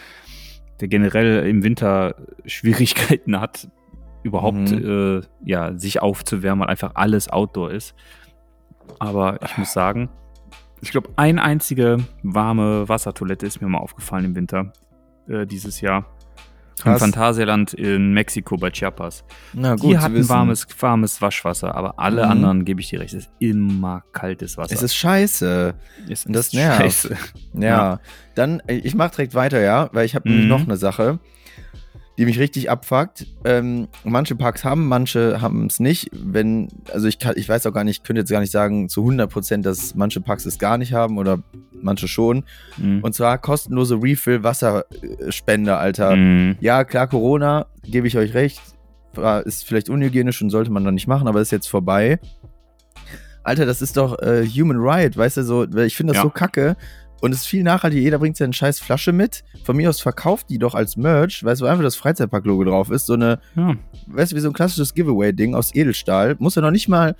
der 0.80 0.88
generell 0.88 1.48
im 1.48 1.62
Winter 1.62 2.14
Schwierigkeiten 2.44 3.40
hat, 3.40 3.68
überhaupt 4.22 4.70
Mhm. 4.70 5.20
äh, 5.20 5.20
ja, 5.44 5.76
sich 5.78 6.00
aufzuwärmen, 6.02 6.60
weil 6.62 6.68
einfach 6.70 6.92
alles 6.94 7.28
Outdoor 7.28 7.70
ist. 7.70 7.94
Aber 8.98 9.38
ich 9.42 9.56
muss 9.56 9.72
sagen, 9.72 10.10
ich 10.82 10.90
glaube, 10.90 11.10
eine 11.16 11.42
einzige 11.42 11.98
warme 12.22 12.88
Wassertoilette 12.88 13.46
ist 13.46 13.60
mir 13.60 13.68
mal 13.68 13.78
aufgefallen 13.78 14.24
im 14.26 14.34
Winter 14.36 14.72
äh, 15.28 15.46
dieses 15.46 15.80
Jahr. 15.80 16.06
Im 16.78 16.82
Krass. 16.84 17.00
Phantasialand 17.00 17.74
in 17.74 18.12
Mexiko 18.14 18.56
bei 18.56 18.70
Chiapas. 18.70 19.22
Na 19.52 19.74
gut, 19.76 19.90
Die 19.92 19.98
hatten 19.98 20.26
warmes, 20.30 20.66
warmes 20.80 21.20
Waschwasser, 21.20 21.74
aber 21.74 21.98
alle 21.98 22.24
Mhm. 22.24 22.30
anderen, 22.30 22.64
gebe 22.64 22.80
ich 22.80 22.88
dir 22.88 23.00
recht, 23.00 23.12
es 23.12 23.24
ist 23.24 23.30
immer 23.38 24.02
kaltes 24.12 24.56
Wasser. 24.56 24.72
Es 24.74 24.82
ist 24.82 24.94
scheiße. 24.94 25.74
Es 26.08 26.24
das 26.26 26.46
ist 26.46 26.54
nervt. 26.54 26.80
scheiße. 26.80 27.16
Ja. 27.54 27.60
Ja. 27.68 28.00
Dann, 28.34 28.62
ich 28.66 28.94
mach 28.94 29.10
direkt 29.10 29.34
weiter, 29.34 29.60
ja, 29.60 29.90
weil 29.92 30.06
ich 30.06 30.14
habe 30.14 30.26
nämlich 30.28 30.44
Mhm. 30.46 30.50
noch 30.50 30.62
eine 30.62 30.76
Sache, 30.78 31.18
die 32.20 32.26
mich 32.26 32.38
richtig 32.38 32.68
abfuckt. 32.68 33.26
Ähm, 33.46 33.88
manche 34.04 34.34
Parks 34.36 34.62
haben, 34.62 34.88
manche 34.88 35.40
haben 35.40 35.64
es 35.64 35.80
nicht. 35.80 36.10
Wenn, 36.12 36.68
also 36.92 37.08
ich 37.08 37.18
kann, 37.18 37.32
ich 37.36 37.48
weiß 37.48 37.64
auch 37.64 37.72
gar 37.72 37.82
nicht, 37.82 37.96
ich 37.96 38.02
könnte 38.02 38.20
jetzt 38.20 38.30
gar 38.30 38.40
nicht 38.40 38.52
sagen 38.52 38.90
zu 38.90 39.00
100 39.00 39.30
Prozent, 39.32 39.64
dass 39.64 39.94
manche 39.94 40.20
Parks 40.20 40.44
es 40.44 40.58
gar 40.58 40.76
nicht 40.76 40.92
haben 40.92 41.16
oder 41.16 41.42
manche 41.72 42.08
schon. 42.08 42.44
Mhm. 42.76 43.00
Und 43.00 43.14
zwar 43.14 43.38
kostenlose 43.38 43.94
Refill-Wasserspender, 44.02 45.78
Alter. 45.78 46.14
Mhm. 46.14 46.56
Ja, 46.60 46.84
klar, 46.84 47.06
Corona, 47.08 47.64
gebe 47.84 48.06
ich 48.06 48.18
euch 48.18 48.34
recht, 48.34 48.60
ist 49.46 49.64
vielleicht 49.64 49.88
unhygienisch 49.88 50.42
und 50.42 50.50
sollte 50.50 50.70
man 50.70 50.84
dann 50.84 50.92
nicht 50.96 51.06
machen, 51.06 51.26
aber 51.26 51.40
ist 51.40 51.52
jetzt 51.52 51.68
vorbei. 51.70 52.18
Alter, 53.42 53.64
das 53.64 53.80
ist 53.80 53.96
doch 53.96 54.18
äh, 54.18 54.46
Human 54.46 54.76
Right, 54.78 55.16
weißt 55.16 55.38
du, 55.38 55.42
so, 55.44 55.64
ich 55.64 55.96
finde 55.96 56.12
das 56.12 56.18
Ja. 56.18 56.24
so 56.24 56.28
kacke. 56.28 56.76
Und 57.20 57.32
es 57.32 57.40
ist 57.42 57.46
viel 57.46 57.62
nachhaltiger, 57.62 58.02
jeder 58.02 58.18
bringt 58.18 58.36
seine 58.36 58.52
scheiß 58.52 58.80
Flasche 58.80 59.12
mit. 59.12 59.44
Von 59.64 59.76
mir 59.76 59.90
aus 59.90 60.00
verkauft 60.00 60.46
die 60.48 60.58
doch 60.58 60.74
als 60.74 60.96
Merch, 60.96 61.44
weißt 61.44 61.60
du, 61.60 61.66
wo 61.66 61.68
einfach 61.68 61.82
das 61.84 61.96
Freizeitpark-Logo 61.96 62.64
drauf 62.64 62.90
ist. 62.90 63.06
So 63.06 63.12
eine, 63.14 63.40
Ja. 63.56 63.74
weißt 64.06 64.32
du, 64.32 64.36
wie 64.36 64.40
so 64.40 64.48
ein 64.48 64.54
klassisches 64.54 64.94
Giveaway-Ding 64.94 65.54
aus 65.54 65.74
Edelstahl. 65.74 66.36
Muss 66.38 66.54
ja 66.54 66.62
noch 66.62 66.70
nicht 66.70 66.88
mal 66.88 67.14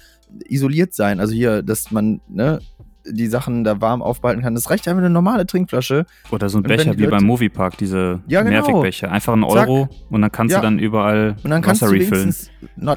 isoliert 0.49 0.95
sein. 0.95 1.21
Also 1.21 1.35
hier, 1.35 1.63
dass 1.63 1.91
man, 1.91 2.21
ne, 2.29 2.61
die 3.07 3.27
Sachen 3.27 3.65
da 3.65 3.81
warm 3.81 4.03
aufbehalten 4.03 4.43
kann. 4.43 4.55
Das 4.55 4.69
reicht 4.71 4.87
einfach 4.87 5.01
eine 5.01 5.11
normale 5.11 5.47
Trinkflasche. 5.47 6.05
Oder 6.31 6.49
so 6.51 6.59
ein 6.59 6.63
Becher 6.63 6.97
wie 6.97 7.03
Leute- 7.05 7.11
beim 7.17 7.25
Moviepark, 7.25 7.77
diese 7.79 8.23
Ja, 8.29 8.43
genau. 8.43 8.67
Mehrwegbecher. 8.67 9.11
Einfach 9.11 9.33
ein 9.35 9.43
Zack. 9.43 9.69
Euro 9.69 9.89
und 10.11 10.21
dann 10.23 10.31
kannst 10.33 10.53
Ja. 10.53 10.61
du 10.61 10.67
dann 10.67 10.79
überall 10.79 11.37
Und 11.43 11.51
dann 11.51 11.63
kannst 11.63 11.83
Wasser 11.83 11.93
du 11.93 11.99
refillen. 11.99 12.35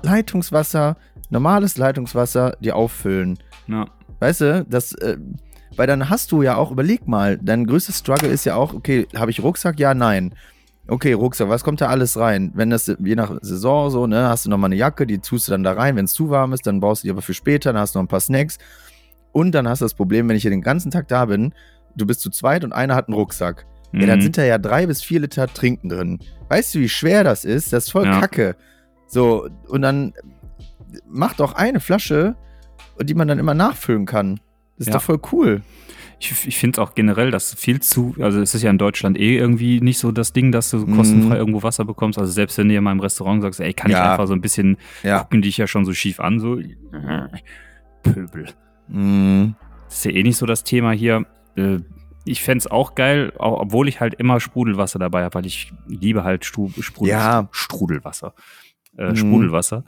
Leitungswasser, 0.03 0.97
normales 1.29 1.77
Leitungswasser 1.77 2.55
dir 2.59 2.75
auffüllen. 2.75 3.37
Ja. 3.67 3.85
Weißt 4.19 4.41
du, 4.41 4.65
das, 4.69 4.93
äh, 4.93 5.17
weil 5.75 5.87
dann 5.87 6.09
hast 6.09 6.31
du 6.31 6.41
ja 6.41 6.55
auch, 6.55 6.71
überleg 6.71 7.07
mal, 7.07 7.37
dein 7.41 7.65
größtes 7.65 7.99
Struggle 7.99 8.29
ist 8.29 8.45
ja 8.45 8.55
auch, 8.55 8.73
okay, 8.73 9.07
habe 9.15 9.31
ich 9.31 9.41
Rucksack? 9.41 9.79
Ja, 9.79 9.93
nein. 9.93 10.33
Okay, 10.87 11.13
Rucksack, 11.13 11.47
was 11.49 11.63
kommt 11.63 11.79
da 11.79 11.87
alles 11.87 12.17
rein? 12.17 12.51
Wenn 12.55 12.69
das, 12.69 12.87
je 12.99 13.15
nach 13.15 13.37
Saison 13.41 13.89
so, 13.89 14.05
ne, 14.05 14.27
hast 14.27 14.45
du 14.45 14.49
nochmal 14.49 14.67
eine 14.67 14.75
Jacke, 14.75 15.07
die 15.07 15.19
tust 15.19 15.47
du 15.47 15.51
dann 15.51 15.63
da 15.63 15.73
rein, 15.73 15.95
wenn 15.95 16.05
es 16.05 16.13
zu 16.13 16.29
warm 16.29 16.51
ist, 16.53 16.67
dann 16.67 16.79
brauchst 16.81 17.03
du 17.03 17.07
die 17.07 17.11
aber 17.11 17.21
für 17.21 17.33
später, 17.33 17.71
dann 17.71 17.81
hast 17.81 17.95
du 17.95 17.99
noch 17.99 18.03
ein 18.03 18.09
paar 18.09 18.19
Snacks. 18.19 18.57
Und 19.31 19.53
dann 19.53 19.67
hast 19.67 19.79
du 19.81 19.85
das 19.85 19.93
Problem, 19.93 20.27
wenn 20.29 20.35
ich 20.35 20.41
hier 20.41 20.51
den 20.51 20.61
ganzen 20.61 20.91
Tag 20.91 21.07
da 21.07 21.25
bin, 21.25 21.53
du 21.95 22.05
bist 22.05 22.19
zu 22.21 22.29
zweit 22.29 22.63
und 22.65 22.73
einer 22.73 22.95
hat 22.95 23.07
einen 23.07 23.15
Rucksack. 23.15 23.65
Ja, 23.93 24.07
dann 24.07 24.19
Mhm. 24.19 24.23
sind 24.23 24.37
da 24.37 24.43
ja 24.43 24.57
drei 24.57 24.85
bis 24.87 25.01
vier 25.03 25.21
Liter 25.21 25.47
Trinken 25.47 25.87
drin. 25.89 26.19
Weißt 26.49 26.75
du, 26.75 26.79
wie 26.79 26.89
schwer 26.89 27.23
das 27.23 27.45
ist? 27.45 27.71
Das 27.71 27.85
ist 27.85 27.91
voll 27.91 28.05
Ja. 28.05 28.19
kacke. 28.19 28.55
So, 29.07 29.47
und 29.69 29.81
dann 29.83 30.13
mach 31.07 31.33
doch 31.35 31.53
eine 31.53 31.79
Flasche, 31.79 32.35
die 33.01 33.13
man 33.13 33.27
dann 33.27 33.39
immer 33.39 33.53
nachfüllen 33.53 34.05
kann. 34.05 34.39
Das 34.85 34.87
ist 34.87 34.93
Ja. 34.93 34.99
doch 34.99 35.03
voll 35.03 35.19
cool. 35.31 35.61
Ich, 36.19 36.47
ich 36.47 36.57
finde 36.57 36.79
es 36.79 36.87
auch 36.87 36.95
generell, 36.95 37.31
dass 37.31 37.53
viel 37.53 37.81
zu, 37.81 38.15
also 38.19 38.39
es 38.39 38.55
ist 38.55 38.61
ja 38.61 38.69
in 38.69 38.77
Deutschland 38.77 39.17
eh 39.19 39.35
irgendwie 39.37 39.81
nicht 39.81 39.97
so 39.97 40.11
das 40.13 40.31
Ding, 40.31 40.51
dass 40.53 40.69
du 40.71 40.77
Mhm. 40.77 40.95
kostenfrei 40.95 41.35
irgendwo 41.35 41.63
Wasser 41.63 41.83
bekommst. 41.83 42.17
Also 42.17 42.31
selbst 42.31 42.57
wenn 42.57 42.69
du 42.69 42.75
in 42.75 42.83
meinem 42.83 43.01
Restaurant 43.01 43.41
sagst, 43.41 43.59
ey, 43.59 43.73
kann 43.73 43.91
ich 43.91 43.97
Ja. 43.97 44.11
einfach 44.13 44.27
so 44.27 44.33
ein 44.33 44.39
bisschen, 44.41 44.77
Ja. 45.03 45.19
gucken 45.19 45.41
dich 45.41 45.57
ja 45.57 45.67
schon 45.67 45.83
so 45.85 45.93
schief 45.93 46.19
an, 46.21 46.39
so 46.39 46.57
Pöbel. 48.03 48.45
Das 48.87 49.95
ist 49.97 50.05
ja 50.05 50.11
eh 50.11 50.23
nicht 50.23 50.37
so 50.37 50.45
das 50.45 50.63
Thema 50.63 50.91
hier. 50.91 51.25
Äh, 51.55 51.79
Ich 52.25 52.41
fände 52.41 52.59
es 52.59 52.67
auch 52.71 52.95
geil, 52.95 53.33
auch, 53.37 53.59
obwohl 53.59 53.89
ich 53.89 53.99
halt 53.99 54.13
immer 54.13 54.39
Sprudelwasser 54.39 54.97
dabei 54.97 55.23
habe, 55.25 55.35
weil 55.35 55.45
ich 55.45 55.73
liebe 55.87 56.23
halt 56.23 56.45
Stu 56.45 56.69
Sprudel 56.79 57.11
Ja. 57.11 57.49
Strudelwasser. 57.51 58.33
Äh, 58.97 59.09
Mhm. 59.09 59.15
Sprudelwasser. 59.17 59.83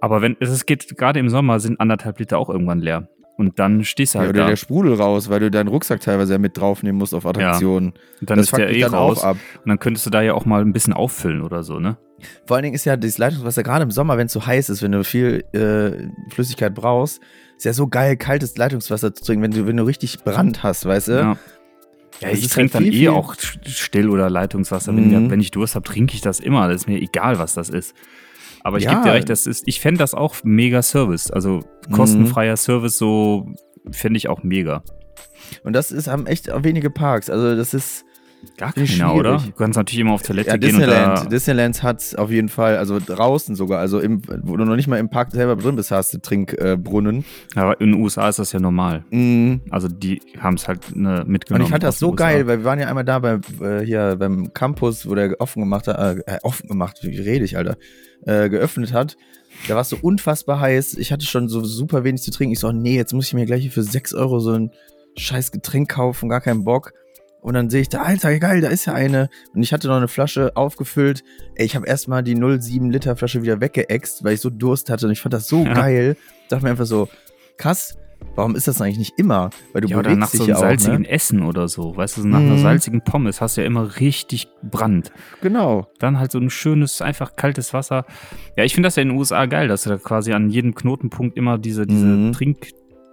Aber 0.00 0.20
wenn 0.22 0.36
es 0.40 0.66
geht, 0.66 0.98
gerade 0.98 1.20
im 1.20 1.28
Sommer 1.28 1.60
sind 1.60 1.78
anderthalb 1.80 2.18
Liter 2.18 2.38
auch 2.38 2.50
irgendwann 2.50 2.80
leer. 2.80 3.08
Und 3.38 3.58
dann 3.58 3.82
stehst 3.84 4.14
du 4.14 4.18
Ja, 4.18 4.22
halt 4.24 4.30
oder 4.34 4.42
da. 4.42 4.48
der 4.50 4.56
Sprudel 4.56 4.94
raus, 4.94 5.30
weil 5.30 5.40
du 5.40 5.50
deinen 5.50 5.68
Rucksack 5.68 6.00
teilweise 6.00 6.34
ja 6.34 6.38
mit 6.38 6.56
draufnehmen 6.56 6.98
musst 6.98 7.14
auf 7.14 7.24
Attraktionen. 7.26 7.92
Und 8.20 8.30
dann 8.30 8.36
das 8.38 8.46
ist 8.48 8.56
der 8.56 8.70
eh 8.70 8.80
dann 8.80 8.94
raus. 8.94 9.20
auch 9.20 9.24
ab. 9.24 9.36
Und 9.64 9.68
dann 9.70 9.78
könntest 9.78 10.04
du 10.06 10.10
da 10.10 10.20
ja 10.22 10.34
auch 10.34 10.44
mal 10.44 10.60
ein 10.60 10.72
bisschen 10.72 10.92
auffüllen 10.92 11.40
oder 11.42 11.62
so, 11.62 11.78
ne? 11.78 11.96
Vor 12.46 12.56
allen 12.56 12.62
Dingen 12.64 12.74
ist 12.74 12.84
ja 12.84 12.96
dieses 12.96 13.18
Leitungswasser, 13.18 13.62
gerade 13.62 13.82
im 13.82 13.90
Sommer, 13.90 14.16
wenn 14.16 14.26
es 14.26 14.32
so 14.32 14.46
heiß 14.46 14.68
ist, 14.68 14.82
wenn 14.82 14.92
du 14.92 15.02
viel 15.02 15.44
äh, 15.52 16.08
Flüssigkeit 16.32 16.72
brauchst, 16.74 17.20
ist 17.56 17.64
ja 17.64 17.72
so 17.72 17.88
geil, 17.88 18.16
kaltes 18.16 18.56
Leitungswasser 18.56 19.12
zu 19.14 19.24
trinken, 19.24 19.42
wenn 19.42 19.50
du, 19.50 19.66
wenn 19.66 19.76
du 19.76 19.82
richtig 19.84 20.22
Brand 20.22 20.62
hast, 20.62 20.84
weißt 20.86 21.08
du? 21.08 21.12
Ja. 21.12 21.36
Ja, 22.20 22.28
ich 22.28 22.38
es 22.40 22.44
ist 22.44 22.52
trinke 22.52 22.74
halt 22.74 22.84
dann 22.86 22.92
viel, 22.92 22.94
eh 22.94 22.98
viel- 22.98 23.08
auch 23.08 23.34
Still- 23.66 24.10
oder 24.10 24.30
Leitungswasser. 24.30 24.94
Wenn, 24.94 25.08
Mhm. 25.24 25.30
wenn 25.30 25.40
ich 25.40 25.50
Durst 25.50 25.74
habe, 25.74 25.88
trinke 25.88 26.14
ich 26.14 26.20
das 26.20 26.38
immer. 26.38 26.68
Das 26.68 26.82
ist 26.82 26.86
mir 26.86 27.00
egal, 27.00 27.38
was 27.38 27.54
das 27.54 27.70
ist. 27.70 27.94
Aber 28.64 28.78
ich 28.78 28.84
Ja. 28.84 28.90
gebe 28.94 29.02
dir 29.04 29.12
recht, 29.14 29.28
das 29.28 29.46
ist, 29.46 29.64
ich 29.66 29.80
fände 29.80 29.98
das 29.98 30.14
auch 30.14 30.36
mega 30.44 30.82
Service. 30.82 31.30
Also 31.30 31.60
Mhm. 31.88 31.92
kostenfreier 31.92 32.56
Service, 32.56 32.96
so 32.98 33.46
fände 33.90 34.16
ich 34.16 34.28
auch 34.28 34.42
mega. 34.42 34.82
Und 35.64 35.72
das 35.74 35.90
ist, 35.90 36.06
haben 36.06 36.26
echt 36.26 36.48
wenige 36.62 36.88
Parks. 36.90 37.28
Also 37.28 37.56
das 37.56 37.74
ist 37.74 38.04
Gar 38.56 38.72
keiner, 38.72 39.14
oder? 39.14 39.38
schwierig. 39.38 39.54
Du 39.54 39.58
kannst 39.58 39.76
natürlich 39.76 40.00
immer 40.00 40.12
auf 40.12 40.22
Toilette 40.22 40.50
ja, 40.50 40.56
gehen 40.56 40.74
und 40.74 40.80
Disneyland. 40.80 41.18
da, 41.18 41.24
Disneyland 41.24 41.82
hat 41.82 42.18
auf 42.18 42.30
jeden 42.30 42.48
Fall, 42.48 42.76
also 42.76 42.98
draußen 42.98 43.54
sogar, 43.54 43.78
also 43.80 44.00
im, 44.00 44.22
wo 44.42 44.56
du 44.56 44.64
noch 44.64 44.76
nicht 44.76 44.88
mal 44.88 44.98
im 44.98 45.08
Park 45.08 45.32
selber 45.32 45.56
drin 45.56 45.76
bist, 45.76 45.90
hast 45.90 46.12
du 46.14 46.18
Trinkbrunnen. 46.18 47.24
Äh, 47.54 47.58
aber 47.58 47.80
in 47.80 47.92
den 47.92 48.00
USA 48.00 48.28
ist 48.28 48.38
das 48.38 48.52
ja 48.52 48.60
normal. 48.60 49.04
Mhm. 49.10 49.62
Also 49.70 49.88
die 49.88 50.20
haben 50.38 50.54
es 50.54 50.68
halt 50.68 50.94
ne, 50.94 51.20
Und 51.20 51.28
mitgenommen. 51.28 51.64
ich 51.64 51.70
fand 51.70 51.82
das 51.82 51.98
so 51.98 52.12
geil, 52.12 52.46
weil 52.46 52.58
wir 52.58 52.64
waren 52.64 52.78
ja 52.78 52.88
einmal 52.88 53.04
da 53.04 53.18
beim, 53.18 53.40
äh, 53.60 53.80
hier 53.80 54.16
beim 54.16 54.52
Campus, 54.52 55.08
wo 55.08 55.14
der 55.14 55.40
offen 55.40 55.60
gemacht 55.60 55.88
hat, 55.88 55.98
äh, 55.98 56.20
äh, 56.26 56.38
offen 56.42 56.68
gemacht, 56.68 56.98
wie 57.02 57.18
rede 57.18 57.44
ich, 57.44 57.56
Alter, 57.56 57.76
äh, 58.26 58.48
geöffnet 58.48 58.92
hat. 58.92 59.16
Da 59.68 59.74
war 59.74 59.82
es 59.82 59.88
so 59.88 59.98
unfassbar 60.00 60.60
heiß. 60.60 60.94
Ich 60.94 61.12
hatte 61.12 61.26
schon 61.26 61.48
so 61.48 61.64
super 61.64 62.04
wenig 62.04 62.22
zu 62.22 62.30
trinken. 62.30 62.52
Ich 62.52 62.60
so, 62.60 62.68
oh, 62.68 62.72
nee, 62.72 62.96
jetzt 62.96 63.12
muss 63.12 63.26
ich 63.26 63.34
mir 63.34 63.46
gleich 63.46 63.62
hier 63.62 63.70
für 63.70 63.82
6 63.82 64.14
Euro 64.14 64.40
so 64.40 64.52
ein 64.52 64.70
scheiß 65.16 65.52
Getränk 65.52 65.90
kaufen, 65.90 66.28
gar 66.28 66.40
keinen 66.40 66.64
Bock. 66.64 66.92
Und 67.42 67.54
dann 67.54 67.68
sehe 67.70 67.80
ich 67.82 67.88
da, 67.88 68.02
Alter, 68.02 68.38
geil, 68.38 68.60
da 68.60 68.68
ist 68.68 68.86
ja 68.86 68.94
eine. 68.94 69.28
Und 69.52 69.62
ich 69.62 69.72
hatte 69.72 69.88
noch 69.88 69.96
eine 69.96 70.08
Flasche 70.08 70.56
aufgefüllt. 70.56 71.24
Ey, 71.56 71.66
ich 71.66 71.74
habe 71.76 71.86
erstmal 71.86 72.22
die 72.22 72.36
0,7 72.36 72.90
Liter 72.90 73.16
Flasche 73.16 73.42
wieder 73.42 73.60
weggeext, 73.60 74.22
weil 74.24 74.34
ich 74.34 74.40
so 74.40 74.48
Durst 74.48 74.88
hatte. 74.90 75.06
Und 75.06 75.12
ich 75.12 75.20
fand 75.20 75.34
das 75.34 75.48
so 75.48 75.64
Ja. 75.64 75.74
geil. 75.74 76.16
Dachte 76.48 76.64
mir 76.64 76.70
einfach 76.70 76.86
so, 76.86 77.08
krass, 77.56 77.98
warum 78.36 78.54
ist 78.54 78.68
das 78.68 78.80
eigentlich 78.80 78.98
nicht 78.98 79.18
immer? 79.18 79.50
Weil 79.72 79.80
du 79.82 79.88
ja, 79.88 79.98
oder 79.98 80.14
nach 80.14 80.30
bewegst 80.30 80.36
so 80.36 80.42
einem 80.44 80.50
ja 80.50 80.56
auch, 80.56 80.60
salzigen 80.60 81.02
ne? 81.02 81.08
Essen 81.10 81.42
oder 81.42 81.66
so. 81.66 81.96
Weißt 81.96 82.18
du, 82.18 82.28
nach 82.28 82.38
einer 82.38 82.52
Mhm. 82.54 82.62
salzigen 82.62 83.02
Pommes 83.02 83.40
hast 83.40 83.56
du 83.56 83.62
ja 83.62 83.66
immer 83.66 83.98
richtig 83.98 84.46
Brand. 84.62 85.10
Genau. 85.40 85.88
Dann 85.98 86.20
halt 86.20 86.30
so 86.30 86.38
ein 86.38 86.48
schönes, 86.48 87.02
einfach 87.02 87.34
kaltes 87.34 87.74
Wasser. 87.74 88.06
Ja, 88.56 88.62
ich 88.62 88.74
finde 88.74 88.86
das 88.86 88.94
ja 88.94 89.02
in 89.02 89.08
den 89.08 89.18
USA 89.18 89.46
geil, 89.46 89.66
dass 89.66 89.82
du 89.82 89.90
da 89.90 89.96
quasi 89.96 90.32
an 90.32 90.48
jedem 90.48 90.76
Knotenpunkt 90.76 91.36
immer 91.36 91.58
diese, 91.58 91.88
diese 91.88 92.06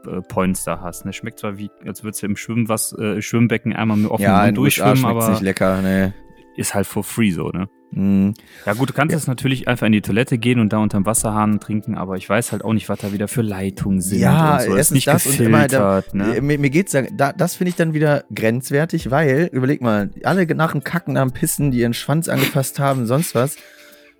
Mhm. 0.05 0.09
Trinkpoints 0.11 0.63
da 0.63 0.81
hast. 0.81 1.05
Ne? 1.05 1.13
Schmeckt 1.13 1.39
zwar 1.39 1.57
wie, 1.57 1.69
als 1.85 2.03
würdest 2.03 2.21
du 2.23 2.27
im 2.27 2.35
Schwimmwas 2.35 2.93
äh, 2.97 3.21
Schwimmbecken 3.21 3.73
einmal 3.73 3.97
mit 3.97 4.09
offenem 4.11 4.31
Ja, 4.31 4.45
Mund 4.45 4.57
durchschwimmen, 4.57 5.05
aber 5.05 5.29
nicht 5.31 5.41
lecker, 5.41 5.81
ne. 5.81 6.13
ist 6.55 6.73
halt 6.73 6.87
for 6.87 7.03
free 7.03 7.31
so, 7.31 7.49
ne? 7.49 7.67
Mhm. 7.91 8.35
Ja 8.67 8.73
gut, 8.73 8.89
du 8.89 8.93
kannst 8.93 9.13
jetzt 9.13 9.27
natürlich 9.27 9.67
einfach 9.67 9.87
in 9.87 9.93
die 9.93 10.01
Toilette 10.01 10.37
gehen 10.37 10.59
und 10.59 10.71
da 10.73 10.77
unterm 10.77 11.07
Wasserhahn 11.07 11.59
trinken, 11.59 11.95
aber 11.97 12.17
ich 12.17 12.29
weiß 12.29 12.51
halt 12.51 12.63
auch 12.63 12.73
nicht, 12.73 12.87
was 12.87 12.99
da 12.99 13.11
wieder 13.13 13.27
für 13.27 13.41
Leitungen 13.41 13.99
sind 13.99 14.19
Ja, 14.19 14.57
und 14.57 14.61
so. 14.61 14.75
erstens 14.75 14.81
ist 14.81 14.91
nicht 14.91 15.07
das 15.07 15.25
und 15.25 15.39
immer 15.39 15.67
da- 15.67 16.01
gefiltert, 16.01 16.13
ne? 16.13 16.35
Äh, 16.37 16.41
Mir, 16.41 16.59
mir 16.59 16.69
geht's 16.69 16.93
ja, 16.93 17.01
da, 17.11 17.33
das 17.33 17.55
finde 17.55 17.69
ich 17.69 17.75
dann 17.75 17.93
wieder 17.95 18.25
grenzwertig, 18.33 19.09
weil, 19.09 19.49
überleg 19.51 19.81
mal, 19.81 20.11
alle 20.23 20.45
nach 20.55 20.73
dem 20.73 20.83
Kacken, 20.83 21.15
dem 21.15 21.31
Pissen, 21.31 21.71
die 21.71 21.79
ihren 21.79 21.95
Schwanz 21.95 22.29
angefasst 22.29 22.77
haben, 22.79 23.07
sonst 23.07 23.33
was, 23.33 23.55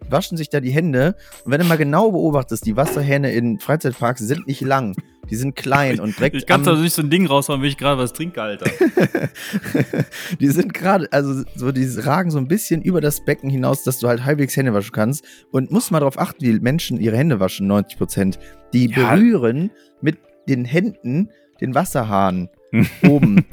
waschen 0.10 0.36
sich 0.38 0.50
da 0.50 0.62
die 0.62 0.72
Hände. 0.72 1.16
Und 1.46 1.52
wenn 1.52 1.60
du 1.62 1.68
mal 1.68 1.78
genau 1.78 2.10
beobachtest, 2.12 2.66
die 2.66 2.76
Wasserhähne 2.76 3.32
in 3.34 3.60
Freizeitparks 3.60 4.22
sind 4.22 4.48
nicht 4.48 4.62
lang. 4.62 4.96
Die 5.30 5.36
sind 5.36 5.56
klein 5.56 6.00
und 6.00 6.18
direkt 6.18 6.36
Ich 6.36 6.46
kann 6.46 6.64
da 6.64 6.74
am, 6.74 6.82
nicht 6.82 6.94
so 6.94 7.02
ein 7.02 7.10
Ding 7.10 7.26
raushauen, 7.28 7.62
wenn 7.62 7.70
ich 7.70 7.78
gerade 7.78 8.02
was 8.02 8.14
trinke, 8.14 8.42
Alter. 8.42 8.70
die 10.40 10.48
sind 10.48 10.74
gerade, 10.74 11.08
also 11.12 11.44
so, 11.56 11.72
die 11.72 11.86
ragen 12.00 12.32
so 12.32 12.38
ein 12.38 12.48
bisschen 12.48 12.82
über 12.82 13.02
das 13.02 13.24
Becken 13.24 13.50
hinaus, 13.50 13.84
dass 13.84 14.00
du 14.00 14.08
halt 14.08 14.26
halbwegs 14.26 14.56
Hände 14.58 14.74
waschen 14.74 14.92
kannst. 14.92 15.26
Und 15.52 15.72
musst 15.72 15.92
mal 15.92 16.00
darauf 16.00 16.18
achten, 16.20 16.42
wie 16.44 16.60
Menschen 16.60 17.00
ihre 17.00 17.18
Hände 17.18 17.40
waschen, 17.40 17.68
90 17.68 17.98
Prozent. 17.98 18.40
Die 18.74 18.88
Ja. 18.90 19.16
berühren 19.16 19.72
mit 20.02 20.18
den 20.48 20.66
Händen 20.66 21.30
den 21.62 21.76
Wasserhahn 21.76 22.50
oben. 23.08 23.46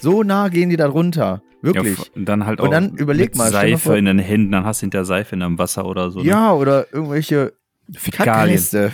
So 0.00 0.22
nah 0.22 0.48
gehen 0.48 0.70
die 0.70 0.76
da 0.76 0.86
runter. 0.88 1.42
Wirklich. 1.62 1.96
Ja, 1.98 2.04
und 2.16 2.24
dann 2.28 2.44
halt 2.44 2.60
Und 2.60 2.68
auch 2.68 2.72
dann 2.72 2.96
überleg 2.96 3.26
mit 3.30 3.36
mal, 3.36 3.50
Seife 3.52 3.96
in 3.96 4.06
den 4.06 4.18
Händen, 4.18 4.50
dann 4.50 4.64
hast 4.64 4.82
du 4.82 4.84
hinter 4.86 5.04
Seife 5.04 5.34
in 5.36 5.40
deinem 5.40 5.58
Wasser 5.58 5.86
oder 5.86 6.10
so. 6.10 6.18
ne? 6.20 6.26
Ja, 6.26 6.52
oder 6.52 6.92
irgendwelche 6.92 7.52
Fäkalien. 7.96 8.60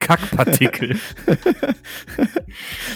Kackpartikel. 0.00 0.96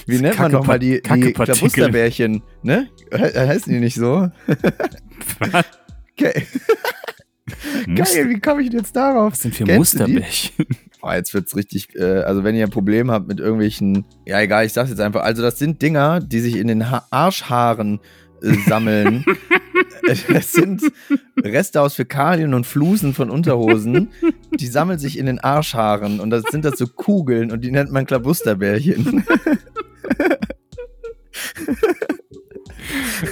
Wie 0.06 0.18
nennt 0.18 0.38
man 0.38 0.52
nochmal 0.52 0.78
die, 0.78 1.00
die. 1.02 1.32
Klabusterbärchen? 1.32 2.42
Ne? 2.62 2.88
He- 3.10 3.38
Heißen 3.38 3.72
die 3.72 3.80
nicht 3.80 3.94
so? 3.96 4.28
Muster- 7.86 8.04
Geil, 8.14 8.28
wie 8.30 8.40
komme 8.40 8.62
ich 8.62 8.70
denn 8.70 8.80
jetzt 8.80 8.94
darauf? 8.94 9.32
Was 9.32 9.40
sind 9.40 9.54
für? 9.54 9.64
Musterbärchen? 9.66 10.66
Oh, 11.04 11.10
jetzt 11.10 11.34
wird's 11.34 11.56
richtig, 11.56 11.96
äh, 11.96 12.20
also 12.20 12.44
wenn 12.44 12.54
ihr 12.54 12.62
ein 12.62 12.70
Problem 12.70 13.10
habt 13.10 13.26
mit 13.26 13.40
irgendwelchen, 13.40 14.04
ja 14.24 14.40
egal, 14.40 14.66
ich 14.66 14.72
sag's 14.72 14.88
jetzt 14.88 15.00
einfach, 15.00 15.22
also 15.24 15.42
das 15.42 15.58
sind 15.58 15.82
Dinger, 15.82 16.20
die 16.20 16.38
sich 16.38 16.54
in 16.54 16.68
den 16.68 16.92
ha 16.92 17.08
Arschhaaren 17.10 17.98
äh, 18.42 18.54
sammeln. 18.68 19.24
Es 20.04 20.52
sind 20.52 20.82
Reste 21.40 21.80
aus 21.80 21.94
Fäkalien 21.94 22.54
und 22.54 22.66
Flusen 22.66 23.14
von 23.14 23.30
Unterhosen, 23.30 24.10
die 24.52 24.66
sammeln 24.66 24.98
sich 24.98 25.16
in 25.16 25.26
den 25.26 25.38
Arschhaaren 25.38 26.18
und 26.18 26.30
das 26.30 26.42
sind 26.50 26.64
das 26.64 26.76
so 26.76 26.88
Kugeln 26.88 27.52
und 27.52 27.62
die 27.62 27.70
nennt 27.70 27.92
man 27.92 28.04
Klabusterbärchen. 28.04 29.24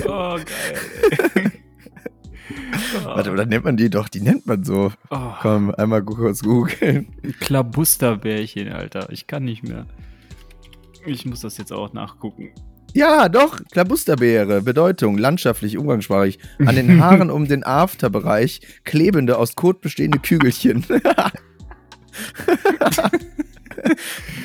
Oh, 0.07 0.37
geil. 0.37 1.53
Warte, 3.05 3.31
oder 3.31 3.47
nennt 3.47 3.65
man 3.65 3.77
die 3.77 3.91
doch, 3.91 4.09
die 4.09 4.21
nennt 4.21 4.47
man 4.47 4.65
so. 4.65 4.93
Oh, 5.11 5.33
Komm, 5.41 5.75
einmal 5.75 6.03
kurz 6.03 6.43
googeln. 6.43 7.09
Klabusterbärchen, 7.41 8.69
Alter. 8.69 9.11
Ich 9.11 9.27
kann 9.27 9.45
nicht 9.45 9.63
mehr. 9.63 9.87
Ich 11.07 11.27
muss 11.27 11.41
das 11.41 11.59
jetzt 11.59 11.73
auch 11.73 11.93
nachgucken. 11.93 12.53
Ja, 12.93 13.29
doch, 13.29 13.61
Klabusterbeere, 13.71 14.63
Bedeutung, 14.63 15.17
landschaftlich, 15.19 15.79
umgangssprachlich. 15.79 16.39
An 16.59 16.75
den 16.75 17.01
Haaren 17.05 17.31
um 17.31 17.47
den 17.47 17.65
Afterbereich 17.65 18.61
klebende, 18.85 19.39
aus 19.39 19.55
Kot 19.55 19.81
bestehende 19.81 20.19
Kügelchen. 20.19 20.85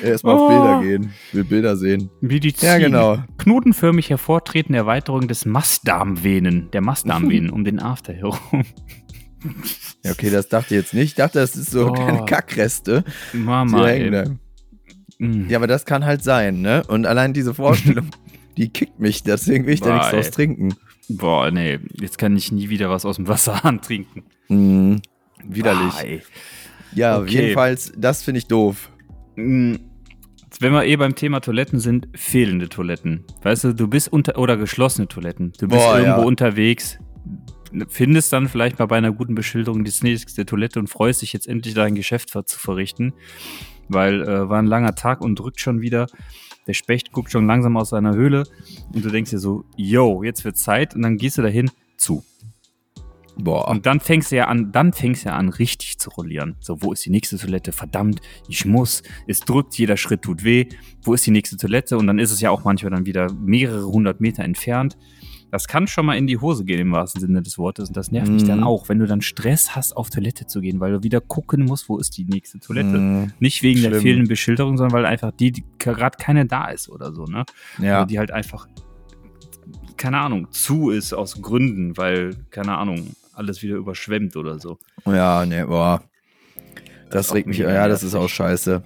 Erstmal 0.02 0.34
auf 0.34 0.40
Oh. 0.42 0.48
Bilder 0.48 0.80
gehen. 0.82 1.12
Ich 1.28 1.34
will 1.34 1.44
Bilder 1.44 1.76
sehen. 1.76 2.10
Medizin. 2.20 2.68
Ja, 2.68 2.78
genau. 2.78 3.18
Knotenförmig 3.38 4.08
hervortretende 4.10 4.78
Erweiterung 4.78 5.28
des 5.28 5.44
Mastdarmvenen, 5.44 6.70
der 6.70 6.80
Mastdarmvenen 6.80 7.50
um 7.52 7.64
den 7.64 7.80
After 7.80 8.12
herum. 8.12 8.64
Ja, 10.04 10.12
okay, 10.12 10.30
das 10.30 10.48
dachte 10.48 10.74
ich 10.74 10.80
jetzt 10.80 10.94
nicht. 10.94 11.04
Ich 11.10 11.14
dachte, 11.16 11.38
das 11.40 11.56
ist 11.56 11.70
so 11.70 11.88
Oh. 11.88 11.92
kleine 11.92 12.24
Kackreste. 12.24 13.04
Mama. 13.32 13.90
Mm. 15.18 15.48
Ja, 15.48 15.58
aber 15.58 15.66
das 15.66 15.84
kann 15.86 16.04
halt 16.04 16.22
sein, 16.22 16.60
ne? 16.60 16.82
Und 16.88 17.06
allein 17.06 17.32
diese 17.32 17.54
Vorstellung, 17.54 18.10
die 18.56 18.68
kickt 18.68 18.98
mich. 18.98 19.22
Deswegen 19.22 19.66
will 19.66 19.74
ich 19.74 19.80
da 19.80 19.88
Boah, 19.90 19.94
nichts 19.94 20.10
draus 20.10 20.26
ey. 20.26 20.32
trinken. 20.32 20.74
Boah, 21.08 21.50
nee, 21.50 21.78
jetzt 22.00 22.18
kann 22.18 22.36
ich 22.36 22.50
nie 22.50 22.68
wieder 22.68 22.90
was 22.90 23.04
aus 23.04 23.16
dem 23.16 23.28
Wasserhahn 23.28 23.80
trinken. 23.82 24.24
Mhm. 24.48 25.00
Widerlich. 25.44 25.94
Ah, 25.94 26.02
ey. 26.02 26.22
ja, 26.94 27.18
okay. 27.18 27.30
jedenfalls, 27.30 27.92
das 27.96 28.22
finde 28.22 28.38
ich 28.38 28.46
doof. 28.46 28.90
Mm, 29.36 29.74
Wenn 30.58 30.72
wir 30.72 30.84
eh 30.84 30.96
beim 30.96 31.14
Thema 31.14 31.40
Toiletten 31.40 31.78
sind, 31.78 32.08
fehlende 32.14 32.68
Toiletten. 32.68 33.24
Weißt 33.42 33.64
du, 33.64 33.74
du 33.74 33.86
bist 33.86 34.12
unter 34.12 34.38
oder 34.38 34.56
geschlossene 34.56 35.06
Toiletten. 35.06 35.52
Du 35.58 35.68
bist 35.68 35.80
Boah, 35.80 35.98
irgendwo 35.98 36.22
ja. 36.22 36.26
unterwegs, 36.26 36.98
findest 37.88 38.32
dann 38.32 38.48
vielleicht 38.48 38.78
mal 38.78 38.86
bei 38.86 38.96
einer 38.96 39.12
guten 39.12 39.34
Beschilderung 39.34 39.84
die 39.84 39.92
nächste 40.02 40.46
Toilette 40.46 40.80
und 40.80 40.88
freust 40.88 41.22
dich 41.22 41.32
jetzt 41.32 41.46
endlich 41.46 41.74
dein 41.74 41.94
Geschäft 41.94 42.30
zu 42.30 42.58
verrichten. 42.58 43.12
Weil 43.88 44.22
äh, 44.22 44.48
war 44.48 44.58
ein 44.58 44.66
langer 44.66 44.96
Tag 44.96 45.20
und 45.20 45.38
drückt 45.38 45.60
schon 45.60 45.80
wieder. 45.80 46.08
Der 46.66 46.74
Specht 46.74 47.12
guckt 47.12 47.30
schon 47.30 47.46
langsam 47.46 47.76
aus 47.76 47.90
seiner 47.90 48.14
Höhle 48.14 48.44
und 48.92 49.04
du 49.04 49.10
denkst 49.10 49.30
dir 49.30 49.38
so, 49.38 49.64
yo, 49.76 50.22
jetzt 50.22 50.44
wird 50.44 50.56
Zeit 50.56 50.94
und 50.94 51.02
dann 51.02 51.16
gehst 51.16 51.38
du 51.38 51.42
dahin 51.42 51.70
zu. 51.96 52.24
Boah. 53.38 53.68
Und 53.68 53.84
dann 53.84 54.00
fängst 54.00 54.32
du 54.32 54.36
ja 54.36 54.46
an, 54.46 54.72
dann 54.72 54.94
fängst 54.94 55.24
du 55.24 55.28
ja 55.28 55.36
an, 55.36 55.50
richtig 55.50 55.98
zu 55.98 56.08
rollieren. 56.10 56.56
So, 56.60 56.82
wo 56.82 56.92
ist 56.92 57.04
die 57.04 57.10
nächste 57.10 57.36
Toilette? 57.36 57.70
Verdammt, 57.72 58.20
ich 58.48 58.64
muss. 58.64 59.02
Es 59.26 59.40
drückt, 59.40 59.76
jeder 59.76 59.98
Schritt 59.98 60.22
tut 60.22 60.42
weh. 60.42 60.66
Wo 61.02 61.12
ist 61.12 61.26
die 61.26 61.30
nächste 61.30 61.58
Toilette? 61.58 61.98
Und 61.98 62.06
dann 62.06 62.18
ist 62.18 62.30
es 62.30 62.40
ja 62.40 62.50
auch 62.50 62.64
manchmal 62.64 62.92
dann 62.92 63.04
wieder 63.04 63.30
mehrere 63.32 63.86
hundert 63.86 64.20
Meter 64.22 64.42
entfernt. 64.42 64.96
Das 65.52 65.68
kann 65.68 65.86
schon 65.86 66.04
mal 66.06 66.16
in 66.16 66.26
die 66.26 66.38
Hose 66.38 66.64
gehen 66.64 66.80
im 66.80 66.92
wahrsten 66.92 67.20
Sinne 67.20 67.40
des 67.40 67.56
Wortes. 67.56 67.88
Und 67.88 67.96
das 67.96 68.10
nervt 68.10 68.30
mich 68.30 68.42
Mhm. 68.42 68.48
dann 68.48 68.62
auch, 68.64 68.88
wenn 68.88 68.98
du 68.98 69.06
dann 69.06 69.20
Stress 69.22 69.76
hast, 69.76 69.96
auf 69.96 70.10
Toilette 70.10 70.46
zu 70.46 70.60
gehen, 70.60 70.80
weil 70.80 70.92
du 70.92 71.02
wieder 71.02 71.20
gucken 71.20 71.64
musst, 71.64 71.88
wo 71.88 71.98
ist 71.98 72.16
die 72.18 72.24
nächste 72.24 72.58
Toilette. 72.58 72.98
Mhm. 72.98 73.32
Nicht 73.38 73.62
wegen 73.62 73.80
der 73.82 73.90
Schlimm. 73.90 74.02
fehlenden 74.02 74.28
Beschilderung, 74.28 74.76
sondern 74.76 74.92
weil 74.98 75.06
einfach 75.06 75.30
die, 75.30 75.52
die 75.52 75.64
gerade 75.78 76.18
keine 76.20 76.46
da 76.46 76.66
ist 76.68 76.88
oder 76.88 77.12
so, 77.12 77.24
ne? 77.24 77.44
Ja. 77.78 77.98
Oder 77.98 78.06
die 78.06 78.18
halt 78.18 78.32
einfach, 78.32 78.66
keine 79.96 80.18
Ahnung, 80.18 80.48
zu 80.50 80.90
ist 80.90 81.12
aus 81.12 81.40
Gründen, 81.40 81.96
weil, 81.96 82.34
keine 82.50 82.76
Ahnung, 82.76 83.14
alles 83.32 83.62
wieder 83.62 83.76
überschwemmt 83.76 84.36
oder 84.36 84.58
so. 84.58 84.78
Ja, 85.06 85.46
ne, 85.46 85.66
boah. 85.66 86.02
Das, 87.10 87.26
ist 87.28 87.34
regt 87.34 87.46
mich, 87.48 87.58
ja, 87.58 87.86
das 87.88 88.02
ist 88.02 88.14
auch 88.14 88.28
scheiße. 88.28 88.82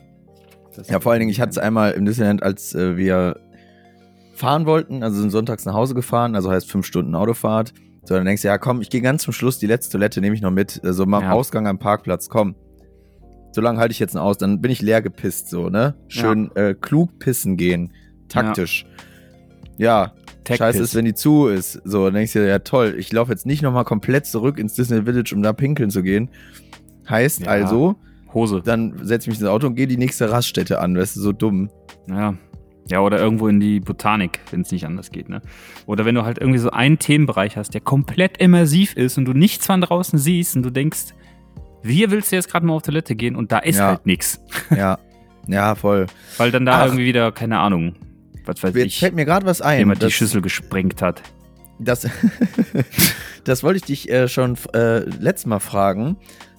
Das 0.77 0.89
Ja, 0.89 1.01
vor 1.01 1.13
allen 1.13 1.21
Dingen, 1.21 1.31
ich 1.31 1.41
hatte 1.41 1.51
es 1.51 1.59
einmal 1.59 1.93
im 1.93 2.05
Disneyland, 2.05 2.43
als 2.43 2.75
äh, 2.75 2.97
wir 2.97 3.41
fahren 4.41 4.67
wollten, 4.67 5.03
also 5.03 5.21
sind 5.21 5.31
sonntags 5.31 5.65
nach 5.67 5.75
Hause 5.75 5.95
gefahren, 5.95 6.35
also 6.35 6.51
heißt 6.51 6.71
fünf 6.71 6.87
Stunden 6.87 7.15
Autofahrt. 7.15 7.73
So, 8.05 8.15
dann 8.15 8.25
denkst 8.25 8.43
du, 8.43 8.49
ja, 8.49 8.57
komm, 8.59 8.81
ich 8.81 8.89
gehe 8.91 9.03
ganz 9.03 9.23
zum 9.23 9.33
Schluss, 9.35 9.59
die 9.59 9.67
letzte 9.67 9.93
Toilette 9.93 10.21
nehme 10.21 10.35
ich 10.35 10.41
noch 10.41 10.51
mit, 10.51 10.81
also 10.83 11.05
mal 11.07 11.19
am 11.19 11.25
Ja. 11.25 11.33
Ausgang 11.33 11.67
am 11.69 11.79
Parkplatz, 11.79 12.29
komm. 12.29 12.55
So 13.53 13.61
lange 13.61 13.79
halte 13.79 13.93
ich 13.93 13.99
jetzt 13.99 14.15
noch 14.15 14.23
aus, 14.23 14.39
dann 14.39 14.61
bin 14.61 14.71
ich 14.71 14.81
leer 14.81 15.03
gepisst, 15.03 15.51
so, 15.51 15.69
ne? 15.69 15.95
Schön 16.09 16.51
äh, 16.57 16.75
klug 16.75 17.19
pissen 17.19 17.57
gehen, 17.57 17.93
taktisch. 18.29 18.87
Ja, 19.77 20.13
Tech 20.45 20.57
scheiße 20.59 20.83
ist, 20.83 20.95
wenn 20.95 21.05
die 21.05 21.15
zu 21.15 21.49
ist. 21.49 21.81
So, 21.85 22.07
dann 22.07 22.15
denkst 22.15 22.33
du 22.33 22.47
ja 22.49 22.59
toll, 22.61 22.95
ich 22.99 23.13
laufe 23.13 23.31
jetzt 23.33 23.45
nicht 23.47 23.63
nochmal 23.63 23.85
komplett 23.85 24.25
zurück 24.27 24.59
ins 24.59 24.75
Disney 24.75 25.03
Village, 25.03 25.35
um 25.35 25.43
da 25.43 25.53
pinkeln 25.53 25.91
zu 25.91 26.03
gehen. 26.03 26.31
Heißt 27.09 27.41
Ja. 27.43 27.49
also, 27.49 27.97
Hose. 28.33 28.63
dann 28.65 28.95
setze 29.03 29.25
ich 29.25 29.29
mich 29.35 29.41
ins 29.41 29.49
Auto 29.49 29.67
und 29.67 29.75
gehe 29.75 29.87
die 29.87 29.99
nächste 29.99 30.31
Raststätte 30.31 30.81
an, 30.81 30.97
weißt 30.97 31.17
du, 31.17 31.21
so 31.21 31.33
dumm. 31.33 31.71
Ja. 32.09 32.35
Ja, 32.89 33.01
oder 33.01 33.19
irgendwo 33.19 33.47
in 33.49 33.61
die 33.61 33.79
Botanik, 33.81 34.41
wenn 34.51 34.63
es 34.63 34.73
nicht 34.73 34.85
anders 34.85 35.11
geht, 35.11 35.29
ne? 35.29 35.43
Oder 35.87 36.05
wenn 36.05 36.15
du 36.15 36.25
halt 36.25 36.39
irgendwie 36.39 36.59
so 36.59 36.71
einen 36.71 36.99
Themenbereich 36.99 37.57
hast, 37.57 37.73
der 37.75 37.81
komplett 37.81 38.39
immersiv 38.39 38.97
ist 38.97 39.17
und 39.19 39.27
du 39.27 39.33
nichts 39.33 39.67
von 39.67 39.81
draußen 39.81 40.19
siehst 40.19 40.57
und 40.57 40.63
du 40.65 40.71
denkst, 40.71 41.15
wie 41.83 42.11
willst 42.11 42.33
du 42.33 42.37
jetzt 42.37 42.51
gerade 42.51 42.67
mal 42.67 42.73
auf 42.75 42.83
Toilette 42.83 43.15
gehen 43.15 43.37
und 43.37 43.53
da 43.53 43.59
ist 43.59 43.79
Ja. 43.79 43.89
halt 43.89 44.07
nichts. 44.07 44.41
Ja, 44.77 44.99
ja, 45.47 45.75
voll. 45.75 46.07
Weil 46.37 46.51
dann 46.51 46.67
da 46.67 46.81
Ach. 46.81 46.87
irgendwie 46.87 47.05
wieder, 47.07 47.31
keine 47.33 47.59
Ahnung, 47.61 47.95
was 48.45 48.63
weiß 48.63 48.75
Jetzt 48.75 48.87
ich, 48.87 48.99
fällt 48.99 49.15
mir 49.15 49.25
gerade 49.25 49.47
was 49.47 49.63
ein. 49.63 49.79
jemand 49.79 50.03
die 50.03 50.11
Schüssel 50.11 50.43
gesprengt 50.43 51.01
hat. 51.03 51.23
Das, 51.79 52.07
das 53.45 53.63
wollte 53.63 53.79
ich 53.79 53.85
dich 53.85 54.11
äh, 54.11 54.29
schon 54.29 54.57
äh, 54.75 54.99
letztes 55.01 55.47
Mal 55.47 55.61
fragen. 55.61 56.17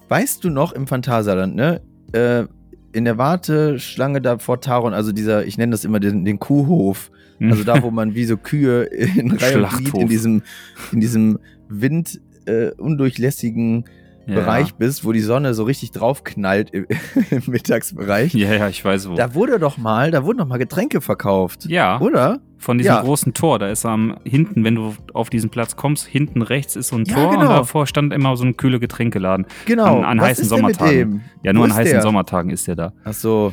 Weißt 0.08 0.42
du 0.44 0.50
noch 0.50 0.72
im 0.72 0.86
Phantasialand, 0.86 1.54
ne? 1.54 1.80
Äh, 2.12 2.44
in 2.92 3.04
der 3.04 3.18
Warteschlange 3.18 4.20
da 4.20 4.38
vor 4.38 4.60
Taron, 4.60 4.94
also 4.94 5.12
dieser, 5.12 5.46
ich 5.46 5.58
nenne 5.58 5.72
das 5.72 5.84
immer 5.84 6.00
den, 6.00 6.24
den 6.24 6.38
Kuhhof, 6.38 7.10
also 7.40 7.64
da, 7.64 7.82
wo 7.82 7.90
man 7.90 8.14
wie 8.14 8.24
so 8.24 8.36
Kühe 8.36 8.84
in 8.84 9.32
Reihe 9.32 9.68
in 9.94 10.08
diesem, 10.08 10.42
in 10.92 11.00
diesem 11.00 11.38
wind 11.68 12.20
äh, 12.46 12.70
undurchlässigen 12.72 13.84
Ja. 14.26 14.36
Bereich 14.36 14.74
bist, 14.76 15.04
wo 15.04 15.10
die 15.12 15.20
Sonne 15.20 15.52
so 15.54 15.64
richtig 15.64 15.90
drauf 15.90 16.22
knallt 16.22 16.70
im, 16.70 16.86
im 17.30 17.42
Mittagsbereich. 17.46 18.32
Ja, 18.34 18.54
ja, 18.54 18.68
ich 18.68 18.84
weiß 18.84 19.10
wo. 19.10 19.14
Da 19.14 19.34
wurde 19.34 19.58
doch 19.58 19.78
mal, 19.78 20.10
da 20.12 20.24
wurden 20.24 20.38
doch 20.38 20.46
mal 20.46 20.58
Getränke 20.58 21.00
verkauft. 21.00 21.64
ja, 21.66 22.00
Oder? 22.00 22.40
von 22.58 22.78
diesem 22.78 22.92
Ja. 22.94 23.00
großen 23.02 23.34
Tor. 23.34 23.58
Da 23.58 23.66
ist 23.68 23.84
am 23.84 24.16
hinten, 24.22 24.62
wenn 24.64 24.76
du 24.76 24.94
auf 25.14 25.28
diesen 25.30 25.50
Platz 25.50 25.74
kommst, 25.74 26.06
hinten 26.06 26.42
rechts 26.42 26.76
ist 26.76 26.88
so 26.88 26.96
ein 26.96 27.04
Ja, 27.06 27.14
Tor 27.16 27.30
und 27.30 27.40
genau. 27.40 27.48
davor 27.56 27.88
stand 27.88 28.12
immer 28.12 28.36
so 28.36 28.44
ein 28.44 28.56
kühle 28.56 28.78
Getränkeladen. 28.78 29.46
Genau. 29.66 29.98
An- 29.98 30.04
an 30.04 30.20
heißen 30.20 30.44
Sommertagen. 30.44 31.22
Ja, 31.42 31.52
nur 31.52 31.64
an 31.64 31.74
heißen 31.74 31.92
der? 31.94 32.02
Sommertagen 32.02 32.50
ist 32.50 32.68
der 32.68 32.76
da. 32.76 32.92
Ach 33.02 33.12
so. 33.14 33.52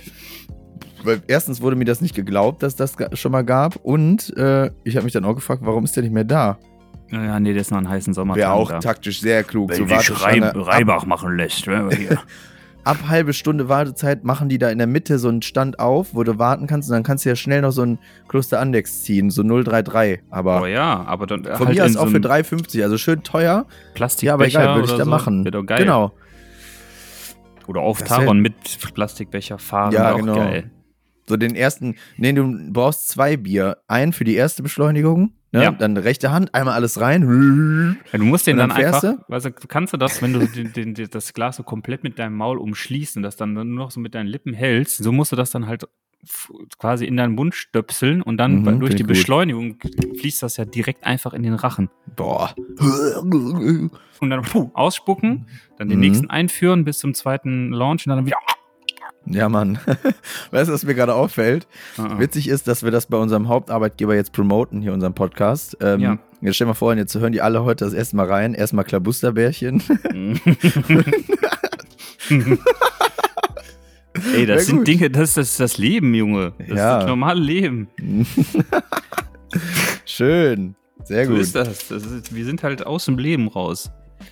Weil 1.03 1.21
erstens 1.27 1.61
wurde 1.61 1.75
mir 1.77 1.85
das 1.85 2.01
nicht 2.01 2.13
geglaubt, 2.13 2.61
dass 2.61 2.75
das 2.75 2.95
schon 3.13 3.31
mal 3.31 3.43
gab. 3.43 3.77
Und 3.77 4.35
äh, 4.37 4.69
ich 4.83 4.95
habe 4.97 5.05
mich 5.05 5.13
dann 5.13 5.25
auch 5.25 5.33
gefragt, 5.33 5.61
warum 5.65 5.85
ist 5.85 5.95
der 5.95 6.03
nicht 6.03 6.11
mehr 6.13 6.25
da? 6.25 6.59
Ja, 7.11 7.39
nee, 7.39 7.53
der 7.53 7.61
ist 7.61 7.71
nur 7.71 7.79
an 7.79 7.89
heißen 7.89 8.13
Sommertagen 8.13 8.41
Wäre 8.49 8.53
auch 8.53 8.69
da. 8.69 8.79
taktisch 8.79 9.19
sehr 9.21 9.43
klug. 9.43 9.69
Wenn 9.71 9.77
So 9.77 9.89
Warteschlange. 9.89 10.47
Reib, 10.55 10.67
Reibach 10.67 11.05
machen 11.05 11.37
lässt. 11.37 11.65
ne, 11.67 11.89
hier. 11.97 12.19
ab 12.83 12.97
halbe 13.07 13.33
Stunde 13.33 13.67
Wartezeit 13.67 14.23
machen 14.23 14.47
die 14.49 14.57
da 14.59 14.69
in 14.69 14.77
der 14.77 14.87
Mitte 14.87 15.17
so 15.19 15.27
einen 15.27 15.41
Stand 15.41 15.79
auf, 15.79 16.13
wo 16.13 16.23
du 16.23 16.37
warten 16.37 16.67
kannst 16.67 16.89
und 16.89 16.93
dann 16.93 17.03
kannst 17.03 17.25
du 17.25 17.29
ja 17.29 17.35
schnell 17.35 17.61
noch 17.61 17.71
so 17.71 17.81
ein 17.83 17.97
Kloster 18.27 18.59
Andex 18.59 19.03
ziehen, 19.03 19.29
so 19.31 19.41
033. 19.43 20.19
Aber 20.29 20.61
oh 20.61 20.65
ja, 20.67 21.03
aber 21.05 21.25
dann 21.27 21.43
von 21.45 21.67
halt 21.67 21.75
mir 21.77 21.83
aus 21.83 21.91
in 21.91 21.97
auch 21.97 22.05
so 22.05 22.09
für 22.11 22.15
einem 22.17 22.23
3,50, 22.45 22.83
also 22.83 22.97
schön 22.97 23.23
teuer. 23.23 23.65
Plastikbecher 23.95 24.27
Ja, 24.27 24.33
aber 24.35 24.47
egal, 24.47 24.75
würde 24.75 24.85
ich 24.85 24.91
oder 24.93 24.97
da 24.99 25.05
so. 25.05 25.09
machen. 25.09 25.45
Wäre 25.45 25.51
doch 25.51 25.65
geil. 25.65 25.79
Genau. 25.79 26.13
Oder 27.67 27.81
auf 27.81 27.99
Das 27.99 28.07
Taron 28.09 28.39
mit 28.39 28.53
Plastikbecher 28.93 29.59
fahren, 29.59 29.91
Ja, 29.93 30.13
genau. 30.13 30.35
geil. 30.35 30.71
So 31.27 31.37
den 31.37 31.55
ersten, 31.55 31.95
nee, 32.17 32.33
du 32.33 32.71
brauchst 32.71 33.09
zwei 33.09 33.37
Bier. 33.37 33.77
Einen 33.87 34.13
für 34.13 34.23
die 34.23 34.33
erste 34.35 34.63
Beschleunigung, 34.63 35.33
ne? 35.51 35.63
Ja. 35.63 35.71
dann 35.71 35.97
rechte 35.97 36.31
Hand, 36.31 36.53
einmal 36.53 36.73
alles 36.75 36.99
rein. 37.01 37.97
Ja, 38.11 38.17
du 38.19 38.25
musst 38.25 38.47
den 38.47 38.57
dann, 38.57 38.69
dann 38.69 38.77
einfach, 38.77 39.01
du, 39.01 39.67
kannst 39.67 39.93
du 39.93 39.97
das, 39.97 40.21
wenn 40.21 40.33
du 40.33 40.47
den, 40.47 40.71
den, 40.73 40.93
den, 40.93 41.09
das 41.09 41.33
Glas 41.33 41.55
so 41.57 41.63
komplett 41.63 42.03
mit 42.03 42.19
deinem 42.19 42.35
Maul 42.35 42.57
umschließt 42.57 43.17
und 43.17 43.23
das 43.23 43.35
dann 43.37 43.53
nur 43.53 43.63
noch 43.65 43.91
so 43.91 43.99
mit 43.99 44.15
deinen 44.15 44.27
Lippen 44.27 44.53
hältst, 44.53 44.97
so 45.03 45.11
musst 45.11 45.31
du 45.31 45.35
das 45.35 45.51
dann 45.51 45.67
halt 45.67 45.87
quasi 46.79 47.05
in 47.05 47.15
deinen 47.15 47.33
Mund 47.33 47.55
stöpseln 47.55 48.21
und 48.21 48.35
dann 48.35 48.61
Mhm, 48.61 48.79
durch 48.81 48.93
die 48.95 49.03
gut. 49.03 49.07
Beschleunigung 49.07 49.77
fließt 50.19 50.43
das 50.43 50.57
ja 50.57 50.65
direkt 50.65 51.05
einfach 51.05 51.33
in 51.33 51.43
den 51.43 51.53
Rachen. 51.53 51.89
Boah. 52.15 52.53
Und 54.19 54.29
dann 54.29 54.41
puh, 54.41 54.69
ausspucken, 54.73 55.47
dann 55.77 55.87
den 55.87 55.99
Mhm. 55.99 56.01
nächsten 56.05 56.29
einführen 56.29 56.83
bis 56.83 56.99
zum 56.99 57.13
zweiten 57.13 57.71
Launch 57.71 58.05
und 58.05 58.15
dann 58.15 58.25
wieder. 58.25 58.37
Ja, 59.29 59.47
Mann. 59.47 59.79
Weißt 60.51 60.69
du, 60.69 60.73
was 60.73 60.83
mir 60.83 60.95
gerade 60.95 61.13
auffällt? 61.13 61.67
Ah, 61.97 62.07
ah. 62.11 62.19
Witzig 62.19 62.47
ist, 62.49 62.67
dass 62.67 62.83
wir 62.83 62.91
das 62.91 63.05
bei 63.05 63.17
unserem 63.17 63.47
Hauptarbeitgeber 63.47 64.15
jetzt 64.15 64.33
promoten, 64.33 64.81
hier 64.81 64.93
unseren 64.93 65.13
Podcast. 65.13 65.77
Ähm, 65.81 65.99
Ja. 65.99 66.17
Jetzt 66.41 66.55
stell 66.55 66.67
mal 66.67 66.73
vor, 66.73 66.95
jetzt 66.95 67.13
hören 67.15 67.33
die 67.33 67.41
alle 67.41 67.63
heute 67.65 67.83
das 67.85 67.93
erste 67.93 68.15
Mal 68.15 68.25
rein. 68.27 68.53
Erstmal 68.53 68.85
Klabusterbärchen. 68.85 69.83
Ey, 74.33 74.45
das 74.45 74.65
sind. 74.67 74.87
Dinge, 74.87 75.09
das 75.09 75.29
ist 75.29 75.37
das, 75.37 75.57
das 75.57 75.77
Leben, 75.77 76.13
Junge. 76.13 76.53
Das 76.57 76.67
Ja. 76.69 76.73
ist 76.73 77.01
das 77.03 77.07
normale 77.07 77.39
Leben. 77.41 77.87
Schön. 80.05 80.75
Sehr 81.03 81.25
So 81.25 81.31
gut. 81.33 81.41
ist 81.41 81.55
das. 81.55 81.87
das 81.87 82.05
ist, 82.05 82.35
wir 82.35 82.45
sind 82.45 82.63
halt 82.63 82.85
aus 82.85 83.05
dem 83.05 83.17
Leben 83.17 83.47
raus. 83.47 83.91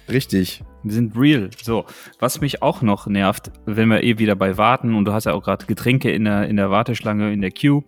Richtig. 0.09 0.63
Wir 0.83 0.93
sind 0.93 1.17
real. 1.17 1.49
So, 1.61 1.85
was 2.19 2.39
mich 2.39 2.61
auch 2.61 2.81
noch 2.81 3.07
nervt, 3.07 3.51
wenn 3.65 3.89
wir 3.89 4.03
eh 4.03 4.19
wieder 4.19 4.35
bei 4.35 4.57
Warten 4.57 4.95
und 4.95 5.05
du 5.05 5.11
hast 5.13 5.25
ja 5.25 5.33
auch 5.33 5.43
gerade 5.43 5.65
Getränke 5.65 6.11
in 6.11 6.25
der, 6.25 6.47
in 6.47 6.55
der 6.55 6.69
Warteschlange, 6.71 7.33
in 7.33 7.41
der 7.41 7.51
Queue. 7.51 7.83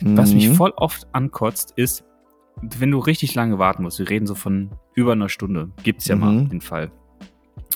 Was 0.00 0.32
mich 0.32 0.48
Mhm. 0.48 0.54
voll 0.54 0.72
oft 0.76 1.06
ankotzt, 1.12 1.74
ist, 1.76 2.04
wenn 2.62 2.90
du 2.90 2.98
richtig 2.98 3.34
lange 3.34 3.58
warten 3.58 3.82
musst. 3.82 3.98
Wir 3.98 4.08
reden 4.08 4.26
so 4.26 4.34
von 4.34 4.70
über 4.94 5.12
einer 5.12 5.28
Stunde. 5.28 5.70
Gibt's 5.82 6.06
ja 6.08 6.16
mal 6.16 6.32
Mhm. 6.32 6.48
den 6.48 6.60
Fall. 6.60 6.90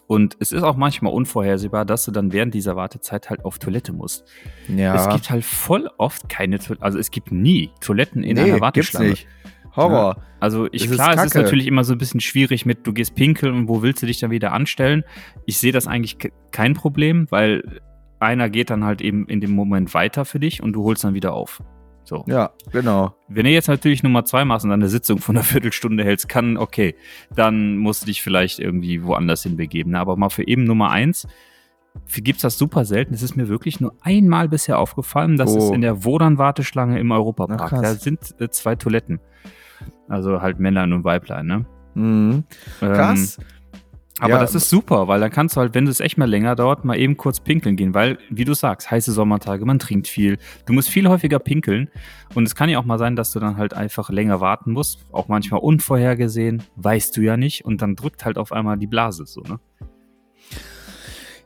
Und 0.06 0.36
es 0.40 0.52
ist 0.52 0.62
auch 0.62 0.76
manchmal 0.76 1.12
unvorhersehbar, 1.12 1.84
dass 1.84 2.04
du 2.04 2.10
dann 2.10 2.32
während 2.32 2.54
dieser 2.54 2.76
Wartezeit 2.76 3.30
halt 3.30 3.44
auf 3.44 3.58
Toilette 3.58 3.92
musst. 3.92 4.24
Ja. 4.68 4.94
Es 4.94 5.08
gibt 5.14 5.30
halt 5.30 5.44
voll 5.44 5.88
oft 5.98 6.28
keine 6.28 6.58
Toilette, 6.58 6.82
also 6.82 6.98
es 6.98 7.10
gibt 7.10 7.30
nie 7.30 7.70
Toiletten 7.80 8.22
in 8.22 8.34
nee, 8.34 8.40
einer 8.40 8.48
gibt's 8.52 8.60
Warteschlange. 8.94 9.08
nicht. 9.10 9.26
Horror. 9.76 10.16
Also 10.40 10.66
ich 10.72 10.82
Das 10.82 10.90
ist 10.92 10.96
klar, 10.96 11.14
es 11.14 11.24
ist 11.24 11.34
natürlich 11.34 11.66
immer 11.66 11.84
so 11.84 11.92
ein 11.94 11.98
bisschen 11.98 12.20
schwierig 12.20 12.66
mit, 12.66 12.86
du 12.86 12.92
gehst 12.92 13.14
pinkeln 13.14 13.54
und 13.54 13.68
wo 13.68 13.82
willst 13.82 14.02
du 14.02 14.06
dich 14.06 14.20
dann 14.20 14.30
wieder 14.30 14.52
anstellen? 14.52 15.04
Ich 15.46 15.58
sehe 15.58 15.72
das 15.72 15.86
eigentlich 15.86 16.18
ke- 16.18 16.32
kein 16.50 16.74
Problem, 16.74 17.26
weil 17.30 17.80
einer 18.20 18.48
geht 18.50 18.70
dann 18.70 18.84
halt 18.84 19.00
eben 19.00 19.26
in 19.26 19.40
dem 19.40 19.52
Moment 19.52 19.94
weiter 19.94 20.24
für 20.24 20.38
dich 20.40 20.62
und 20.62 20.72
du 20.74 20.84
holst 20.84 21.04
dann 21.04 21.14
wieder 21.14 21.32
auf. 21.32 21.62
So. 22.04 22.24
Ja, 22.26 22.50
genau. 22.72 23.14
Wenn 23.28 23.44
du 23.44 23.50
jetzt 23.50 23.68
natürlich 23.68 24.02
Nummer 24.02 24.24
zwei 24.24 24.44
machst 24.44 24.64
und 24.64 24.70
dann 24.70 24.80
eine 24.80 24.88
Sitzung 24.88 25.18
von 25.18 25.36
einer 25.36 25.44
Viertelstunde 25.44 26.04
hältst, 26.04 26.28
kann, 26.28 26.56
okay, 26.56 26.94
dann 27.34 27.76
musst 27.78 28.02
du 28.02 28.06
dich 28.06 28.22
vielleicht 28.22 28.58
irgendwie 28.58 29.04
woanders 29.04 29.44
hin 29.44 29.56
begeben. 29.56 29.94
Aber 29.94 30.16
mal 30.16 30.28
für 30.28 30.46
eben 30.46 30.64
Nummer 30.64 30.90
eins 30.90 31.26
gibt 32.22 32.36
es 32.36 32.42
das 32.42 32.58
super 32.58 32.84
selten. 32.84 33.12
Es 33.14 33.22
ist 33.22 33.36
mir 33.36 33.48
wirklich 33.48 33.78
nur 33.80 33.94
einmal 34.00 34.48
bisher 34.48 34.78
aufgefallen, 34.78 35.36
dass 35.36 35.54
es 35.54 35.64
Oh. 35.70 35.74
in 35.74 35.80
der 35.82 36.04
Wodan-Warteschlange 36.04 36.98
im 36.98 37.10
Europapark, 37.12 37.70
da 37.82 37.94
sind 37.94 38.34
äh, 38.40 38.48
zwei 38.48 38.74
Toiletten. 38.76 39.20
Also 40.08 40.42
halt 40.42 40.58
Männlein 40.60 40.92
und 40.92 41.04
Weiblein, 41.04 41.46
ne? 41.46 41.66
Mhm. 41.94 42.44
Ähm, 42.80 42.92
Krass. 42.92 43.38
aber 44.18 44.34
Ja, 44.34 44.38
das 44.38 44.54
ist 44.54 44.70
super, 44.70 45.08
weil 45.08 45.20
dann 45.20 45.30
kannst 45.30 45.56
du 45.56 45.60
halt, 45.60 45.74
wenn 45.74 45.86
es 45.86 46.00
echt 46.00 46.16
mal 46.16 46.28
länger 46.28 46.54
dauert, 46.56 46.84
mal 46.84 46.98
eben 46.98 47.16
kurz 47.16 47.40
pinkeln 47.40 47.76
gehen, 47.76 47.94
weil, 47.94 48.18
wie 48.30 48.44
du 48.44 48.54
sagst, 48.54 48.90
heiße 48.90 49.12
Sommertage, 49.12 49.64
man 49.64 49.78
trinkt 49.78 50.08
viel, 50.08 50.38
du 50.66 50.72
musst 50.72 50.88
viel 50.88 51.08
häufiger 51.08 51.38
pinkeln 51.38 51.90
und 52.34 52.44
es 52.44 52.54
kann 52.54 52.68
ja 52.68 52.78
auch 52.78 52.84
mal 52.84 52.98
sein, 52.98 53.16
dass 53.16 53.32
du 53.32 53.40
dann 53.40 53.56
halt 53.56 53.74
einfach 53.74 54.10
länger 54.10 54.40
warten 54.40 54.72
musst, 54.72 55.06
auch 55.12 55.28
manchmal 55.28 55.60
unvorhergesehen, 55.60 56.62
weißt 56.76 57.16
du 57.16 57.20
ja 57.20 57.36
nicht 57.36 57.64
und 57.64 57.82
dann 57.82 57.96
drückt 57.96 58.24
halt 58.24 58.38
auf 58.38 58.52
einmal 58.52 58.78
die 58.78 58.86
Blase 58.86 59.26
so, 59.26 59.42
ne? 59.42 59.58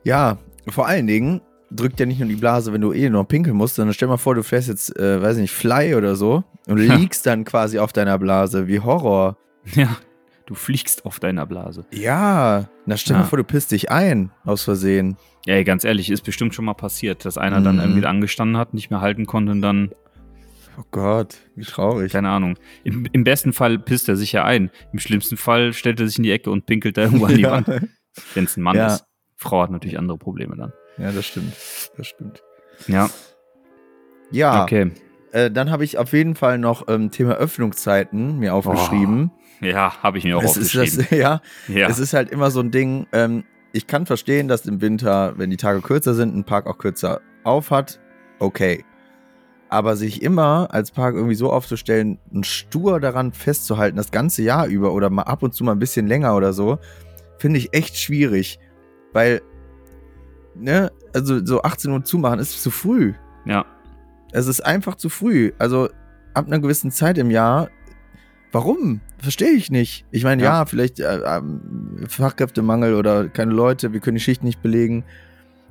Ja, 0.03 0.37
vor 0.69 0.87
allen 0.87 1.07
Dingen 1.07 1.41
drückt 1.71 1.99
ja 1.99 2.05
nicht 2.05 2.19
nur 2.19 2.29
die 2.29 2.35
Blase, 2.35 2.71
wenn 2.73 2.81
du 2.81 2.93
eh 2.93 3.09
noch 3.09 3.25
pinkeln 3.27 3.55
musst, 3.57 3.75
sondern 3.75 3.93
stell 3.93 4.07
mal 4.07 4.17
vor, 4.17 4.35
du 4.35 4.43
fährst 4.43 4.67
jetzt, 4.69 4.97
äh, 4.97 5.21
weiß 5.21 5.37
nicht, 5.37 5.51
Fly 5.51 5.95
oder 5.95 6.15
so 6.15 6.43
und 6.67 6.77
Ja. 6.81 6.95
liegst 6.95 7.25
dann 7.25 7.43
quasi 7.43 7.79
auf 7.79 7.91
deiner 7.93 8.17
Blase. 8.19 8.67
Wie 8.67 8.79
Horror. 8.79 9.37
Ja, 9.75 9.97
du 10.45 10.55
fliegst 10.55 11.05
auf 11.05 11.19
deiner 11.19 11.45
Blase. 11.45 11.85
Ja, 11.91 12.69
na 12.85 12.95
stell 12.97 13.15
Ja. 13.17 13.21
mal 13.23 13.27
vor, 13.27 13.37
du 13.37 13.43
pisst 13.43 13.71
dich 13.71 13.91
ein, 13.91 14.31
aus 14.45 14.63
Versehen. 14.63 15.17
Ey, 15.45 15.63
ganz 15.63 15.83
ehrlich, 15.83 16.09
ist 16.09 16.23
bestimmt 16.23 16.53
schon 16.55 16.65
mal 16.65 16.73
passiert, 16.73 17.25
dass 17.25 17.37
einer 17.37 17.61
dann 17.61 17.75
Mhm. 17.75 17.81
irgendwie 17.81 18.01
da 18.01 18.09
angestanden 18.09 18.57
hat, 18.57 18.73
nicht 18.73 18.89
mehr 18.89 19.01
halten 19.01 19.25
konnte 19.25 19.51
und 19.51 19.61
dann 19.61 19.91
Oh 20.79 20.83
Gott, 20.91 21.37
wie 21.55 21.63
traurig. 21.65 22.11
Keine 22.11 22.29
Ahnung. 22.29 22.55
Im, 22.83 23.07
Im 23.11 23.23
besten 23.23 23.51
Fall 23.51 23.79
pisst 23.79 24.07
er 24.09 24.15
sich 24.15 24.31
ja 24.33 24.45
ein. 24.45 24.69
Im 24.93 24.99
schlimmsten 24.99 25.35
Fall 25.35 25.73
stellt 25.73 25.99
er 25.99 26.07
sich 26.07 26.17
in 26.17 26.23
die 26.23 26.31
Ecke 26.31 26.51
und 26.51 26.67
pinkelt 26.67 26.97
da 26.97 27.01
irgendwo 27.01 27.25
an 27.25 27.35
die 27.35 27.41
ja. 27.41 27.51
Wand. 27.51 27.67
Wenn 28.35 28.43
es 28.43 28.55
ein 28.57 28.61
Mann 28.61 28.75
Ja. 28.75 28.85
ist. 28.93 29.03
Frau 29.35 29.63
hat 29.63 29.71
natürlich 29.71 29.97
andere 29.97 30.19
Probleme 30.19 30.55
dann. 30.55 30.71
Ja, 30.97 31.11
das 31.11 31.25
stimmt. 31.25 31.53
Das 31.97 32.07
stimmt. 32.07 32.43
Ja, 32.87 33.09
Ja, 34.31 34.63
okay. 34.63 34.91
äh, 35.31 35.49
dann 35.49 35.71
habe 35.71 35.83
ich 35.83 35.97
auf 35.97 36.13
jeden 36.13 36.35
Fall 36.35 36.57
noch 36.57 36.87
ähm, 36.87 37.11
Thema 37.11 37.35
Öffnungszeiten 37.35 38.39
mir 38.39 38.53
aufgeschrieben. 38.53 39.31
Ja, 39.61 40.03
habe 40.03 40.17
ich 40.19 40.23
mir 40.23 40.37
auch 40.37 40.43
es 40.43 40.57
ist 40.57 40.75
aufgeschrieben. 40.75 41.07
das, 41.09 41.17
ja, 41.17 41.41
ja. 41.67 41.87
es 41.89 41.99
ist 41.99 42.13
halt 42.13 42.29
immer 42.29 42.51
so 42.51 42.59
ein 42.59 42.71
Ding. 42.71 43.07
Ähm, 43.11 43.43
ich 43.73 43.87
kann 43.87 44.05
verstehen, 44.05 44.47
dass 44.47 44.65
im 44.65 44.81
Winter, 44.81 45.33
wenn 45.37 45.49
die 45.49 45.57
Tage 45.57 45.81
kürzer 45.81 46.13
sind, 46.13 46.35
ein 46.35 46.43
Park 46.43 46.67
auch 46.67 46.77
kürzer 46.77 47.21
auf 47.43 47.71
hat. 47.71 47.99
Okay. 48.39 48.83
Aber 49.69 49.95
sich 49.97 50.21
immer 50.21 50.69
als 50.71 50.91
Park 50.91 51.15
irgendwie 51.15 51.35
so 51.35 51.51
aufzustellen, 51.51 52.19
ein 52.33 52.43
stur 52.43 52.99
daran 52.99 53.33
festzuhalten, 53.33 53.97
das 53.97 54.11
ganze 54.11 54.41
Jahr 54.41 54.67
über 54.67 54.93
oder 54.93 55.09
mal 55.09 55.23
ab 55.23 55.43
und 55.43 55.53
zu 55.53 55.63
mal 55.63 55.73
ein 55.73 55.79
bisschen 55.79 56.07
länger 56.07 56.35
oder 56.35 56.53
so, 56.53 56.79
finde 57.37 57.59
ich 57.59 57.73
echt 57.73 57.97
schwierig. 57.97 58.59
Weil, 59.11 59.41
ne, 60.59 60.91
also 61.13 61.45
so 61.45 61.61
18 61.63 61.91
Uhr 61.91 62.03
zumachen 62.03 62.39
ist 62.39 62.61
zu 62.61 62.71
früh. 62.71 63.13
ja. 63.45 63.65
Es 64.33 64.45
ist 64.47 64.59
einfach 64.59 64.95
zu 64.95 65.07
früh. 65.07 65.53
Also 65.57 65.87
ab 66.33 66.47
einer 66.47 66.59
gewissen 66.59 66.91
Zeit 66.91 67.17
im 67.17 67.31
Jahr. 67.31 67.69
Warum? 68.51 68.99
Verstehe 69.19 69.51
ich 69.51 69.71
nicht. 69.71 70.05
Ich 70.11 70.25
meine, 70.25 70.43
ja. 70.43 70.49
Ja. 70.59 70.65
vielleicht 70.65 70.99
äh, 70.99 71.21
ähm, 71.25 72.05
Fachkräftemangel 72.09 72.93
oder 72.95 73.29
keine 73.29 73.53
Leute, 73.53 73.93
wir 73.93 74.01
können 74.01 74.15
die 74.15 74.21
Schicht 74.23 74.43
nicht 74.43 74.61
belegen. 74.61 75.05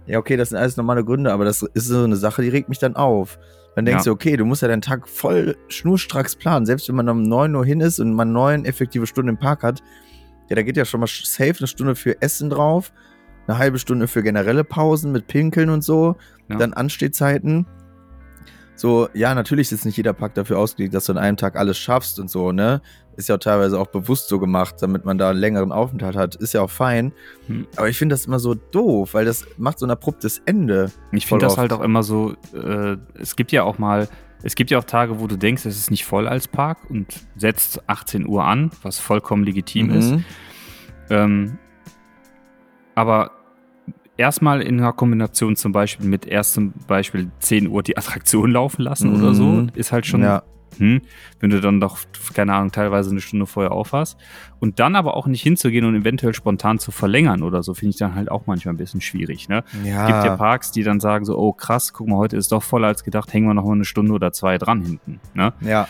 Ja, 0.07 0.19
okay, 0.19 0.37
das 0.39 0.49
sind 0.49 0.59
alles 0.59 0.79
normale 0.79 1.05
Gründe, 1.05 1.33
aber 1.33 1.45
das 1.45 1.63
ist 1.63 1.87
so 1.87 2.03
eine 2.05 2.17
Sache, 2.17 2.41
die 2.43 2.49
regt 2.49 2.71
mich 2.71 2.79
dann 2.79 2.97
auf. 2.97 3.39
Dann 3.75 3.85
denkst 3.85 4.07
Ja. 4.07 4.11
du, 4.11 4.15
okay, 4.15 4.37
du 4.39 4.47
musst 4.47 4.63
ja 4.63 4.69
deinen 4.69 4.81
Tag 4.83 5.07
voll 5.07 5.55
schnurstracks 5.69 6.35
planen. 6.35 6.65
Selbst 6.65 6.89
wenn 6.89 6.97
man 6.97 7.09
um 7.11 7.23
9 7.25 7.55
Uhr 7.55 7.65
hin 7.65 7.81
ist 7.83 7.99
und 8.01 8.15
man 8.15 8.33
neun 8.33 8.65
effektive 8.65 9.07
Stunden 9.07 9.29
im 9.29 9.37
Park 9.39 9.63
hat, 9.65 9.83
ja, 10.49 10.57
da 10.57 10.63
geht 10.63 10.79
ja 10.79 10.87
schon 10.87 11.01
mal 11.01 11.09
safe 11.09 11.57
eine 11.59 11.67
Stunde 11.67 11.95
für 11.95 12.21
Essen 12.23 12.49
drauf, 12.49 12.91
eine 13.47 13.59
halbe 13.59 13.79
Stunde 13.79 14.09
für 14.09 14.23
generelle 14.23 14.65
Pausen 14.65 15.13
mit 15.13 15.27
Pinkeln 15.27 15.71
und 15.71 15.83
so, 15.83 16.17
Ja. 16.49 16.57
dann 16.57 16.73
Anstehzeiten. 16.73 17.67
So, 18.79 19.09
ja, 19.15 19.35
natürlich 19.35 19.73
ist 19.73 19.87
nicht 19.87 19.97
jeder 19.97 20.13
Park 20.13 20.35
dafür 20.35 20.59
ausgelegt, 20.59 20.93
dass 20.93 21.07
du 21.07 21.13
an 21.13 21.19
einem 21.19 21.39
Tag 21.39 21.57
alles 21.57 21.79
schaffst 21.79 22.21
und 22.21 22.29
so, 22.31 22.53
ne? 22.53 22.83
Ist 23.17 23.31
ja 23.31 23.37
auch 23.37 23.41
teilweise 23.41 23.81
auch 23.81 23.87
bewusst 23.87 24.29
so 24.29 24.39
gemacht, 24.39 24.75
damit 24.81 25.07
man 25.07 25.17
da 25.17 25.31
einen 25.31 25.39
längeren 25.39 25.73
Aufenthalt 25.73 26.15
hat. 26.17 26.35
Ist 26.35 26.53
ja 26.53 26.61
auch 26.61 26.71
fein. 26.71 27.13
Hm. 27.47 27.67
Aber 27.77 27.89
ich 27.89 27.97
finde 27.97 28.13
das 28.13 28.27
immer 28.27 28.39
so 28.39 28.55
doof, 28.55 29.15
weil 29.15 29.25
das 29.25 29.47
macht 29.57 29.79
so 29.79 29.87
ein 29.87 29.91
abruptes 29.91 30.43
Ende. 30.45 30.91
Ich 31.13 31.27
finde 31.27 31.47
das 31.47 31.53
oft. 31.53 31.61
halt 31.61 31.73
auch 31.73 31.81
immer 31.81 32.03
so, 32.03 32.35
äh, 32.53 32.99
es 33.15 33.35
gibt 33.37 33.53
ja 33.53 33.63
auch 33.63 33.79
mal, 33.79 34.09
es 34.43 34.55
gibt 34.55 34.71
ja 34.71 34.79
auch 34.79 34.85
Tage, 34.85 35.19
wo 35.19 35.27
du 35.27 35.39
denkst, 35.39 35.65
es 35.65 35.79
ist 35.79 35.91
nicht 35.91 36.05
voll 36.05 36.29
als 36.29 36.47
Park 36.47 36.91
und 36.91 37.07
setzt 37.37 37.89
18 37.89 38.27
Uhr 38.27 38.45
an, 38.45 38.71
was 38.83 38.99
vollkommen 38.99 39.45
legitim 39.45 39.89
ist. 39.89 40.11
Mhm. 40.13 40.25
Ähm, 41.09 41.59
aber 42.95 43.31
erstmal 44.17 44.63
in 44.63 44.81
einer 44.81 44.93
Kombination 44.93 45.57
zum 45.57 45.73
Beispiel 45.73 46.07
mit 46.07 46.27
erst 46.27 46.55
zum 46.55 46.73
Beispiel 46.87 47.31
10 47.41 47.69
Uhr 47.69 47.83
die 47.83 47.97
Attraktion 47.97 48.51
laufen 48.53 48.83
lassen 48.83 49.15
oder 49.15 49.35
so, 49.35 49.45
Mhm. 49.45 49.71
ist 49.75 49.93
halt 49.93 50.07
schon, 50.07 50.23
Ja. 50.23 50.43
hm, 50.79 51.01
wenn 51.41 51.51
du 51.51 51.61
dann 51.61 51.81
doch, 51.81 51.99
keine 52.35 52.53
Ahnung, 52.55 52.71
teilweise 52.73 53.11
eine 53.11 53.21
Stunde 53.21 53.47
vorher 53.47 53.73
aufhast. 53.73 54.19
Und 54.61 54.79
dann 54.79 54.95
aber 54.97 55.17
auch 55.17 55.27
nicht 55.27 55.43
hinzugehen 55.43 55.85
und 55.85 55.95
eventuell 55.95 56.35
spontan 56.35 56.79
zu 56.79 56.91
verlängern 56.91 57.43
oder 57.43 57.63
so, 57.63 57.73
finde 57.75 57.91
ich 57.91 57.97
dann 57.99 58.15
halt 58.15 58.31
auch 58.31 58.47
manchmal 58.47 58.75
ein 58.75 58.79
bisschen 58.79 59.01
schwierig. 59.01 59.49
Ne? 59.49 59.65
Ja. 59.85 60.07
gibt 60.07 60.25
ja 60.25 60.37
Parks, 60.37 60.73
die 60.73 60.83
dann 60.83 61.01
sagen 61.01 61.25
so, 61.25 61.37
oh 61.39 61.53
krass, 61.53 61.93
guck 61.93 62.09
mal, 62.09 62.17
heute 62.17 62.37
ist 62.37 62.53
doch 62.53 62.63
voller 62.63 62.89
als 62.89 63.05
gedacht, 63.05 63.33
hängen 63.33 63.47
wir 63.47 63.55
noch 63.55 63.65
mal 63.65 63.73
eine 63.73 63.85
Stunde 63.85 64.13
oder 64.13 64.33
zwei 64.33 64.59
dran 64.59 64.83
hinten. 64.83 65.21
Ne? 65.35 65.53
ja. 65.61 65.89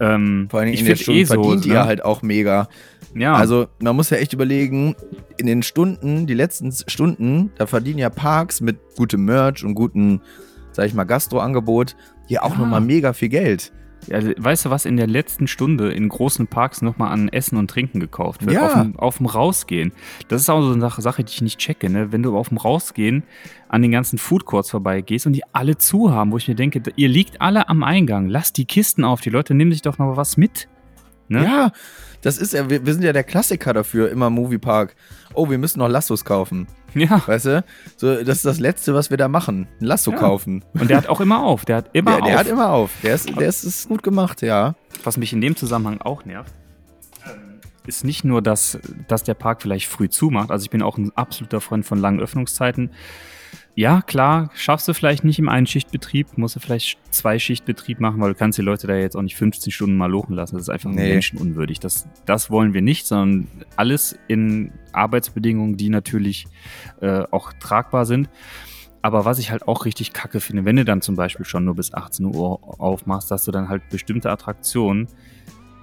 Ähm, 0.00 0.48
Vor 0.50 0.60
allen 0.60 0.66
Dingen 0.66 0.74
ich 0.74 0.80
in 0.80 0.86
den 0.86 0.96
find 0.96 1.02
Stunden 1.02 1.20
eh 1.20 1.24
so, 1.24 1.34
verdient 1.34 1.66
ihr 1.66 1.74
ne? 1.74 1.84
halt 1.86 2.04
auch 2.04 2.22
mega. 2.22 2.68
Ja, 3.14 3.34
Also 3.34 3.66
man 3.80 3.94
muss 3.94 4.10
ja 4.10 4.16
echt 4.16 4.32
überlegen, 4.32 4.94
in 5.36 5.46
den 5.46 5.62
Stunden, 5.62 6.26
die 6.26 6.34
letzten 6.34 6.72
Stunden, 6.72 7.50
da 7.58 7.66
verdienen 7.66 7.98
ja 7.98 8.08
Parks 8.10 8.60
mit 8.60 8.78
gutem 8.96 9.24
Merch 9.26 9.64
und 9.64 9.74
gutem, 9.74 10.20
sag 10.72 10.86
ich 10.86 10.94
mal, 10.94 11.04
Gastroangebot 11.04 11.94
hier 12.26 12.42
auch 12.42 12.52
Ja. 12.54 12.58
nochmal 12.60 12.80
mega 12.80 13.12
viel 13.12 13.28
Geld. 13.28 13.72
Also, 14.10 14.32
weißt 14.36 14.64
du, 14.64 14.70
was 14.70 14.84
in 14.84 14.96
der 14.96 15.06
letzten 15.06 15.46
Stunde 15.46 15.92
in 15.92 16.08
großen 16.08 16.46
Parks 16.46 16.82
nochmal 16.82 17.12
an 17.12 17.28
Essen 17.28 17.56
und 17.56 17.70
Trinken 17.70 18.00
gekauft 18.00 18.44
wird? 18.44 18.54
Ja. 18.54 18.90
Auf, 18.96 19.18
dem, 19.18 19.26
Rausgehen. 19.26 19.92
Das 20.28 20.40
ist 20.40 20.50
auch 20.50 20.62
so 20.62 20.72
eine 20.72 20.80
Sache, 20.80 21.02
Sache, 21.02 21.24
die 21.24 21.32
ich 21.32 21.42
nicht 21.42 21.58
checke, 21.58 21.88
ne? 21.88 22.12
Wenn 22.12 22.22
du 22.22 22.36
auf 22.36 22.48
dem 22.48 22.58
Rausgehen 22.58 23.22
an 23.68 23.82
den 23.82 23.92
ganzen 23.92 24.18
Food 24.18 24.44
Courts 24.44 24.70
vorbeigehst 24.70 25.26
und 25.26 25.32
die 25.34 25.44
alle 25.52 25.78
zu 25.78 26.12
haben, 26.12 26.32
wo 26.32 26.36
ich 26.36 26.48
mir 26.48 26.54
denke, 26.54 26.82
ihr 26.96 27.08
liegt 27.08 27.40
alle 27.40 27.68
am 27.68 27.82
Eingang, 27.82 28.28
lasst 28.28 28.56
die 28.56 28.64
Kisten 28.64 29.04
auf, 29.04 29.20
die 29.20 29.30
Leute 29.30 29.54
nehmen 29.54 29.72
sich 29.72 29.82
doch 29.82 29.98
noch 29.98 30.16
was 30.16 30.36
mit. 30.36 30.68
Ne? 31.32 31.44
Ja, 31.44 31.72
das 32.22 32.38
ist 32.38 32.52
ja, 32.52 32.70
wir, 32.70 32.86
wir 32.86 32.92
sind 32.94 33.02
ja 33.02 33.12
der 33.12 33.24
Klassiker 33.24 33.72
dafür, 33.72 34.10
immer 34.10 34.28
im 34.28 34.34
Moviepark. 34.34 34.94
Oh, 35.34 35.50
wir 35.50 35.58
müssen 35.58 35.80
noch 35.80 35.88
Lassos 35.88 36.24
kaufen. 36.24 36.66
Ja. 36.94 37.22
Weißt 37.26 37.46
du? 37.46 37.64
So, 37.96 38.22
das 38.22 38.36
ist 38.38 38.44
das 38.44 38.60
Letzte, 38.60 38.92
was 38.94 39.08
wir 39.08 39.16
da 39.16 39.26
machen. 39.26 39.66
Ein 39.80 39.86
Lasso 39.86 40.10
Ja. 40.10 40.18
kaufen. 40.18 40.62
Und 40.74 40.90
der 40.90 40.98
hat 40.98 41.08
auch 41.08 41.20
immer 41.22 41.42
auf. 41.42 41.64
Der 41.64 41.76
hat 41.76 41.90
immer 41.94 42.16
Der, 42.16 42.20
der 42.26 42.34
auf. 42.34 42.40
hat 42.40 42.46
immer 42.48 42.70
auf. 42.70 42.90
Der 43.02 43.14
ist, 43.14 43.28
der 43.40 43.48
ist, 43.48 43.64
ist 43.64 43.88
gut 43.88 44.02
gemacht, 44.02 44.42
ja. 44.42 44.74
Was 45.02 45.16
mich 45.16 45.32
in 45.32 45.40
dem 45.40 45.56
Zusammenhang 45.56 46.02
auch 46.02 46.24
nervt, 46.26 46.52
ist 47.86 48.04
nicht 48.04 48.24
nur, 48.24 48.42
dass, 48.42 48.78
dass 49.08 49.24
der 49.24 49.34
Park 49.34 49.62
vielleicht 49.62 49.88
früh 49.88 50.08
zumacht. 50.08 50.50
Also 50.50 50.64
ich 50.64 50.70
bin 50.70 50.82
auch 50.82 50.98
ein 50.98 51.10
absoluter 51.16 51.60
Freund 51.60 51.84
von 51.86 51.98
langen 51.98 52.20
Öffnungszeiten. 52.20 52.90
Ja, 53.74 54.02
klar, 54.02 54.50
schaffst 54.54 54.86
du 54.86 54.92
vielleicht 54.92 55.24
nicht 55.24 55.38
im 55.38 55.48
Einschichtbetrieb, 55.48 56.36
musst 56.36 56.56
du 56.56 56.60
vielleicht 56.60 56.98
Zweischichtbetrieb 57.10 58.00
machen, 58.00 58.20
weil 58.20 58.32
du 58.32 58.38
kannst 58.38 58.58
die 58.58 58.62
Leute 58.62 58.86
da 58.86 58.94
jetzt 58.94 59.16
auch 59.16 59.22
nicht 59.22 59.36
15 59.36 59.72
Stunden 59.72 59.96
mal 59.96 60.10
lochen 60.10 60.34
lassen. 60.36 60.56
Das 60.56 60.64
ist 60.64 60.68
einfach 60.68 60.90
Nee. 60.90 61.08
menschenunwürdig. 61.14 61.80
Das, 61.80 62.06
das 62.26 62.50
wollen 62.50 62.74
wir 62.74 62.82
nicht, 62.82 63.06
sondern 63.06 63.48
alles 63.76 64.18
in 64.28 64.72
Arbeitsbedingungen, 64.92 65.78
die 65.78 65.88
natürlich 65.88 66.46
äh, 67.00 67.22
auch 67.30 67.54
tragbar 67.54 68.04
sind. 68.04 68.28
Aber 69.00 69.24
was 69.24 69.38
ich 69.38 69.50
halt 69.50 69.66
auch 69.66 69.86
richtig 69.86 70.12
kacke 70.12 70.38
finde, 70.40 70.64
wenn 70.66 70.76
du 70.76 70.84
dann 70.84 71.00
zum 71.00 71.16
Beispiel 71.16 71.46
schon 71.46 71.64
nur 71.64 71.74
bis 71.74 71.94
18 71.94 72.26
Uhr 72.26 72.78
aufmachst, 72.80 73.30
dass 73.30 73.44
du 73.44 73.52
dann 73.52 73.68
halt 73.70 73.88
bestimmte 73.88 74.30
Attraktionen 74.30 75.08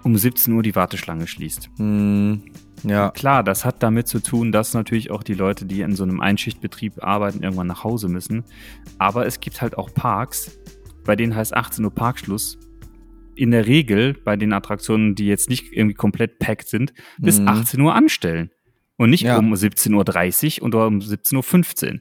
um 0.03 0.15
17 0.17 0.53
Uhr 0.53 0.63
die 0.63 0.75
Warteschlange 0.75 1.27
schließt. 1.27 1.69
Hm, 1.77 2.43
ja. 2.83 3.11
Klar, 3.11 3.43
das 3.43 3.65
hat 3.65 3.83
damit 3.83 4.07
zu 4.07 4.19
tun, 4.19 4.51
dass 4.51 4.73
natürlich 4.73 5.11
auch 5.11 5.23
die 5.23 5.33
Leute, 5.33 5.65
die 5.65 5.81
in 5.81 5.95
so 5.95 6.03
einem 6.03 6.21
Einschichtbetrieb 6.21 7.03
arbeiten, 7.03 7.43
irgendwann 7.43 7.67
nach 7.67 7.83
Hause 7.83 8.07
müssen. 8.07 8.43
Aber 8.97 9.25
es 9.25 9.39
gibt 9.41 9.61
halt 9.61 9.77
auch 9.77 9.93
Parks, 9.93 10.57
bei 11.05 11.15
denen 11.15 11.35
heißt 11.35 11.53
18 11.55 11.83
Uhr 11.83 11.93
Parkschluss. 11.93 12.57
In 13.35 13.51
der 13.51 13.67
Regel 13.67 14.13
bei 14.23 14.35
den 14.35 14.51
Attraktionen, 14.53 15.15
die 15.15 15.25
jetzt 15.27 15.49
nicht 15.49 15.71
irgendwie 15.73 15.95
komplett 15.95 16.39
packt 16.39 16.67
sind, 16.67 16.93
bis 17.17 17.39
Mhm. 17.39 17.47
18 17.47 17.81
Uhr 17.81 17.93
anstellen. 17.95 18.51
Und 18.97 19.09
nicht 19.11 19.23
Ja. 19.23 19.37
um 19.37 19.53
17.30 19.53 20.59
Uhr 20.61 20.65
oder 20.67 20.87
um 20.87 20.99
17.15 20.99 21.93
Uhr. 21.95 21.99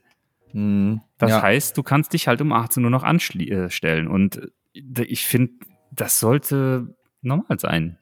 Hm, 0.53 1.01
Das 1.18 1.30
ja. 1.30 1.42
heißt, 1.42 1.76
du 1.76 1.82
kannst 1.82 2.12
dich 2.12 2.26
halt 2.28 2.40
um 2.40 2.53
18 2.53 2.82
Uhr 2.84 2.90
noch 2.90 3.05
anstellen. 3.05 4.09
Und 4.09 4.51
äh, 4.74 5.03
ich 5.05 5.24
finde, 5.26 5.53
das 5.92 6.18
sollte 6.20 6.96
normal 7.23 7.59
sein. 7.59 7.99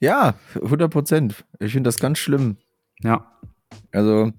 ja, 0.00 0.34
100 0.56 0.90
Prozent. 0.90 1.44
Ich 1.60 1.72
finde 1.72 1.88
das 1.88 1.98
ganz 1.98 2.18
schlimm. 2.18 2.56
Ja, 3.02 3.26
Also, 3.92 4.32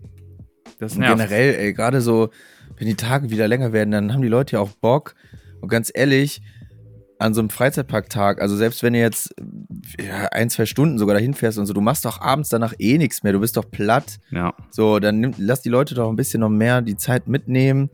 das 0.80 0.96
nervt. 0.98 1.18
generell, 1.18 1.56
ey, 1.56 1.74
gerade 1.74 2.02
so, 2.02 2.30
wenn 2.78 2.88
die 2.88 2.96
Tage 2.96 3.30
wieder 3.30 3.48
länger 3.48 3.74
werden, 3.74 3.92
dann 3.92 4.14
haben 4.14 4.22
die 4.22 4.28
Leute 4.28 4.58
ja 4.58 4.60
auch 4.60 4.72
Bock. 4.72 5.16
Und 5.62 5.70
ganz 5.70 5.92
ehrlich, 5.94 6.42
an 7.18 7.34
so 7.34 7.40
einem 7.42 7.50
Freizeitparktag, 7.50 8.42
also 8.42 8.56
selbst 8.58 8.84
wenn 8.84 8.94
du 8.94 9.00
jetzt 9.00 9.34
ja, 10.00 10.26
ein, 10.32 10.50
zwei 10.50 10.66
Stunden 10.66 10.98
sogar 10.98 11.16
dahin 11.16 11.34
fährst 11.34 11.58
und 11.58 11.66
so, 11.66 11.74
du 11.74 11.80
machst 11.82 12.04
doch 12.06 12.20
abends 12.20 12.50
danach 12.50 12.74
eh 12.78 12.98
nichts 12.98 13.24
mehr, 13.24 13.32
du 13.34 13.40
bist 13.40 13.56
doch 13.58 13.70
platt. 13.72 14.18
Ja. 14.32 14.54
So, 14.70 15.00
dann 15.00 15.22
nimm, 15.22 15.34
lass 15.38 15.62
die 15.62 15.70
Leute 15.70 15.96
doch 15.96 16.10
ein 16.10 16.18
bisschen 16.18 16.42
noch 16.42 16.50
mehr 16.50 16.82
die 16.82 16.98
Zeit 16.98 17.28
mitnehmen. 17.28 17.90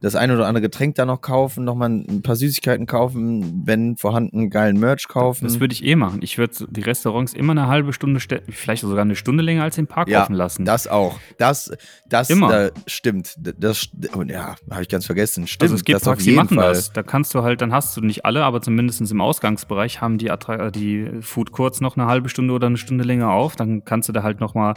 Das 0.00 0.14
eine 0.14 0.34
oder 0.34 0.46
andere 0.46 0.62
Getränk 0.62 0.94
da 0.94 1.04
noch 1.04 1.20
kaufen, 1.20 1.64
nochmal 1.64 1.90
ein 1.90 2.22
paar 2.22 2.36
Süßigkeiten 2.36 2.86
kaufen, 2.86 3.62
wenn 3.64 3.96
vorhanden, 3.96 4.48
geilen 4.48 4.78
Merch 4.78 5.08
kaufen. 5.08 5.44
Das 5.44 5.58
würde 5.58 5.72
ich 5.72 5.84
eh 5.84 5.96
machen. 5.96 6.20
Ich 6.22 6.38
würde 6.38 6.66
die 6.70 6.82
Restaurants 6.82 7.32
immer 7.32 7.50
eine 7.50 7.66
halbe 7.66 7.92
Stunde, 7.92 8.20
vielleicht 8.48 8.82
sogar 8.82 9.02
eine 9.02 9.16
Stunde 9.16 9.42
länger 9.42 9.64
als 9.64 9.74
den 9.74 9.88
Park 9.88 10.08
Ja, 10.08 10.22
offen 10.22 10.36
lassen. 10.36 10.64
Das 10.64 10.86
auch. 10.86 11.18
Das, 11.38 11.72
das 12.08 12.30
Immer. 12.30 12.48
Da, 12.48 12.70
stimmt. 12.86 13.34
Das, 13.38 13.88
oh, 14.16 14.22
ja, 14.22 14.54
habe 14.70 14.82
ich 14.82 14.88
ganz 14.88 15.04
vergessen. 15.06 15.48
Stimmt. 15.48 15.62
also 15.62 15.74
es 15.74 15.84
gibt 15.84 15.96
das 15.96 16.04
Parks, 16.04 16.22
die 16.22 16.32
machen 16.32 16.56
Fall. 16.56 16.68
das. 16.68 16.92
Da 16.92 17.02
kannst 17.02 17.34
du 17.34 17.42
halt, 17.42 17.60
dann 17.60 17.72
hast 17.72 17.96
du 17.96 18.00
nicht 18.00 18.24
alle, 18.24 18.44
aber 18.44 18.60
zumindest 18.60 19.00
im 19.00 19.20
Ausgangsbereich 19.20 20.00
haben 20.00 20.18
die, 20.18 20.30
Attra 20.30 20.70
die 20.70 21.10
Food 21.22 21.50
Courts 21.50 21.80
noch 21.80 21.96
eine 21.96 22.06
halbe 22.06 22.28
Stunde 22.28 22.54
oder 22.54 22.68
eine 22.68 22.76
Stunde 22.76 23.02
länger 23.02 23.30
auf. 23.30 23.56
Dann 23.56 23.84
kannst 23.84 24.08
du 24.08 24.12
da 24.12 24.22
halt 24.22 24.38
noch 24.38 24.54
mal 24.54 24.74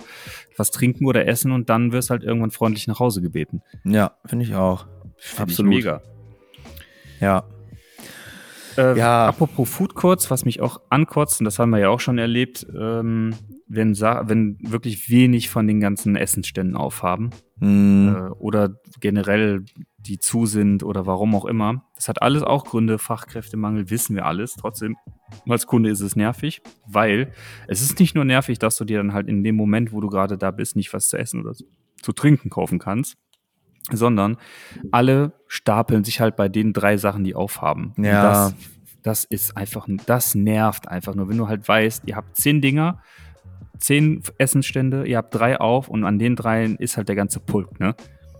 was 0.57 0.71
trinken 0.71 1.05
oder 1.05 1.27
essen 1.27 1.51
und 1.51 1.69
dann 1.69 1.91
wirst 1.91 2.09
halt 2.09 2.23
irgendwann 2.23 2.51
freundlich 2.51 2.87
nach 2.87 2.99
Hause 2.99 3.21
gebeten. 3.21 3.61
Ja, 3.83 4.13
finde 4.25 4.45
ich 4.45 4.55
auch. 4.55 4.87
Find 5.21 5.51
Ich 5.51 5.59
mega. 5.59 6.01
Ja. 7.19 7.43
Äh, 8.75 8.97
Ja. 8.97 9.27
Apropos 9.27 9.69
Food 9.69 9.93
Courts, 9.93 10.31
was 10.31 10.45
mich 10.45 10.61
auch 10.61 10.81
ankotzt, 10.89 11.39
und 11.39 11.45
das 11.45 11.59
haben 11.59 11.69
wir 11.69 11.77
ja 11.79 11.89
auch 11.89 11.99
schon 11.99 12.17
erlebt, 12.17 12.65
ähm, 12.75 13.35
wenn, 13.67 13.93
wenn 13.93 14.57
wirklich 14.61 15.09
wenig 15.09 15.49
von 15.49 15.67
den 15.67 15.79
ganzen 15.79 16.15
Essensständen 16.15 16.75
aufhaben 16.75 17.29
Hm, 17.59 18.15
äh, 18.15 18.29
oder 18.31 18.75
generell 18.99 19.63
die 19.99 20.17
zu 20.17 20.47
sind 20.47 20.81
oder 20.83 21.05
warum 21.05 21.35
auch 21.35 21.45
immer. 21.45 21.85
Das 21.95 22.09
hat 22.09 22.23
alles 22.23 22.41
auch 22.41 22.65
Gründe, 22.65 22.97
Fachkräftemangel, 22.97 23.91
wissen 23.91 24.15
wir 24.15 24.25
alles. 24.25 24.55
Trotzdem, 24.55 24.97
als 25.47 25.67
Kunde 25.67 25.91
ist 25.91 26.01
es 26.01 26.15
nervig, 26.15 26.63
weil 26.87 27.31
es 27.67 27.83
ist 27.83 27.99
nicht 27.99 28.15
nur 28.15 28.25
nervig, 28.25 28.57
dass 28.57 28.77
du 28.77 28.85
dir 28.85 28.97
dann 28.97 29.13
halt 29.13 29.27
in 29.27 29.43
dem 29.43 29.55
Moment, 29.55 29.93
wo 29.93 30.01
du 30.01 30.09
gerade 30.09 30.39
da 30.39 30.49
bist, 30.49 30.75
nicht 30.75 30.91
was 30.91 31.07
zu 31.09 31.17
essen 31.19 31.41
oder 31.41 31.53
zu 32.01 32.13
trinken 32.13 32.49
kaufen 32.49 32.79
kannst, 32.79 33.15
sondern 33.91 34.37
alle 34.91 35.33
stapeln 35.47 36.03
sich 36.03 36.21
halt 36.21 36.35
bei 36.35 36.49
den 36.49 36.73
drei 36.73 36.97
Sachen, 36.97 37.23
die 37.23 37.35
aufhaben. 37.35 37.93
Und 37.97 38.03
Ja. 38.05 38.23
Das, 38.23 38.55
das 39.03 39.23
ist 39.23 39.57
einfach, 39.57 39.87
das 40.05 40.35
nervt 40.35 40.87
einfach 40.87 41.15
nur, 41.15 41.29
wenn 41.29 41.37
du 41.37 41.47
halt 41.47 41.67
weißt, 41.67 42.03
ihr 42.05 42.15
habt 42.15 42.37
zehn 42.37 42.61
Dinger, 42.61 43.01
zehn 43.79 44.21
Essensstände, 44.37 45.05
ihr 45.05 45.17
habt 45.17 45.33
drei 45.33 45.59
auf 45.59 45.87
und 45.89 46.03
an 46.05 46.19
den 46.19 46.35
dreien 46.35 46.75
ist 46.77 46.97
halt 46.97 47.09
der 47.09 47.15
ganze 47.15 47.39
Pulk, 47.39 47.79
ne? 47.79 47.95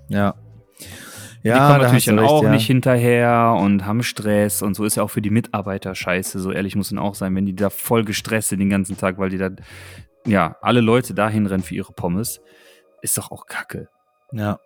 ja. 0.09 0.35
die 1.43 1.47
Ja, 1.47 1.67
kommen 1.67 1.79
da 1.79 1.85
natürlich 1.85 2.05
dann 2.05 2.19
auch 2.19 2.43
ja. 2.43 2.51
nicht 2.51 2.67
hinterher 2.67 3.57
und 3.59 3.85
haben 3.85 4.03
Stress 4.03 4.61
und 4.61 4.75
so 4.75 4.85
ist 4.85 4.95
ja 4.95 5.03
auch 5.03 5.09
für 5.09 5.21
die 5.21 5.31
Mitarbeiter 5.31 5.95
scheiße, 5.95 6.39
so 6.39 6.51
ehrlich 6.51 6.75
muss 6.75 6.91
man 6.91 7.03
auch 7.03 7.15
sein, 7.15 7.35
wenn 7.35 7.47
die 7.47 7.55
da 7.55 7.71
voll 7.71 8.05
gestresst 8.05 8.49
sind 8.49 8.59
den 8.59 8.69
ganzen 8.69 8.97
Tag, 8.97 9.17
weil 9.17 9.29
die 9.29 9.39
da, 9.39 9.49
ja, 10.27 10.57
alle 10.61 10.81
Leute 10.81 11.15
dahin 11.15 11.47
rennen 11.47 11.63
für 11.63 11.73
ihre 11.73 11.93
Pommes, 11.93 12.39
ist 13.01 13.17
doch 13.17 13.31
auch 13.31 13.47
kacke. 13.47 13.89
Ja. 14.31 14.59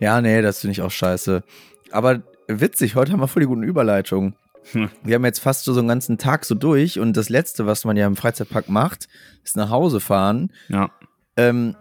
Ja, 0.00 0.20
nee, 0.20 0.42
das 0.42 0.60
finde 0.60 0.72
ich 0.72 0.82
auch 0.82 0.90
scheiße. 0.90 1.42
Aber 1.90 2.22
witzig, 2.46 2.94
heute 2.94 3.12
haben 3.12 3.20
wir 3.20 3.28
voll 3.28 3.40
die 3.40 3.46
guten 3.48 3.62
Überleitungen. 3.62 4.34
Hm. 4.72 4.90
Wir 5.02 5.14
haben 5.14 5.24
jetzt 5.24 5.40
fast 5.40 5.64
so, 5.64 5.72
so 5.72 5.80
einen 5.80 5.88
ganzen 5.88 6.18
Tag 6.18 6.44
so 6.44 6.54
durch 6.54 6.98
und 6.98 7.16
das 7.16 7.28
Letzte, 7.28 7.66
was 7.66 7.84
man 7.84 7.96
ja 7.96 8.06
im 8.06 8.16
Freizeitpark 8.16 8.68
macht, 8.68 9.08
ist 9.44 9.56
nach 9.56 9.70
Hause 9.70 10.00
fahren. 10.00 10.52
Ja, 10.68 10.90
Ähm, 11.36 11.74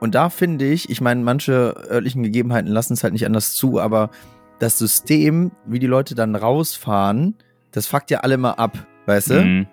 und 0.00 0.16
da 0.16 0.30
finde 0.30 0.64
ich, 0.64 0.90
ich 0.90 1.00
meine, 1.00 1.22
manche 1.22 1.74
örtlichen 1.88 2.22
Gegebenheiten 2.24 2.70
lassen 2.70 2.94
es 2.94 3.04
halt 3.04 3.12
nicht 3.12 3.26
anders 3.26 3.54
zu, 3.54 3.78
aber 3.78 4.10
das 4.58 4.78
System, 4.78 5.52
wie 5.66 5.78
die 5.78 5.86
Leute 5.86 6.14
dann 6.14 6.34
rausfahren, 6.34 7.36
das 7.70 7.86
fuckt 7.86 8.10
ja 8.10 8.20
alle 8.20 8.36
mal 8.36 8.52
ab, 8.52 8.86
weißt 9.06 9.30
du? 9.30 9.44
Mhm. 9.44 9.66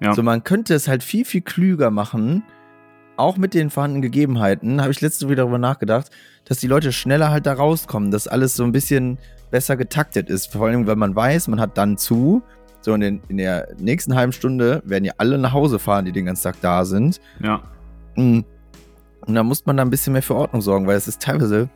Ja. 0.00 0.14
So, 0.14 0.22
man 0.22 0.44
könnte 0.44 0.74
es 0.74 0.88
halt 0.88 1.02
viel, 1.02 1.24
viel 1.24 1.42
klüger 1.42 1.90
machen, 1.90 2.42
auch 3.16 3.36
mit 3.36 3.54
den 3.54 3.70
vorhandenen 3.70 4.02
Gegebenheiten, 4.02 4.80
habe 4.80 4.90
ich 4.90 5.00
letzte 5.00 5.28
wieder 5.28 5.42
darüber 5.42 5.58
nachgedacht, 5.58 6.10
dass 6.44 6.58
die 6.58 6.66
Leute 6.66 6.92
schneller 6.92 7.30
halt 7.30 7.46
da 7.46 7.52
rauskommen, 7.52 8.10
dass 8.10 8.26
alles 8.26 8.56
so 8.56 8.64
ein 8.64 8.72
bisschen 8.72 9.18
besser 9.50 9.76
getaktet 9.76 10.28
ist. 10.28 10.52
Vor 10.52 10.66
allem, 10.66 10.86
wenn 10.86 10.98
man 10.98 11.14
weiß, 11.14 11.48
man 11.48 11.60
hat 11.60 11.76
dann 11.78 11.98
zu. 11.98 12.42
So, 12.80 12.94
in, 12.94 13.00
den, 13.00 13.20
in 13.28 13.36
der 13.36 13.68
nächsten 13.78 14.16
halben 14.16 14.32
Stunde 14.32 14.82
werden 14.84 15.04
ja 15.04 15.12
alle 15.18 15.38
nach 15.38 15.52
Hause 15.52 15.78
fahren, 15.78 16.04
die 16.04 16.12
den 16.12 16.26
ganzen 16.26 16.42
Tag 16.42 16.56
da 16.60 16.84
sind. 16.84 17.20
ja. 17.40 17.62
Mm. 18.16 18.40
Und 19.24 19.36
da 19.36 19.44
muss 19.44 19.64
man 19.66 19.76
da 19.76 19.84
ein 19.84 19.90
bisschen 19.90 20.14
mehr 20.14 20.22
für 20.22 20.34
Ordnung 20.34 20.62
sorgen, 20.62 20.88
weil 20.88 20.96
es 20.96 21.06
ist 21.06 21.22
teilweise 21.22 21.68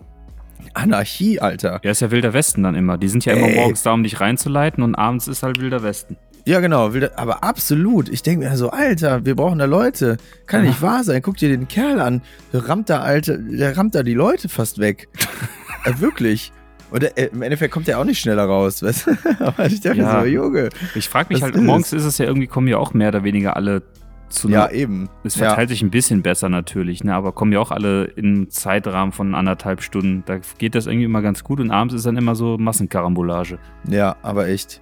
Anarchie, 0.74 1.40
Alter. 1.40 1.80
Ja, 1.82 1.90
ist 1.90 2.00
ja 2.00 2.10
Wilder 2.10 2.32
Westen 2.32 2.62
dann 2.62 2.74
immer. 2.74 2.98
Die 2.98 3.08
sind 3.08 3.24
ja 3.24 3.34
immer 3.34 3.46
Ey. 3.48 3.56
morgens 3.56 3.82
da, 3.82 3.92
um 3.92 4.02
dich 4.02 4.20
reinzuleiten 4.20 4.82
und 4.82 4.94
abends 4.94 5.28
ist 5.28 5.42
halt 5.42 5.60
Wilder 5.60 5.82
Westen. 5.82 6.16
Ja, 6.46 6.60
genau. 6.60 6.92
Aber 7.16 7.42
absolut. 7.42 8.08
Ich 8.08 8.22
denke 8.22 8.48
mir 8.48 8.56
so, 8.56 8.70
Alter, 8.70 9.26
wir 9.26 9.34
brauchen 9.34 9.58
da 9.58 9.64
Leute. 9.64 10.16
Kann 10.46 10.62
ja 10.62 10.70
nicht 10.70 10.80
wahr 10.80 11.02
sein. 11.02 11.20
Guck 11.20 11.36
dir 11.38 11.48
den 11.48 11.66
Kerl 11.66 12.00
an. 12.00 12.22
Der 12.52 12.68
rammt 12.68 12.88
da, 12.88 13.00
Alter, 13.00 13.36
der 13.36 13.76
rammt 13.76 13.96
da 13.96 14.04
die 14.04 14.14
Leute 14.14 14.48
fast 14.48 14.78
weg. 14.78 15.08
äh, 15.84 15.98
wirklich. 15.98 16.52
Und 16.92 17.02
äh, 17.02 17.26
im 17.32 17.42
Endeffekt 17.42 17.74
kommt 17.74 17.88
der 17.88 17.98
auch 17.98 18.04
nicht 18.04 18.20
schneller 18.20 18.44
raus, 18.44 18.80
weißt 18.84 19.08
du? 19.08 19.16
Aber 19.40 19.66
ich 19.66 19.80
dachte 19.80 19.98
Ja. 19.98 20.20
so, 20.20 20.26
Junge. 20.26 20.68
Ich 20.94 21.08
frage 21.08 21.34
mich 21.34 21.42
halt, 21.42 21.56
ist 21.56 21.62
morgens 21.62 21.92
ist 21.92 22.04
es 22.04 22.18
ja 22.18 22.26
irgendwie, 22.26 22.46
kommen 22.46 22.68
ja 22.68 22.78
auch 22.78 22.94
mehr 22.94 23.08
oder 23.08 23.24
weniger 23.24 23.56
alle 23.56 23.82
zu 24.28 24.48
Ja, 24.48 24.70
eben. 24.70 25.08
Es 25.24 25.34
ja. 25.34 25.46
verteilt 25.46 25.70
sich 25.70 25.82
ein 25.82 25.90
bisschen 25.90 26.22
besser 26.22 26.48
natürlich, 26.48 27.02
ne? 27.02 27.12
aber 27.14 27.32
kommen 27.32 27.52
ja 27.52 27.58
auch 27.58 27.72
alle 27.72 28.04
im 28.04 28.50
Zeitrahmen 28.50 29.10
von 29.12 29.34
anderthalb 29.34 29.82
Stunden. 29.82 30.22
Da 30.26 30.38
geht 30.58 30.76
das 30.76 30.86
irgendwie 30.86 31.06
immer 31.06 31.22
ganz 31.22 31.42
gut 31.42 31.58
und 31.58 31.72
abends 31.72 31.92
ist 31.94 32.06
dann 32.06 32.16
immer 32.16 32.36
so 32.36 32.56
Massenkarambolage. 32.56 33.58
Ja, 33.88 34.14
aber 34.22 34.46
echt. 34.48 34.80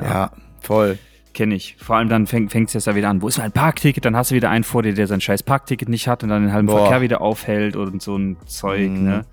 Ja, 0.00 0.30
voll. 0.66 0.98
Kenne 1.34 1.54
ich. 1.54 1.76
Vor 1.78 1.96
allem 1.96 2.08
dann 2.08 2.26
fängt 2.26 2.54
es 2.54 2.72
jetzt 2.72 2.86
ja 2.86 2.94
wieder 2.94 3.10
an. 3.10 3.20
Wo 3.20 3.28
ist 3.28 3.36
mein 3.38 3.52
Parkticket? 3.52 4.04
Dann 4.06 4.16
hast 4.16 4.30
du 4.30 4.34
wieder 4.34 4.48
einen 4.48 4.64
vor 4.64 4.82
dir, 4.82 4.94
der 4.94 5.06
sein 5.06 5.20
scheiß 5.20 5.42
Parkticket 5.42 5.88
nicht 5.88 6.08
hat 6.08 6.22
und 6.22 6.30
dann 6.30 6.42
den 6.44 6.52
halben 6.52 6.66
Boah. 6.66 6.78
Verkehr 6.80 7.00
wieder 7.02 7.20
aufhält 7.20 7.76
und 7.76 8.00
so 8.00 8.16
ein 8.16 8.36
Zeug. 8.46 8.90
Mhm. 8.90 9.04
Ne? 9.04 9.24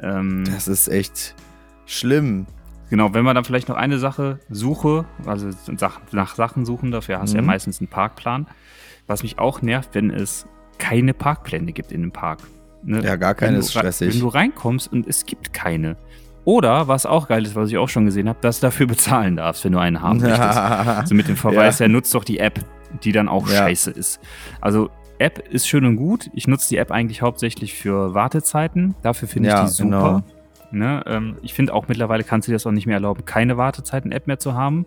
Ähm, 0.00 0.44
Das 0.46 0.68
ist 0.68 0.88
echt 0.88 1.34
schlimm. 1.86 2.46
Genau, 2.90 3.14
wenn 3.14 3.24
man 3.24 3.34
dann 3.34 3.44
vielleicht 3.44 3.68
noch 3.68 3.76
eine 3.76 3.98
Sache 3.98 4.38
suche, 4.50 5.06
also 5.26 5.48
nach 6.12 6.34
Sachen 6.36 6.64
suchen, 6.66 6.90
dafür 6.90 7.18
hast 7.20 7.32
du 7.32 7.36
ja 7.36 7.42
Mhm. 7.42 7.46
meistens 7.48 7.80
einen 7.80 7.88
Parkplan. 7.88 8.46
Was 9.06 9.22
mich 9.22 9.38
auch 9.38 9.62
nervt, 9.62 9.90
wenn 9.94 10.10
es 10.10 10.46
keine 10.78 11.14
Parkpläne 11.14 11.72
gibt 11.72 11.90
in 11.90 12.02
dem 12.02 12.12
Park. 12.12 12.40
Ne? 12.84 13.02
Ja, 13.02 13.16
gar 13.16 13.34
keine 13.34 13.58
ist 13.58 13.70
stressig. 13.70 14.12
Wenn 14.14 14.20
du 14.20 14.28
reinkommst 14.28 14.92
und 14.92 15.06
es 15.08 15.24
gibt 15.26 15.52
keine. 15.52 15.96
Oder, 16.44 16.88
was 16.88 17.06
auch 17.06 17.28
geil 17.28 17.44
ist, 17.44 17.54
was 17.54 17.68
ich 17.70 17.78
auch 17.78 17.88
schon 17.88 18.04
gesehen 18.04 18.28
habe, 18.28 18.38
dass 18.40 18.60
du 18.60 18.66
dafür 18.66 18.86
bezahlen 18.88 19.36
darfst, 19.36 19.64
wenn 19.64 19.72
du 19.72 19.78
einen 19.78 20.00
haben 20.02 20.20
möchtest. 20.20 20.40
Also 20.58 21.14
mit 21.14 21.28
dem 21.28 21.36
Verweis, 21.36 21.78
ja. 21.78 21.88
nutzt 21.88 22.14
doch 22.14 22.24
die 22.24 22.38
App, 22.38 22.60
die 23.04 23.12
dann 23.12 23.28
auch 23.28 23.48
Ja. 23.48 23.58
scheiße 23.58 23.90
ist. 23.92 24.20
Also 24.60 24.90
App 25.18 25.38
ist 25.50 25.68
schön 25.68 25.84
und 25.84 25.96
gut. 25.96 26.30
Ich 26.34 26.48
nutze 26.48 26.68
die 26.68 26.78
App 26.78 26.90
eigentlich 26.90 27.22
hauptsächlich 27.22 27.74
für 27.74 28.12
Wartezeiten. 28.14 28.96
Dafür 29.02 29.28
finde 29.28 29.48
ich 29.50 29.54
Ja, 29.54 29.62
die 29.64 29.68
super. 29.70 29.84
genau. 29.90 30.22
Ne, 30.74 31.02
ähm, 31.06 31.36
ich 31.42 31.52
finde 31.54 31.74
auch 31.74 31.86
mittlerweile 31.88 32.24
kannst 32.24 32.48
du 32.48 32.50
dir 32.50 32.56
das 32.56 32.66
auch 32.66 32.70
nicht 32.72 32.86
mehr 32.86 32.94
erlauben, 32.96 33.24
keine 33.26 33.56
Wartezeiten-App 33.58 34.26
mehr 34.26 34.38
zu 34.38 34.54
haben. 34.54 34.86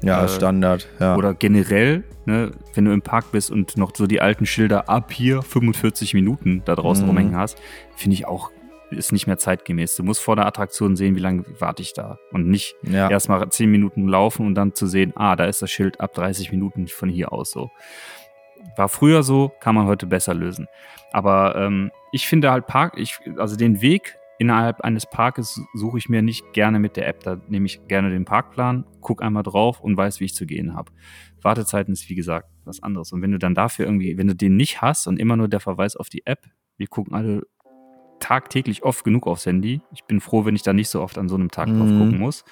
ja, 0.00 0.24
Äh, 0.24 0.28
Standard. 0.28 0.88
Ja. 1.00 1.16
Oder 1.16 1.34
generell, 1.34 2.02
ne, 2.24 2.50
wenn 2.74 2.86
du 2.86 2.92
im 2.92 3.02
Park 3.02 3.30
bist 3.30 3.50
und 3.50 3.76
noch 3.76 3.92
so 3.94 4.06
die 4.06 4.22
alten 4.22 4.46
Schilder 4.46 4.88
ab 4.88 5.12
hier 5.12 5.42
45 5.42 6.14
Minuten 6.14 6.62
da 6.64 6.74
draußen 6.74 7.04
Mhm. 7.04 7.10
rumhängen 7.10 7.36
hast, 7.36 7.58
finde 7.94 8.14
ich 8.14 8.26
auch, 8.26 8.50
ist 8.96 9.12
nicht 9.12 9.26
mehr 9.26 9.38
zeitgemäß. 9.38 9.96
Du 9.96 10.02
musst 10.02 10.20
vor 10.20 10.36
der 10.36 10.46
Attraktion 10.46 10.96
sehen, 10.96 11.16
wie 11.16 11.20
lange 11.20 11.44
warte 11.58 11.82
ich 11.82 11.92
da. 11.92 12.18
Und 12.32 12.48
nicht 12.48 12.74
ja. 12.82 13.10
erstmal 13.10 13.48
10 13.48 13.70
Minuten 13.70 14.06
laufen 14.08 14.46
und 14.46 14.54
dann 14.54 14.74
zu 14.74 14.86
sehen, 14.86 15.12
ah, 15.16 15.36
da 15.36 15.44
ist 15.44 15.62
das 15.62 15.70
Schild 15.70 16.00
ab 16.00 16.14
30 16.14 16.52
Minuten 16.52 16.88
von 16.88 17.08
hier 17.08 17.32
aus 17.32 17.50
so. 17.50 17.70
War 18.76 18.88
früher 18.88 19.22
so, 19.22 19.50
kann 19.60 19.74
man 19.74 19.86
heute 19.86 20.06
besser 20.06 20.34
lösen. 20.34 20.66
Aber 21.12 21.56
ähm, 21.56 21.90
ich 22.12 22.26
finde 22.26 22.50
halt 22.50 22.66
Park, 22.66 22.94
ich, 22.96 23.18
also 23.36 23.56
den 23.56 23.82
Weg 23.82 24.16
innerhalb 24.38 24.80
eines 24.80 25.06
Parkes 25.06 25.60
suche 25.74 25.98
ich 25.98 26.08
mir 26.08 26.20
nicht 26.20 26.52
gerne 26.52 26.78
mit 26.78 26.96
der 26.96 27.06
App. 27.06 27.22
Da 27.22 27.40
nehme 27.48 27.66
ich 27.66 27.86
gerne 27.86 28.10
den 28.10 28.24
Parkplan, 28.24 28.84
guck 29.00 29.22
einmal 29.22 29.42
drauf 29.42 29.80
und 29.80 29.96
weiß, 29.96 30.20
wie 30.20 30.24
ich 30.24 30.34
zu 30.34 30.46
gehen 30.46 30.74
habe. 30.74 30.90
Wartezeiten 31.42 31.92
ist 31.92 32.08
wie 32.08 32.14
gesagt 32.14 32.48
was 32.64 32.82
anderes. 32.82 33.12
Und 33.12 33.22
wenn 33.22 33.32
du 33.32 33.38
dann 33.38 33.54
dafür 33.54 33.86
irgendwie, 33.86 34.18
wenn 34.18 34.26
du 34.26 34.34
den 34.34 34.56
nicht 34.56 34.82
hast 34.82 35.06
und 35.06 35.18
immer 35.18 35.36
nur 35.36 35.48
der 35.48 35.60
Verweis 35.60 35.96
auf 35.96 36.08
die 36.08 36.26
App, 36.26 36.46
wir 36.76 36.86
gucken 36.88 37.14
alle 37.14 37.42
tagtäglich 38.22 38.82
oft 38.84 39.04
genug 39.04 39.26
aufs 39.26 39.46
Handy. 39.46 39.80
Ich 39.92 40.04
bin 40.04 40.20
froh, 40.20 40.44
wenn 40.44 40.54
ich 40.54 40.62
da 40.62 40.72
nicht 40.72 40.88
so 40.88 41.00
oft 41.02 41.18
an 41.18 41.28
so 41.28 41.34
einem 41.34 41.50
Tag 41.50 41.68
drauf 41.68 41.90
Mhm. 41.90 41.98
gucken 41.98 42.18
muss. 42.18 42.44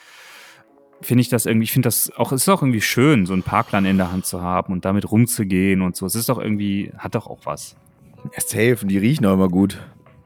Finde 1.02 1.22
ich 1.22 1.28
das 1.30 1.46
irgendwie, 1.46 1.64
ich 1.64 1.72
finde 1.72 1.86
das 1.86 2.12
auch, 2.16 2.30
es 2.32 2.42
ist 2.42 2.48
auch 2.50 2.60
irgendwie 2.62 2.82
schön, 2.82 3.24
so 3.24 3.32
einen 3.32 3.42
Parkplan 3.42 3.86
in 3.86 3.96
der 3.96 4.12
Hand 4.12 4.26
zu 4.26 4.42
haben 4.42 4.72
und 4.72 4.84
damit 4.84 5.10
rumzugehen 5.10 5.80
und 5.80 5.96
so. 5.96 6.04
Es 6.04 6.14
ist 6.14 6.28
doch 6.28 6.38
irgendwie, 6.38 6.92
hat 6.98 7.14
doch 7.14 7.26
auch 7.26 7.40
was. 7.44 7.76
Ja, 8.34 8.40
safe. 8.40 8.84
Die 8.86 8.98
riechen 8.98 9.24
auch 9.24 9.32
immer 9.32 9.48
gut. 9.48 9.78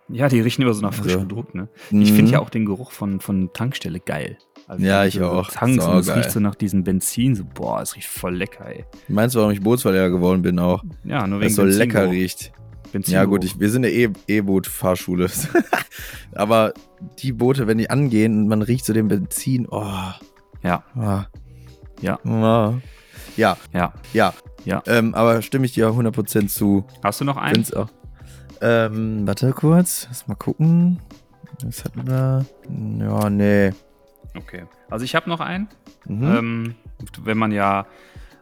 Ja, 0.08 0.28
die 0.28 0.40
riechen 0.40 0.62
immer 0.62 0.74
so 0.74 0.82
nach 0.82 0.92
frischem 0.92 1.20
Also, 1.22 1.28
Druck, 1.28 1.54
ne? 1.54 1.68
Ich 1.90 2.10
Mhm. 2.10 2.16
finde 2.16 2.32
ja 2.32 2.40
auch 2.40 2.50
den 2.50 2.66
Geruch 2.66 2.90
von, 2.90 3.20
von 3.20 3.52
Tankstelle 3.52 4.00
geil. 4.00 4.36
Also 4.66 4.84
Ja, 4.84 5.04
ich 5.04 5.14
so 5.14 5.26
auch. 5.26 5.48
Tankst 5.50 5.86
und 5.86 5.98
es 5.98 6.14
riecht 6.14 6.30
so 6.32 6.40
nach 6.40 6.54
diesem 6.56 6.82
Benzin, 6.84 7.34
so, 7.36 7.44
boah, 7.44 7.80
es 7.80 7.94
riecht 7.96 8.08
voll 8.08 8.34
lecker, 8.34 8.66
ey. 8.66 8.84
Meinst 9.08 9.34
du, 9.36 9.38
warum 9.38 9.52
ich 9.52 9.60
Bootsverlehrer 9.60 10.10
geworden 10.10 10.42
bin 10.42 10.58
auch? 10.58 10.82
Ja, 11.04 11.26
nur 11.26 11.38
Weil 11.38 11.42
wegen 11.46 11.50
es 11.50 11.56
so 11.56 11.64
lecker 11.64 12.10
riecht. 12.10 12.52
Benzingeruch. 12.94 13.22
Ja, 13.22 13.24
gut, 13.28 13.44
ich, 13.44 13.60
wir 13.60 13.68
sind 13.70 13.84
eine 13.84 13.92
E- 13.94 14.10
E-Boot-Fahrschule. 14.26 15.28
Aber 16.34 16.72
die 17.18 17.32
Boote, 17.32 17.66
wenn 17.66 17.78
die 17.78 17.90
angehen 17.90 18.38
und 18.42 18.48
man 18.48 18.62
riecht 18.62 18.84
so 18.86 18.92
den 18.92 19.08
Benzin, 19.08 19.66
oh. 19.70 19.84
Ja, 20.62 20.82
Ah. 20.96 21.26
Ja. 22.00 22.18
Ah. 22.24 22.74
Ja, 23.36 23.56
ja. 23.72 23.92
ja. 24.12 24.32
Ja. 24.64 24.82
Ähm, 24.86 25.14
aber 25.14 25.42
stimme 25.42 25.66
ich 25.66 25.72
dir 25.74 25.88
100% 25.88 26.48
zu. 26.48 26.84
Hast 27.02 27.20
du 27.20 27.24
noch 27.26 27.36
einen? 27.36 27.54
Find's 27.56 27.74
auch. 27.74 27.88
Ähm, 28.62 29.26
warte 29.26 29.52
kurz. 29.52 30.06
Lass 30.08 30.26
mal 30.26 30.36
gucken. 30.36 31.00
Was 31.62 31.84
hatten 31.84 32.06
wir? 32.06 32.46
Ja, 32.98 33.28
nee. 33.28 33.72
Okay. 34.34 34.64
Also 34.88 35.04
ich 35.04 35.14
habe 35.14 35.28
noch 35.28 35.40
einen. 35.40 35.68
Mhm. 36.06 36.22
Ähm, 36.24 36.74
wenn 37.24 37.36
man 37.36 37.52
ja 37.52 37.84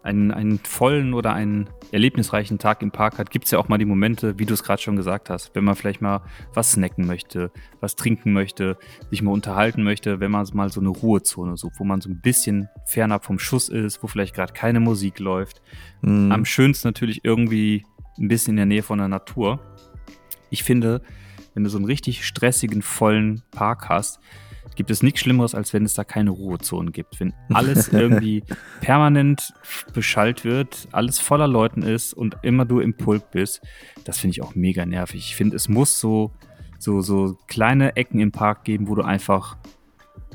einen, 0.02 0.30
einen 0.30 0.58
vollen 0.58 1.14
oder 1.14 1.32
einen 1.32 1.68
erlebnisreichen 1.92 2.58
Tag 2.58 2.82
im 2.82 2.90
Park 2.90 3.18
hat, 3.18 3.30
gibt 3.30 3.44
es 3.44 3.50
ja 3.50 3.58
auch 3.58 3.68
mal 3.68 3.78
die 3.78 3.84
Momente, 3.84 4.38
wie 4.38 4.46
du 4.46 4.54
es 4.54 4.62
gerade 4.62 4.80
schon 4.80 4.96
gesagt 4.96 5.30
hast, 5.30 5.54
wenn 5.54 5.64
man 5.64 5.76
vielleicht 5.76 6.00
mal 6.00 6.22
was 6.54 6.72
snacken 6.72 7.06
möchte, 7.06 7.50
was 7.80 7.96
trinken 7.96 8.32
möchte, 8.32 8.76
sich 9.10 9.22
mal 9.22 9.32
unterhalten 9.32 9.82
möchte, 9.82 10.20
wenn 10.20 10.30
man 10.30 10.46
mal 10.54 10.70
so 10.70 10.80
eine 10.80 10.88
Ruhezone 10.88 11.56
sucht, 11.56 11.78
wo 11.78 11.84
man 11.84 12.00
so 12.00 12.08
ein 12.08 12.20
bisschen 12.20 12.68
fernab 12.86 13.24
vom 13.24 13.38
Schuss 13.38 13.68
ist, 13.68 14.02
wo 14.02 14.06
vielleicht 14.06 14.34
gerade 14.34 14.52
keine 14.52 14.80
Musik 14.80 15.18
läuft. 15.18 15.62
Mhm. 16.00 16.32
Am 16.32 16.44
schönsten 16.44 16.88
natürlich 16.88 17.24
irgendwie 17.24 17.84
ein 18.18 18.28
bisschen 18.28 18.52
in 18.52 18.56
der 18.56 18.66
Nähe 18.66 18.82
von 18.82 18.98
der 18.98 19.08
Natur. 19.08 19.60
Ich 20.50 20.64
finde, 20.64 21.02
wenn 21.54 21.64
du 21.64 21.70
so 21.70 21.78
einen 21.78 21.86
richtig 21.86 22.24
stressigen, 22.26 22.82
vollen 22.82 23.42
Park 23.50 23.88
hast, 23.88 24.20
gibt 24.76 24.90
es 24.90 25.02
nichts 25.02 25.20
Schlimmeres, 25.20 25.54
als 25.54 25.72
wenn 25.72 25.84
es 25.84 25.94
da 25.94 26.04
keine 26.04 26.30
Ruhezonen 26.30 26.92
gibt. 26.92 27.20
Wenn 27.20 27.32
alles 27.52 27.88
irgendwie 27.88 28.42
permanent 28.80 29.52
beschallt 29.92 30.44
wird, 30.44 30.88
alles 30.92 31.18
voller 31.18 31.48
Leuten 31.48 31.82
ist 31.82 32.14
und 32.14 32.36
immer 32.42 32.64
du 32.64 32.80
im 32.80 32.96
Pulk 32.96 33.30
bist, 33.30 33.62
das 34.04 34.18
finde 34.18 34.32
ich 34.32 34.42
auch 34.42 34.54
mega 34.54 34.86
nervig. 34.86 35.20
Ich 35.20 35.36
finde, 35.36 35.56
es 35.56 35.68
muss 35.68 35.98
so, 35.98 36.32
so, 36.78 37.00
so 37.00 37.38
kleine 37.48 37.96
Ecken 37.96 38.20
im 38.20 38.32
Park 38.32 38.64
geben, 38.64 38.88
wo 38.88 38.94
du 38.94 39.02
einfach 39.02 39.56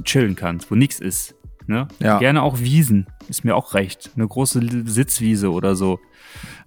chillen 0.04 0.36
kannst, 0.36 0.70
wo 0.72 0.76
nichts 0.76 1.00
ist. 1.00 1.36
Ne? 1.68 1.88
Ja. 2.00 2.18
Gerne 2.20 2.42
auch 2.42 2.60
Wiesen, 2.60 3.08
ist 3.30 3.44
mir 3.46 3.56
auch 3.56 3.74
recht. 3.74 4.12
Eine 4.16 4.28
große 4.28 4.62
Sitzwiese 4.86 5.52
oder 5.52 5.76
so. 5.76 6.00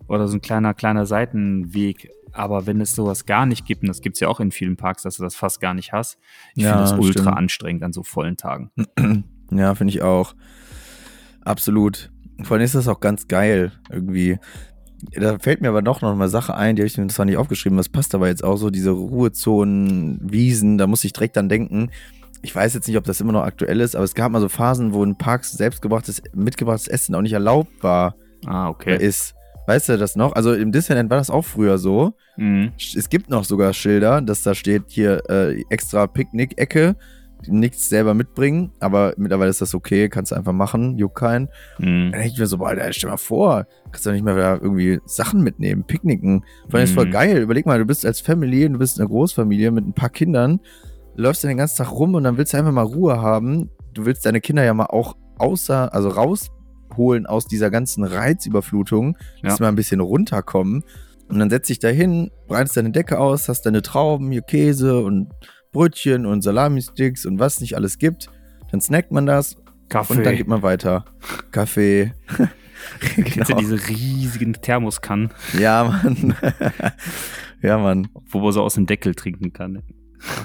Oder 0.09 0.29
so 0.29 0.37
ein 0.37 0.41
kleiner, 0.43 0.75
kleiner 0.75 1.07
Seitenweg. 1.07 2.11
Aber 2.33 2.67
wenn 2.67 2.81
es 2.81 2.95
sowas 2.95 3.27
gar 3.27 3.47
nicht 3.47 3.65
gibt, 3.67 3.83
und 3.83 3.89
das 3.89 4.03
gibt 4.03 4.17
es 4.17 4.21
ja 4.21 4.29
auch 4.29 4.39
in 4.41 4.53
vielen 4.53 4.77
Parks, 4.77 5.03
dass 5.03 5.17
du 5.17 5.23
das 5.23 5.35
fast 5.35 5.61
gar 5.61 5.75
nicht 5.75 5.93
hast, 5.93 6.19
ich 6.55 6.63
Ja, 6.65 6.71
finde 6.73 6.83
das 6.91 6.93
ultra 6.93 7.23
stimmt. 7.23 7.37
anstrengend 7.37 7.83
an 7.83 7.93
so 7.93 8.03
vollen 8.03 8.37
Tagen. 8.37 8.71
Ja, 9.53 9.75
finde 9.75 9.93
ich 9.93 10.01
auch. 10.03 10.37
Absolut. 11.45 12.13
Vor 12.43 12.57
allem 12.57 12.65
ist 12.65 12.77
das 12.77 12.87
auch 12.87 13.01
ganz 13.01 13.27
geil 13.27 13.73
irgendwie. 13.91 14.39
Da 15.13 15.41
fällt 15.41 15.61
mir 15.61 15.69
aber 15.71 15.83
doch 15.83 16.03
noch 16.03 16.15
mal 16.15 16.29
Sache 16.29 16.55
ein, 16.55 16.77
die 16.77 16.83
habe 16.83 16.87
ich 16.87 16.97
mir 16.99 17.07
zwar 17.09 17.25
nicht 17.27 17.37
aufgeschrieben, 17.37 17.77
das 17.77 17.89
passt 17.89 18.15
aber 18.15 18.29
jetzt 18.29 18.45
auch 18.45 18.57
so, 18.57 18.71
diese 18.71 18.91
Ruhezonen, 18.91 20.21
Wiesen, 20.31 20.79
da 20.79 20.87
muss 20.87 21.03
ich 21.05 21.13
direkt 21.15 21.37
dann 21.37 21.49
denken. 21.49 21.91
Ich 22.43 22.55
weiß 22.55 22.72
jetzt 22.74 22.88
nicht, 22.88 22.97
ob 22.97 23.05
das 23.05 23.20
immer 23.20 23.32
noch 23.32 23.43
aktuell 23.45 23.80
ist, 23.80 23.95
aber 23.95 24.05
es 24.05 24.14
gab 24.14 24.32
mal 24.32 24.41
so 24.41 24.49
Phasen, 24.49 24.93
wo 24.95 25.05
in 25.05 25.16
Parks 25.16 25.53
selbstgebrachtes, 25.53 26.22
mitgebrachtes 26.34 26.88
Essen 26.88 27.14
auch 27.14 27.20
nicht 27.22 27.34
erlaubt 27.34 27.82
war, 27.82 28.14
Ah, 28.47 28.68
okay. 28.68 28.97
ist. 28.97 29.34
Weißt 29.66 29.88
du 29.91 29.99
das 29.99 30.16
noch? 30.16 30.32
Also 30.32 30.55
im 30.55 30.72
Disneyland 30.72 31.11
war 31.11 31.18
das 31.18 31.30
auch 31.30 31.45
früher 31.45 31.76
so. 31.78 32.14
Mhm. 32.36 32.72
Es 32.78 33.09
gibt 33.11 33.28
noch 33.30 33.45
sogar 33.45 33.72
Schilder, 33.74 34.20
dass 34.22 34.43
da 34.43 34.55
steht 34.55 34.84
hier 34.88 35.22
äh, 35.28 35.62
extra 35.68 36.07
Picknick-Ecke, 36.07 36.97
nichts 37.47 37.88
selber 37.88 38.12
mitbringen, 38.14 38.72
aber 38.80 39.14
mittlerweile 39.16 39.49
ist 39.51 39.61
das 39.61 39.74
okay, 39.74 40.09
kannst 40.09 40.32
du 40.32 40.36
einfach 40.36 40.53
machen, 40.53 40.99
juckt 40.99 41.16
keinen. 41.16 41.49
Mhm. 41.78 42.11
Dann 42.11 42.12
denke 42.12 42.28
ich 42.28 42.38
mir 42.38 42.47
so, 42.47 42.59
boah, 42.59 42.68
Alter, 42.68 42.93
stell 42.93 43.11
mal 43.11 43.16
vor, 43.18 43.66
kannst 43.93 44.05
du 44.07 44.11
nicht 44.12 44.24
mehr 44.24 44.34
da 44.34 44.55
irgendwie 44.57 44.99
Sachen 45.07 45.43
mitnehmen, 45.43 45.84
picknicken. 45.84 46.45
Vor 46.68 46.78
allem 46.78 46.84
ist 46.84 46.95
voll 46.95 47.07
Mhm. 47.07 47.11
geil. 47.12 47.36
Überleg 47.38 47.64
mal, 47.66 47.78
du 47.78 47.84
bist 47.84 48.05
als 48.05 48.20
Family, 48.20 48.68
du 48.68 48.78
bist 48.78 48.97
in 48.97 49.03
einer 49.03 49.11
Großfamilie 49.11 49.70
mit 49.70 49.86
ein 49.86 49.93
paar 49.95 50.11
Kindern, 50.11 50.61
läufst 51.15 51.45
dann 51.45 51.49
den 51.51 51.59
ganzen 51.59 51.79
Tag 51.79 51.93
rum 51.93 52.15
und 52.15 52.25
dann 52.25 52.37
willst 52.37 52.53
du 52.53 52.59
einfach 52.59 52.73
mal 52.73 52.83
Ruhe 52.83 53.21
haben. 53.21 53.71
Du 53.95 54.07
willst 54.07 54.25
deine 54.27 54.41
Kinder 54.41 54.65
ja 54.65 54.73
mal 54.75 54.87
auch 54.87 55.17
außer, 55.39 55.93
also 55.95 56.09
rausholen 56.11 57.27
aus 57.27 57.47
dieser 57.47 57.71
ganzen 57.71 58.05
Reizüberflutung, 58.05 59.17
dass 59.43 59.53
Ja. 59.53 59.57
sie 59.57 59.63
mal 59.63 59.69
ein 59.69 59.77
bisschen 59.77 60.01
runterkommen. 60.01 60.85
Und 61.29 61.39
dann 61.39 61.51
setzt 61.51 61.69
dich 61.71 61.79
da 61.79 61.89
hin, 61.89 62.31
breitest 62.49 62.77
deine 62.77 62.91
Decke 62.91 63.19
aus, 63.19 63.49
hast 63.49 63.63
deine 63.63 63.83
Trauben, 63.83 64.31
hier 64.33 64.43
Käse 64.43 65.01
und 65.03 65.29
Brötchen 65.73 66.27
und 66.27 66.43
Salami-Sticks 66.43 67.25
und 67.27 67.39
was 67.39 67.61
nicht 67.61 67.77
alles 67.77 67.99
gibt. 67.99 68.29
Dann 68.73 68.81
snackt 68.81 69.13
man 69.13 69.27
das 69.27 69.57
Kaffee. 69.89 70.15
und 70.15 70.25
dann 70.27 70.37
geht 70.37 70.49
man 70.49 70.63
weiter. 70.63 71.05
Kaffee. 71.53 72.13
Kennst 73.01 73.51
du 73.51 73.55
genau. 73.55 73.59
diese 73.61 73.89
riesigen 73.89 74.55
Thermoskannen, 74.55 75.31
Ja, 75.59 75.85
Mann. 75.85 76.35
ja, 77.63 77.79
Mann. 77.79 78.09
wo 78.31 78.41
man 78.41 78.53
so 78.53 78.63
aus 78.63 78.75
dem 78.75 78.87
Deckel 78.87 79.15
trinken 79.15 79.53
kann? 79.53 79.83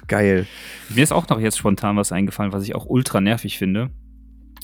Geil. 0.07 0.47
Mir 0.89 1.03
ist 1.03 1.11
auch 1.11 1.28
noch 1.30 1.39
jetzt 1.39 1.57
spontan 1.57 1.97
was 1.97 2.11
eingefallen, 2.11 2.53
was 2.53 2.63
ich 2.63 2.76
auch 2.76 2.86
ultra 2.86 3.21
nervig 3.21 3.57
finde. 3.57 3.89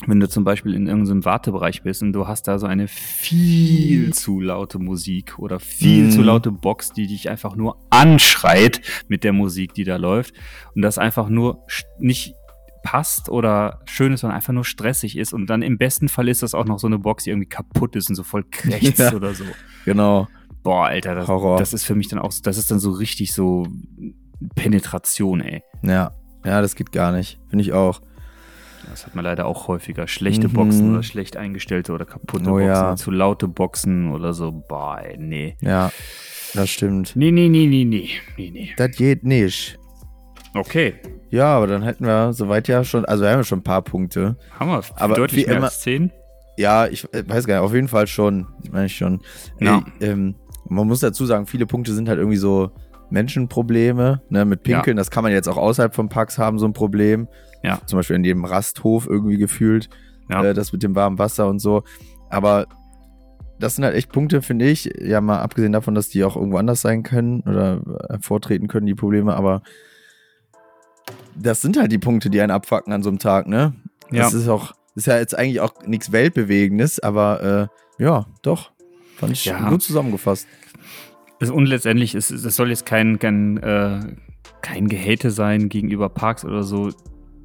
wenn 0.07 0.19
du 0.19 0.27
zum 0.27 0.43
Beispiel 0.43 0.73
in 0.73 0.87
irgendeinem 0.87 1.25
Wartebereich 1.25 1.83
bist 1.83 2.01
und 2.01 2.11
du 2.13 2.27
hast 2.27 2.47
da 2.47 2.57
so 2.57 2.65
eine 2.65 2.87
viel 2.87 4.11
zu 4.13 4.39
laute 4.41 4.79
Musik 4.79 5.37
oder 5.37 5.59
viel 5.59 6.05
Mhm. 6.05 6.11
zu 6.11 6.21
laute 6.23 6.51
Box, 6.51 6.91
die 6.91 7.05
dich 7.05 7.29
einfach 7.29 7.55
nur 7.55 7.77
anschreit 7.91 8.81
mit 9.09 9.23
der 9.23 9.31
Musik, 9.33 9.75
die 9.75 9.83
da 9.83 9.97
läuft 9.97 10.33
und 10.75 10.81
das 10.81 10.97
einfach 10.97 11.29
nur 11.29 11.65
nicht 11.99 12.33
passt 12.83 13.29
oder 13.29 13.81
schön 13.85 14.11
ist, 14.11 14.21
sondern 14.21 14.37
einfach 14.37 14.53
nur 14.53 14.65
stressig 14.65 15.15
ist 15.19 15.33
und 15.33 15.45
dann 15.47 15.61
im 15.61 15.77
besten 15.77 16.09
Fall 16.09 16.29
ist 16.29 16.41
das 16.41 16.55
auch 16.55 16.65
noch 16.65 16.79
so 16.79 16.87
eine 16.87 16.97
Box, 16.97 17.25
die 17.25 17.29
irgendwie 17.29 17.49
kaputt 17.49 17.95
ist 17.95 18.09
und 18.09 18.15
so 18.15 18.23
voll 18.23 18.43
krächzt 18.49 18.97
Ja. 18.99 19.13
oder 19.13 19.35
so. 19.35 19.43
Genau. 19.85 20.27
Boah, 20.63 20.87
Alter, 20.87 21.13
das, 21.13 21.27
das 21.59 21.73
ist 21.73 21.83
für 21.83 21.93
mich 21.95 22.07
dann 22.07 22.17
auch, 22.19 22.33
das 22.41 22.57
ist 22.57 22.71
dann 22.71 22.79
so 22.79 22.89
richtig 22.91 23.33
so 23.33 23.67
Penetration, 24.55 25.41
ey. 25.41 25.63
Ja. 25.83 26.11
Ja, 26.45 26.61
das 26.61 26.75
geht 26.75 26.91
gar 26.91 27.11
nicht. 27.11 27.39
Finde 27.49 27.63
ich 27.63 27.73
auch. 27.73 28.01
Das 28.89 29.05
hat 29.05 29.13
man 29.15 29.23
leider 29.23 29.45
auch 29.45 29.67
häufiger. 29.67 30.07
Schlechte 30.07 30.47
Mhm. 30.47 30.53
Boxen 30.53 30.91
oder 30.91 31.03
schlecht 31.03 31.37
eingestellte 31.37 31.93
oder 31.93 32.05
kaputte 32.05 32.49
Oh 32.49 32.53
Boxen, 32.53 32.67
ja. 32.67 32.95
zu 32.95 33.11
laute 33.11 33.47
Boxen 33.47 34.11
oder 34.11 34.33
so. 34.33 34.51
Boah, 34.51 34.99
ey, 35.03 35.17
nee. 35.17 35.55
Ja. 35.61 35.91
Das 36.53 36.69
stimmt. 36.69 37.15
Nee, 37.15 37.31
nee, 37.31 37.47
nee, 37.47 37.67
nee, 37.67 37.85
nee, 37.85 38.09
nee, 38.37 38.49
nee. 38.51 38.71
Das 38.75 38.91
geht 38.97 39.23
nicht. 39.23 39.77
Okay, 40.53 40.95
Ja, 41.29 41.55
aber 41.55 41.67
dann 41.67 41.81
hätten 41.83 42.05
wir 42.05 42.33
soweit 42.33 42.67
ja 42.67 42.83
schon, 42.83 43.05
also 43.05 43.23
wir 43.23 43.29
haben 43.31 43.39
ja 43.39 43.43
schon 43.45 43.59
ein 43.59 43.63
paar 43.63 43.83
Punkte. 43.83 44.35
haben 44.59 44.69
wir 44.69 44.81
Aber 44.97 45.15
deutlich 45.15 45.43
wie 45.45 45.47
mehr 45.47 45.57
immer- 45.57 45.67
als 45.67 45.79
10. 45.79 46.11
Ja, 46.57 46.87
ich 46.87 47.05
äh, 47.13 47.23
weiß 47.25 47.47
gar 47.47 47.55
nicht, 47.55 47.63
auf 47.63 47.73
jeden 47.73 47.87
Fall 47.87 48.05
schon. 48.07 48.47
Meine 48.69 48.87
ich 48.87 48.97
schon. 48.97 49.21
Ja. 49.61 49.81
Ey, 50.01 50.09
ähm, 50.09 50.35
man 50.67 50.87
muss 50.87 50.99
dazu 50.99 51.25
sagen, 51.25 51.45
viele 51.47 51.65
Punkte 51.65 51.93
sind 51.93 52.09
halt 52.09 52.17
irgendwie 52.19 52.35
so 52.37 52.71
Menschenprobleme, 53.11 54.21
ne, 54.29 54.45
mit 54.45 54.63
Pinkeln. 54.63 54.97
Das 54.97 55.11
kann 55.11 55.23
man 55.23 55.31
jetzt 55.31 55.47
auch 55.47 55.57
außerhalb 55.57 55.93
von 55.93 56.09
Parks 56.09 56.37
haben, 56.37 56.59
so 56.59 56.65
ein 56.65 56.73
Problem. 56.73 57.27
Ja. 57.63 57.79
Zum 57.85 57.99
Beispiel 57.99 58.15
in 58.15 58.23
jedem 58.23 58.45
Rasthof 58.45 59.07
irgendwie 59.07 59.37
gefühlt. 59.37 59.89
Ja. 60.29 60.43
Äh, 60.43 60.53
das 60.53 60.73
mit 60.73 60.83
dem 60.83 60.95
warmen 60.95 61.19
Wasser 61.19 61.47
und 61.47 61.59
so. 61.59 61.83
Aber 62.29 62.65
das 63.59 63.75
sind 63.75 63.83
halt 63.85 63.95
echt 63.95 64.11
Punkte, 64.11 64.41
finde 64.41 64.65
ich. 64.69 64.89
Ja, 64.99 65.21
mal 65.21 65.39
abgesehen 65.39 65.71
davon, 65.71 65.93
dass 65.93 66.09
die 66.09 66.23
auch 66.23 66.35
irgendwo 66.35 66.57
anders 66.57 66.81
sein 66.81 67.03
können 67.03 67.41
oder 67.41 67.81
äh, 68.09 68.17
vortreten 68.19 68.67
können, 68.67 68.87
die 68.87 68.95
Probleme. 68.95 69.35
Aber 69.35 69.61
das 71.35 71.61
sind 71.61 71.77
halt 71.77 71.91
die 71.91 71.99
Punkte, 71.99 72.29
die 72.29 72.41
einen 72.41 72.51
abfacken 72.51 72.93
an 72.93 73.03
so 73.03 73.09
einem 73.09 73.19
Tag, 73.19 73.47
ne? 73.47 73.73
Ja. 74.11 74.23
Das 74.23 74.33
ist 74.33 74.47
auch, 74.47 74.73
ist 74.95 75.07
ja 75.07 75.17
jetzt 75.17 75.37
eigentlich 75.37 75.61
auch 75.61 75.73
nichts 75.85 76.11
Weltbewegendes, 76.11 76.99
aber 76.99 77.69
äh, 77.99 78.03
ja, 78.03 78.25
doch. 78.41 78.71
Fand 79.17 79.33
ich 79.33 79.45
Ja. 79.45 79.69
gut 79.69 79.83
zusammengefasst. 79.83 80.47
Und 81.49 81.65
letztendlich, 81.65 82.15
es, 82.15 82.29
es 82.29 82.55
soll 82.55 82.69
jetzt 82.69 82.85
kein, 82.85 83.17
kein, 83.19 83.57
äh, 83.57 83.99
kein 84.61 84.87
Gehate 84.87 85.31
sein 85.31 85.69
gegenüber 85.69 86.09
Parks 86.09 86.45
oder 86.45 86.63
so. 86.63 86.91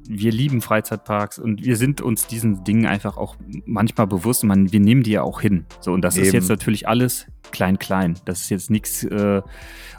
Wir 0.09 0.31
lieben 0.31 0.61
Freizeitparks 0.61 1.37
und 1.37 1.65
wir 1.65 1.75
sind 1.75 1.99
uns 1.99 2.27
diesen 2.27 2.63
Dingen 2.63 2.85
einfach 2.85 3.17
auch 3.17 3.35
manchmal 3.65 4.07
bewusst 4.07 4.45
man, 4.45 4.71
wir 4.71 4.79
nehmen 4.79 5.03
die 5.03 5.11
ja 5.11 5.23
auch 5.23 5.41
hin. 5.41 5.65
So, 5.81 5.91
und 5.91 6.01
das 6.01 6.15
ist 6.15 6.27
Eben. 6.27 6.35
jetzt 6.35 6.49
natürlich 6.49 6.87
alles 6.87 7.27
klein, 7.51 7.77
klein. 7.77 8.15
Das 8.23 8.41
ist 8.41 8.49
jetzt 8.49 8.69
nichts 8.69 9.03
äh, 9.03 9.41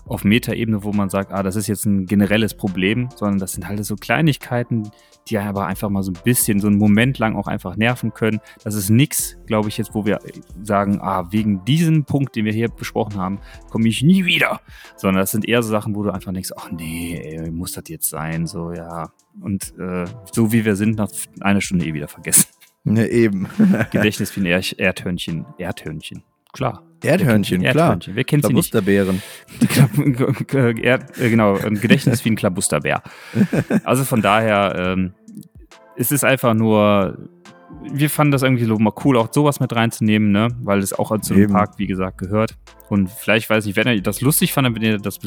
auf 0.07 0.25
Metaebene, 0.25 0.83
wo 0.83 0.93
man 0.93 1.11
sagt, 1.11 1.33
ah, 1.33 1.43
das 1.43 1.57
ist 1.57 1.67
jetzt 1.67 1.85
ein 1.85 2.07
generelles 2.07 2.55
Problem, 2.55 3.11
sondern 3.17 3.39
das 3.39 3.53
sind 3.53 3.69
halt 3.69 3.85
so 3.85 3.97
Kleinigkeiten, 3.97 4.91
die 5.31 5.39
aber 5.39 5.66
einfach 5.66 5.89
mal 5.89 6.03
so 6.03 6.12
ein 6.12 6.18
bisschen, 6.24 6.61
so 6.61 6.66
einen 6.66 6.79
Moment 6.79 7.18
lang 7.18 7.37
auch 7.37 7.47
einfach 7.47 7.76
nerven 7.76 8.12
können. 8.12 8.41
Das 8.64 8.74
ist 8.74 8.91
nichts, 8.91 9.37
glaube 9.47 9.68
ich, 9.68 9.79
jetzt, 9.79 9.95
wo 9.95 10.05
wir 10.05 10.18
sagen, 10.62 11.01
ah, 11.01 11.31
wegen 11.31 11.64
diesem 11.64 12.05
Punkt, 12.05 12.37
den 12.37 12.45
wir 12.45 12.53
hier 12.53 12.68
besprochen 12.68 13.16
haben, 13.16 13.39
komme 13.70 13.89
ich 13.89 14.03
nie 14.03 14.24
wieder. 14.24 14.61
Sondern 14.97 15.20
das 15.22 15.31
sind 15.31 15.49
eher 15.49 15.62
so 15.62 15.70
Sachen, 15.70 15.95
wo 15.95 16.03
du 16.03 16.11
einfach 16.11 16.33
denkst, 16.33 16.51
ach 16.57 16.70
nee, 16.70 17.16
ey, 17.16 17.51
muss 17.51 17.72
das 17.72 17.85
jetzt 17.89 18.09
sein? 18.09 18.47
So, 18.47 18.72
ja. 18.72 19.11
Und 19.41 19.74
äh, 19.79 20.07
so 20.33 20.53
wie 20.53 20.64
wir 20.64 20.76
sind, 20.76 20.97
nach 20.97 21.11
einer 21.41 21.61
Stunde 21.61 21.87
eh 21.87 21.95
wieder 21.95 22.09
vergessen. 22.09 22.47
Ne, 22.85 23.07
eben. 23.09 23.49
Gedächtnis 23.91 24.35
wie 24.37 24.41
ein 24.41 24.47
er 24.47 24.62
Erdhörnchen. 24.79 25.47
Erdhörnchen. 25.59 26.22
Klar. 26.53 26.88
Erdhörnchen, 27.03 27.61
klar. 27.61 27.75
Erdhörnchen. 27.75 28.17
Wer 28.17 28.25
kennt 28.25 28.45
sie 28.45 28.53
nicht? 28.53 28.71
Klabusterbären. 28.71 29.23
Erd, 30.83 31.19
äh, 31.19 31.31
genau, 31.31 31.57
ein 31.57 31.81
Gedächtnis 31.81 32.25
wie 32.25 32.31
ein 32.31 32.37
Klabusterbär. 32.37 33.03
Also 33.85 34.05
von 34.05 34.23
daher, 34.23 34.75
ähm, 34.77 35.13
es 35.97 36.11
ist 36.11 36.25
einfach 36.25 36.55
nur, 36.55 37.19
wir 37.93 38.11
fanden 38.11 38.33
das 38.33 38.43
irgendwie 38.43 38.65
so 38.65 38.77
mal 38.79 38.93
cool, 39.05 39.17
auch 39.17 39.33
sowas 39.33 39.61
mit 39.61 39.75
reinzunehmen, 39.75 40.31
ne? 40.33 40.49
Weil 40.63 40.81
es 40.81 40.93
auch 40.93 41.17
zu 41.21 41.35
Eben. 41.35 41.53
Park, 41.53 41.75
wie 41.79 41.87
gesagt, 41.87 42.19
gehört. 42.19 42.57
Und 42.89 43.11
vielleicht, 43.11 43.51
weiß 43.51 43.67
ich, 43.67 43.77
wenn 43.77 43.87
ihr 43.89 44.01
das 44.01 44.21
lustig 44.21 44.53
fandet, 44.53 44.75
wenn 44.75 44.83
ihr 44.83 44.99
das 44.99 45.19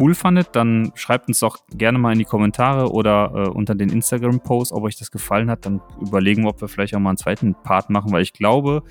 cool 0.00 0.14
fandet, 0.14 0.48
dann 0.52 0.92
schreibt 0.94 1.28
uns 1.28 1.40
doch 1.40 1.58
gerne 1.70 1.98
mal 1.98 2.12
in 2.12 2.18
die 2.18 2.24
Kommentare 2.24 2.90
oder 2.90 3.32
äh, 3.34 3.48
unter 3.48 3.74
den 3.74 3.90
Instagram-Post, 3.90 4.72
ob 4.72 4.82
euch 4.84 4.96
das 4.96 5.10
gefallen 5.10 5.50
hat. 5.50 5.66
Dann 5.66 5.80
überlegen 6.00 6.42
wir, 6.42 6.50
ob 6.50 6.60
wir 6.60 6.68
vielleicht 6.68 6.94
auch 6.94 7.00
mal 7.00 7.10
einen 7.10 7.18
zweiten 7.18 7.54
Part 7.54 7.90
machen, 7.90 8.10
weil 8.12 8.22
ich 8.22 8.32
glaube, 8.32 8.82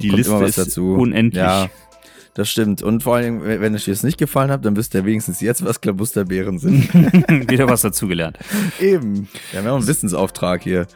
die 0.00 0.08
Kommt 0.08 0.18
Liste 0.18 0.44
ist 0.44 0.58
dazu. 0.58 0.94
unendlich. 0.94 1.42
Ja, 1.42 1.68
das 2.34 2.48
stimmt. 2.48 2.82
Und 2.82 3.02
vor 3.02 3.16
allem, 3.16 3.42
wenn 3.42 3.60
wenn 3.60 3.74
es 3.74 3.84
dir 3.84 3.92
jetzt 3.92 4.04
nicht 4.04 4.18
gefallen 4.18 4.50
hat, 4.50 4.64
dann 4.64 4.76
wisst 4.76 4.94
ihr 4.94 5.04
wenigstens 5.04 5.40
jetzt, 5.40 5.64
was 5.64 5.80
Klabusterbären 5.80 6.58
sind. 6.58 6.92
Wieder 7.50 7.68
was 7.68 7.82
dazugelernt. 7.82 8.38
eben. 8.80 9.28
Wir 9.50 9.58
haben 9.58 9.66
ja 9.66 9.72
auch 9.72 9.78
einen 9.78 9.86
Wissensauftrag 9.86 10.62
hier. 10.62 10.86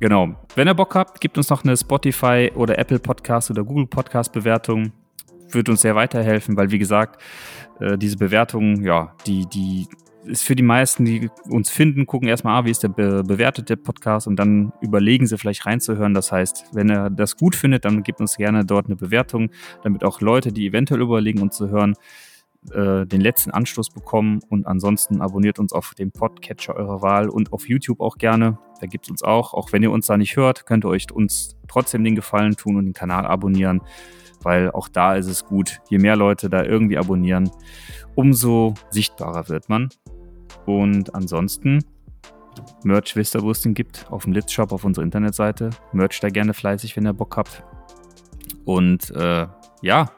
Genau. 0.00 0.34
Wenn 0.54 0.68
ihr 0.68 0.74
Bock 0.74 0.94
habt, 0.94 1.20
gebt 1.20 1.38
uns 1.38 1.48
noch 1.48 1.64
eine 1.64 1.76
Spotify 1.76 2.50
oder 2.54 2.78
Apple 2.78 2.98
Podcast 2.98 3.50
oder 3.50 3.64
Google 3.64 3.86
Podcast 3.86 4.32
Bewertung. 4.32 4.92
Wird 5.50 5.68
uns 5.68 5.80
sehr 5.82 5.94
weiterhelfen, 5.94 6.56
weil 6.56 6.70
wie 6.70 6.78
gesagt, 6.78 7.20
äh, 7.80 7.96
diese 7.96 8.16
Bewertung, 8.16 8.82
ja, 8.84 9.14
die, 9.26 9.46
die 9.46 9.86
ist 10.26 10.42
für 10.42 10.56
die 10.56 10.62
meisten, 10.62 11.04
die 11.04 11.30
uns 11.48 11.70
finden, 11.70 12.06
gucken 12.06 12.28
erstmal, 12.28 12.60
ah, 12.60 12.64
wie 12.64 12.70
ist 12.70 12.82
der 12.82 12.88
be 12.88 13.22
bewertet 13.24 13.70
der 13.70 13.76
Podcast 13.76 14.26
und 14.26 14.36
dann 14.36 14.72
überlegen 14.80 15.26
sie 15.26 15.38
vielleicht 15.38 15.66
reinzuhören. 15.66 16.14
Das 16.14 16.32
heißt, 16.32 16.66
wenn 16.72 16.90
ihr 16.90 17.10
das 17.10 17.36
gut 17.36 17.54
findet, 17.54 17.84
dann 17.84 18.02
gebt 18.02 18.20
uns 18.20 18.36
gerne 18.36 18.64
dort 18.64 18.86
eine 18.86 18.96
Bewertung, 18.96 19.50
damit 19.82 20.04
auch 20.04 20.20
Leute, 20.20 20.52
die 20.52 20.66
eventuell 20.66 21.00
überlegen, 21.00 21.40
uns 21.40 21.56
zu 21.56 21.70
hören, 21.70 21.94
äh, 22.72 23.06
den 23.06 23.20
letzten 23.20 23.50
Anstoß 23.50 23.90
bekommen. 23.90 24.40
Und 24.48 24.66
ansonsten 24.66 25.20
abonniert 25.20 25.58
uns 25.58 25.72
auf 25.72 25.94
dem 25.94 26.10
Podcatcher 26.10 26.74
eurer 26.74 27.02
Wahl 27.02 27.28
und 27.28 27.52
auf 27.52 27.68
YouTube 27.68 28.00
auch 28.00 28.18
gerne. 28.18 28.58
Da 28.80 28.86
gibt 28.86 29.06
es 29.06 29.10
uns 29.10 29.22
auch. 29.22 29.54
Auch 29.54 29.72
wenn 29.72 29.82
ihr 29.82 29.90
uns 29.90 30.06
da 30.06 30.16
nicht 30.16 30.36
hört, 30.36 30.66
könnt 30.66 30.84
ihr 30.84 30.88
euch 30.88 31.10
uns 31.12 31.56
trotzdem 31.68 32.04
den 32.04 32.14
Gefallen 32.14 32.56
tun 32.56 32.76
und 32.76 32.84
den 32.84 32.94
Kanal 32.94 33.26
abonnieren, 33.26 33.82
weil 34.42 34.70
auch 34.70 34.88
da 34.88 35.14
ist 35.14 35.26
es 35.26 35.44
gut. 35.44 35.80
Je 35.88 35.98
mehr 35.98 36.16
Leute 36.16 36.50
da 36.50 36.64
irgendwie 36.64 36.98
abonnieren, 36.98 37.50
umso 38.14 38.74
sichtbarer 38.90 39.48
wird 39.48 39.68
man. 39.68 39.88
Und 40.64 41.14
ansonsten 41.14 41.84
Merch 42.84 43.16
wisst 43.16 43.34
ihr, 43.34 43.42
wo 43.42 43.50
es 43.50 43.60
den 43.60 43.74
gibt, 43.74 44.06
auf 44.10 44.24
dem 44.24 44.32
Litz-Shop, 44.32 44.72
auf 44.72 44.84
unserer 44.84 45.04
Internetseite. 45.04 45.70
Merch 45.92 46.20
da 46.20 46.28
gerne 46.28 46.54
fleißig, 46.54 46.96
wenn 46.96 47.06
ihr 47.06 47.12
Bock 47.12 47.36
habt. 47.36 47.62
Und 48.64 49.10
äh, 49.10 49.46
ja, 49.82 50.10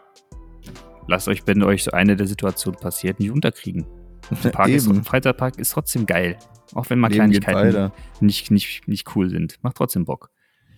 lasst 1.07 1.29
euch, 1.29 1.47
wenn 1.47 1.63
euch 1.63 1.85
so 1.85 1.91
eine 1.91 2.17
der 2.17 2.27
Situationen 2.27 2.79
passiert, 2.79 3.21
nicht 3.21 3.31
unterkriegen. 3.31 3.87
Ein 4.31 4.53
Park 4.53 4.69
ist, 4.69 4.91
Freizeitpark 5.07 5.59
ist 5.59 5.71
trotzdem 5.71 6.07
geil. 6.07 6.37
Auch 6.75 6.89
wenn 6.91 6.99
mal 6.99 7.09
Leben 7.09 7.31
Kleinigkeiten 7.31 7.93
nicht, 8.21 8.51
nicht, 8.51 8.87
nicht 8.87 9.17
cool 9.17 9.31
sind. 9.31 9.59
Macht 9.63 9.77
trotzdem 9.77 10.05
Bock. 10.05 10.31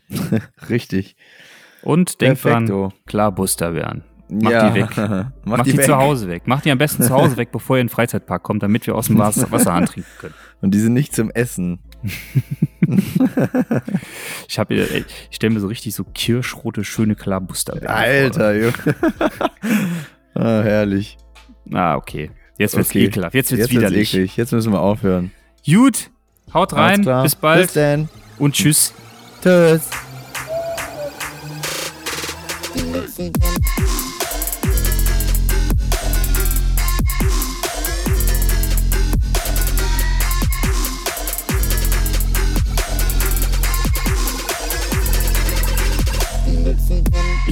Richtig. 0.68 1.16
Und 1.82 2.20
denkt 2.20 2.44
dran, 2.44 2.92
klar 3.06 3.32
Buster 3.32 3.74
werden. 3.74 4.04
Mach 4.30 4.50
ja. 4.50 4.70
die 4.70 4.80
weg. 4.80 4.90
Mach, 4.96 5.26
Macht 5.58 5.66
die, 5.66 5.72
die, 5.72 5.78
weg. 5.78 5.86
zu 5.86 5.96
Hause 5.96 6.28
weg. 6.28 6.46
Macht 6.46 6.64
die 6.64 6.70
am 6.70 6.78
besten 6.78 7.02
zu 7.02 7.10
Hause 7.10 7.36
weg, 7.36 7.50
bevor 7.52 7.76
ihr 7.76 7.80
in 7.80 7.86
den 7.88 7.92
Freizeitpark 7.92 8.42
kommt, 8.42 8.62
damit 8.62 8.86
wir 8.86 8.94
aus 8.94 9.06
dem 9.08 9.18
Wasser, 9.18 9.50
Wasserhahn 9.50 9.86
trinken 9.86 10.08
können. 10.18 10.34
Und 10.60 10.72
die 10.72 10.78
sind 10.78 10.92
nicht 10.94 11.14
zum 11.14 11.30
Essen. 11.30 11.80
Ich, 14.48 14.58
hab, 14.58 14.68
hier- 14.68 14.90
ey, 14.90 15.04
ich 15.30 15.36
stelle 15.36 15.52
mir 15.54 15.60
so 15.60 15.68
richtig 15.68 15.94
so 15.94 16.02
kirschrote, 16.04 16.82
schöne 16.82 17.14
klar 17.14 17.40
Buster 17.40 17.74
Alter, 17.88 18.54
Junge. 18.54 18.72
ah, 20.34 20.62
herrlich. 20.62 21.16
Ah, 21.72 21.94
okay. 21.96 22.30
Jetzt 22.58 22.76
wird's 22.76 22.90
Okay. 22.90 23.04
ekelhaft. 23.04 23.34
Jetzt 23.34 23.50
wird's 23.52 23.60
Jetzt 23.60 23.70
wird's 23.72 23.80
widerlich. 23.90 24.14
eklig. 24.14 24.36
Jetzt 24.36 24.52
müssen 24.52 24.72
wir 24.72 24.80
aufhören. 24.80 25.30
Gut. 25.64 26.10
Haut 26.52 26.72
rein. 26.72 27.04
Bis 27.22 27.36
bald. 27.36 27.62
Bis 27.66 27.72
dann. 27.74 28.08
und 28.38 28.54
tschüss. 28.54 28.92
Tschüss. 29.42 29.88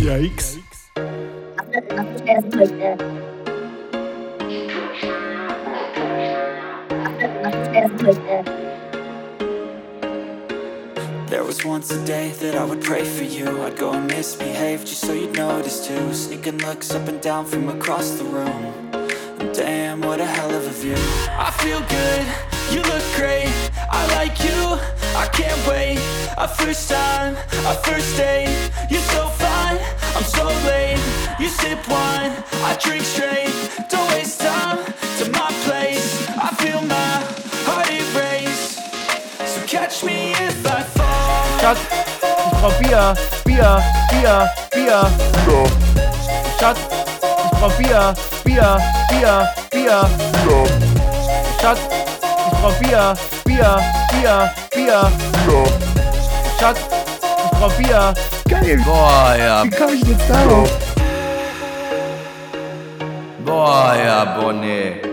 Äh. 0.08 0.30
There 11.26 11.44
was 11.44 11.62
once 11.62 11.90
a 11.90 12.02
day 12.06 12.30
that 12.40 12.54
I 12.56 12.64
would 12.64 12.80
pray 12.80 13.04
for 13.04 13.24
you. 13.24 13.62
I'd 13.62 13.76
go 13.76 13.92
and 13.92 14.06
misbehave 14.06 14.86
just 14.86 15.02
so 15.02 15.12
you'd 15.12 15.36
notice 15.36 15.86
too. 15.86 16.14
Sneaking 16.14 16.56
looks 16.58 16.94
up 16.94 17.06
and 17.06 17.20
down 17.20 17.44
from 17.44 17.68
across 17.68 18.12
the 18.12 18.24
room. 18.24 18.64
And 19.40 19.54
damn, 19.54 20.00
what 20.00 20.20
a 20.20 20.26
hell 20.26 20.54
of 20.54 20.66
a 20.66 20.70
view. 20.70 20.96
I 21.28 21.50
feel 21.60 21.80
good, 21.80 22.24
you 22.72 22.80
look 22.80 23.04
great. 23.14 23.52
I 23.90 24.06
like 24.16 24.42
you, 24.42 24.78
I 25.14 25.28
can't 25.34 25.60
wait. 25.68 25.98
Our 26.38 26.48
first 26.48 26.88
time, 26.88 27.36
our 27.66 27.74
first 27.84 28.16
date. 28.16 28.70
You're 28.90 29.02
so 29.02 29.28
fine, 29.28 29.57
I'm 30.16 30.24
so 30.24 30.44
late. 30.66 30.98
You 31.38 31.48
sip 31.48 31.78
wine, 31.88 32.32
I 32.64 32.76
drink 32.82 33.04
straight. 33.04 33.54
Don't 33.88 34.08
waste 34.12 34.40
time 34.40 34.78
to 35.18 35.30
my 35.30 35.50
place. 35.64 36.28
I 36.36 36.48
feel 36.60 36.80
my 36.82 37.12
heart 37.66 37.88
erase. 37.90 38.78
So 39.46 39.60
catch 39.66 40.04
me 40.04 40.32
if 40.32 40.66
I 40.66 40.82
fall. 40.82 41.60
Schatz, 41.60 41.80
ich 42.20 42.58
brauch 42.60 42.78
Bier, 42.80 43.14
Bier, 43.44 43.82
Bier, 44.10 44.50
Bier. 44.74 45.04
Schatz, 46.58 46.80
ich 47.22 47.58
brauch 47.58 47.76
Bier, 47.78 48.14
Bier, 48.44 48.80
Bier, 49.10 49.48
Bier. 49.70 50.08
Schatz, 51.60 51.80
ich 52.50 52.58
brauch 52.58 52.78
Bier, 52.80 53.14
Bier, 53.44 53.80
Bier, 54.10 54.52
Bier. 54.74 55.12
Schatz, 56.58 56.80
ich 57.44 57.58
brauch 57.58 57.72
Bier. 57.74 58.14
Geil. 58.48 58.80
Boah, 58.84 59.36
ja. 59.38 59.64
Wie 59.64 59.70
komm 59.70 59.94
ich 59.94 60.08
jetzt 60.08 60.28
darauf? 60.30 60.70
Boah, 63.44 63.94
ja, 64.02 64.24
Bonnie. 64.40 65.07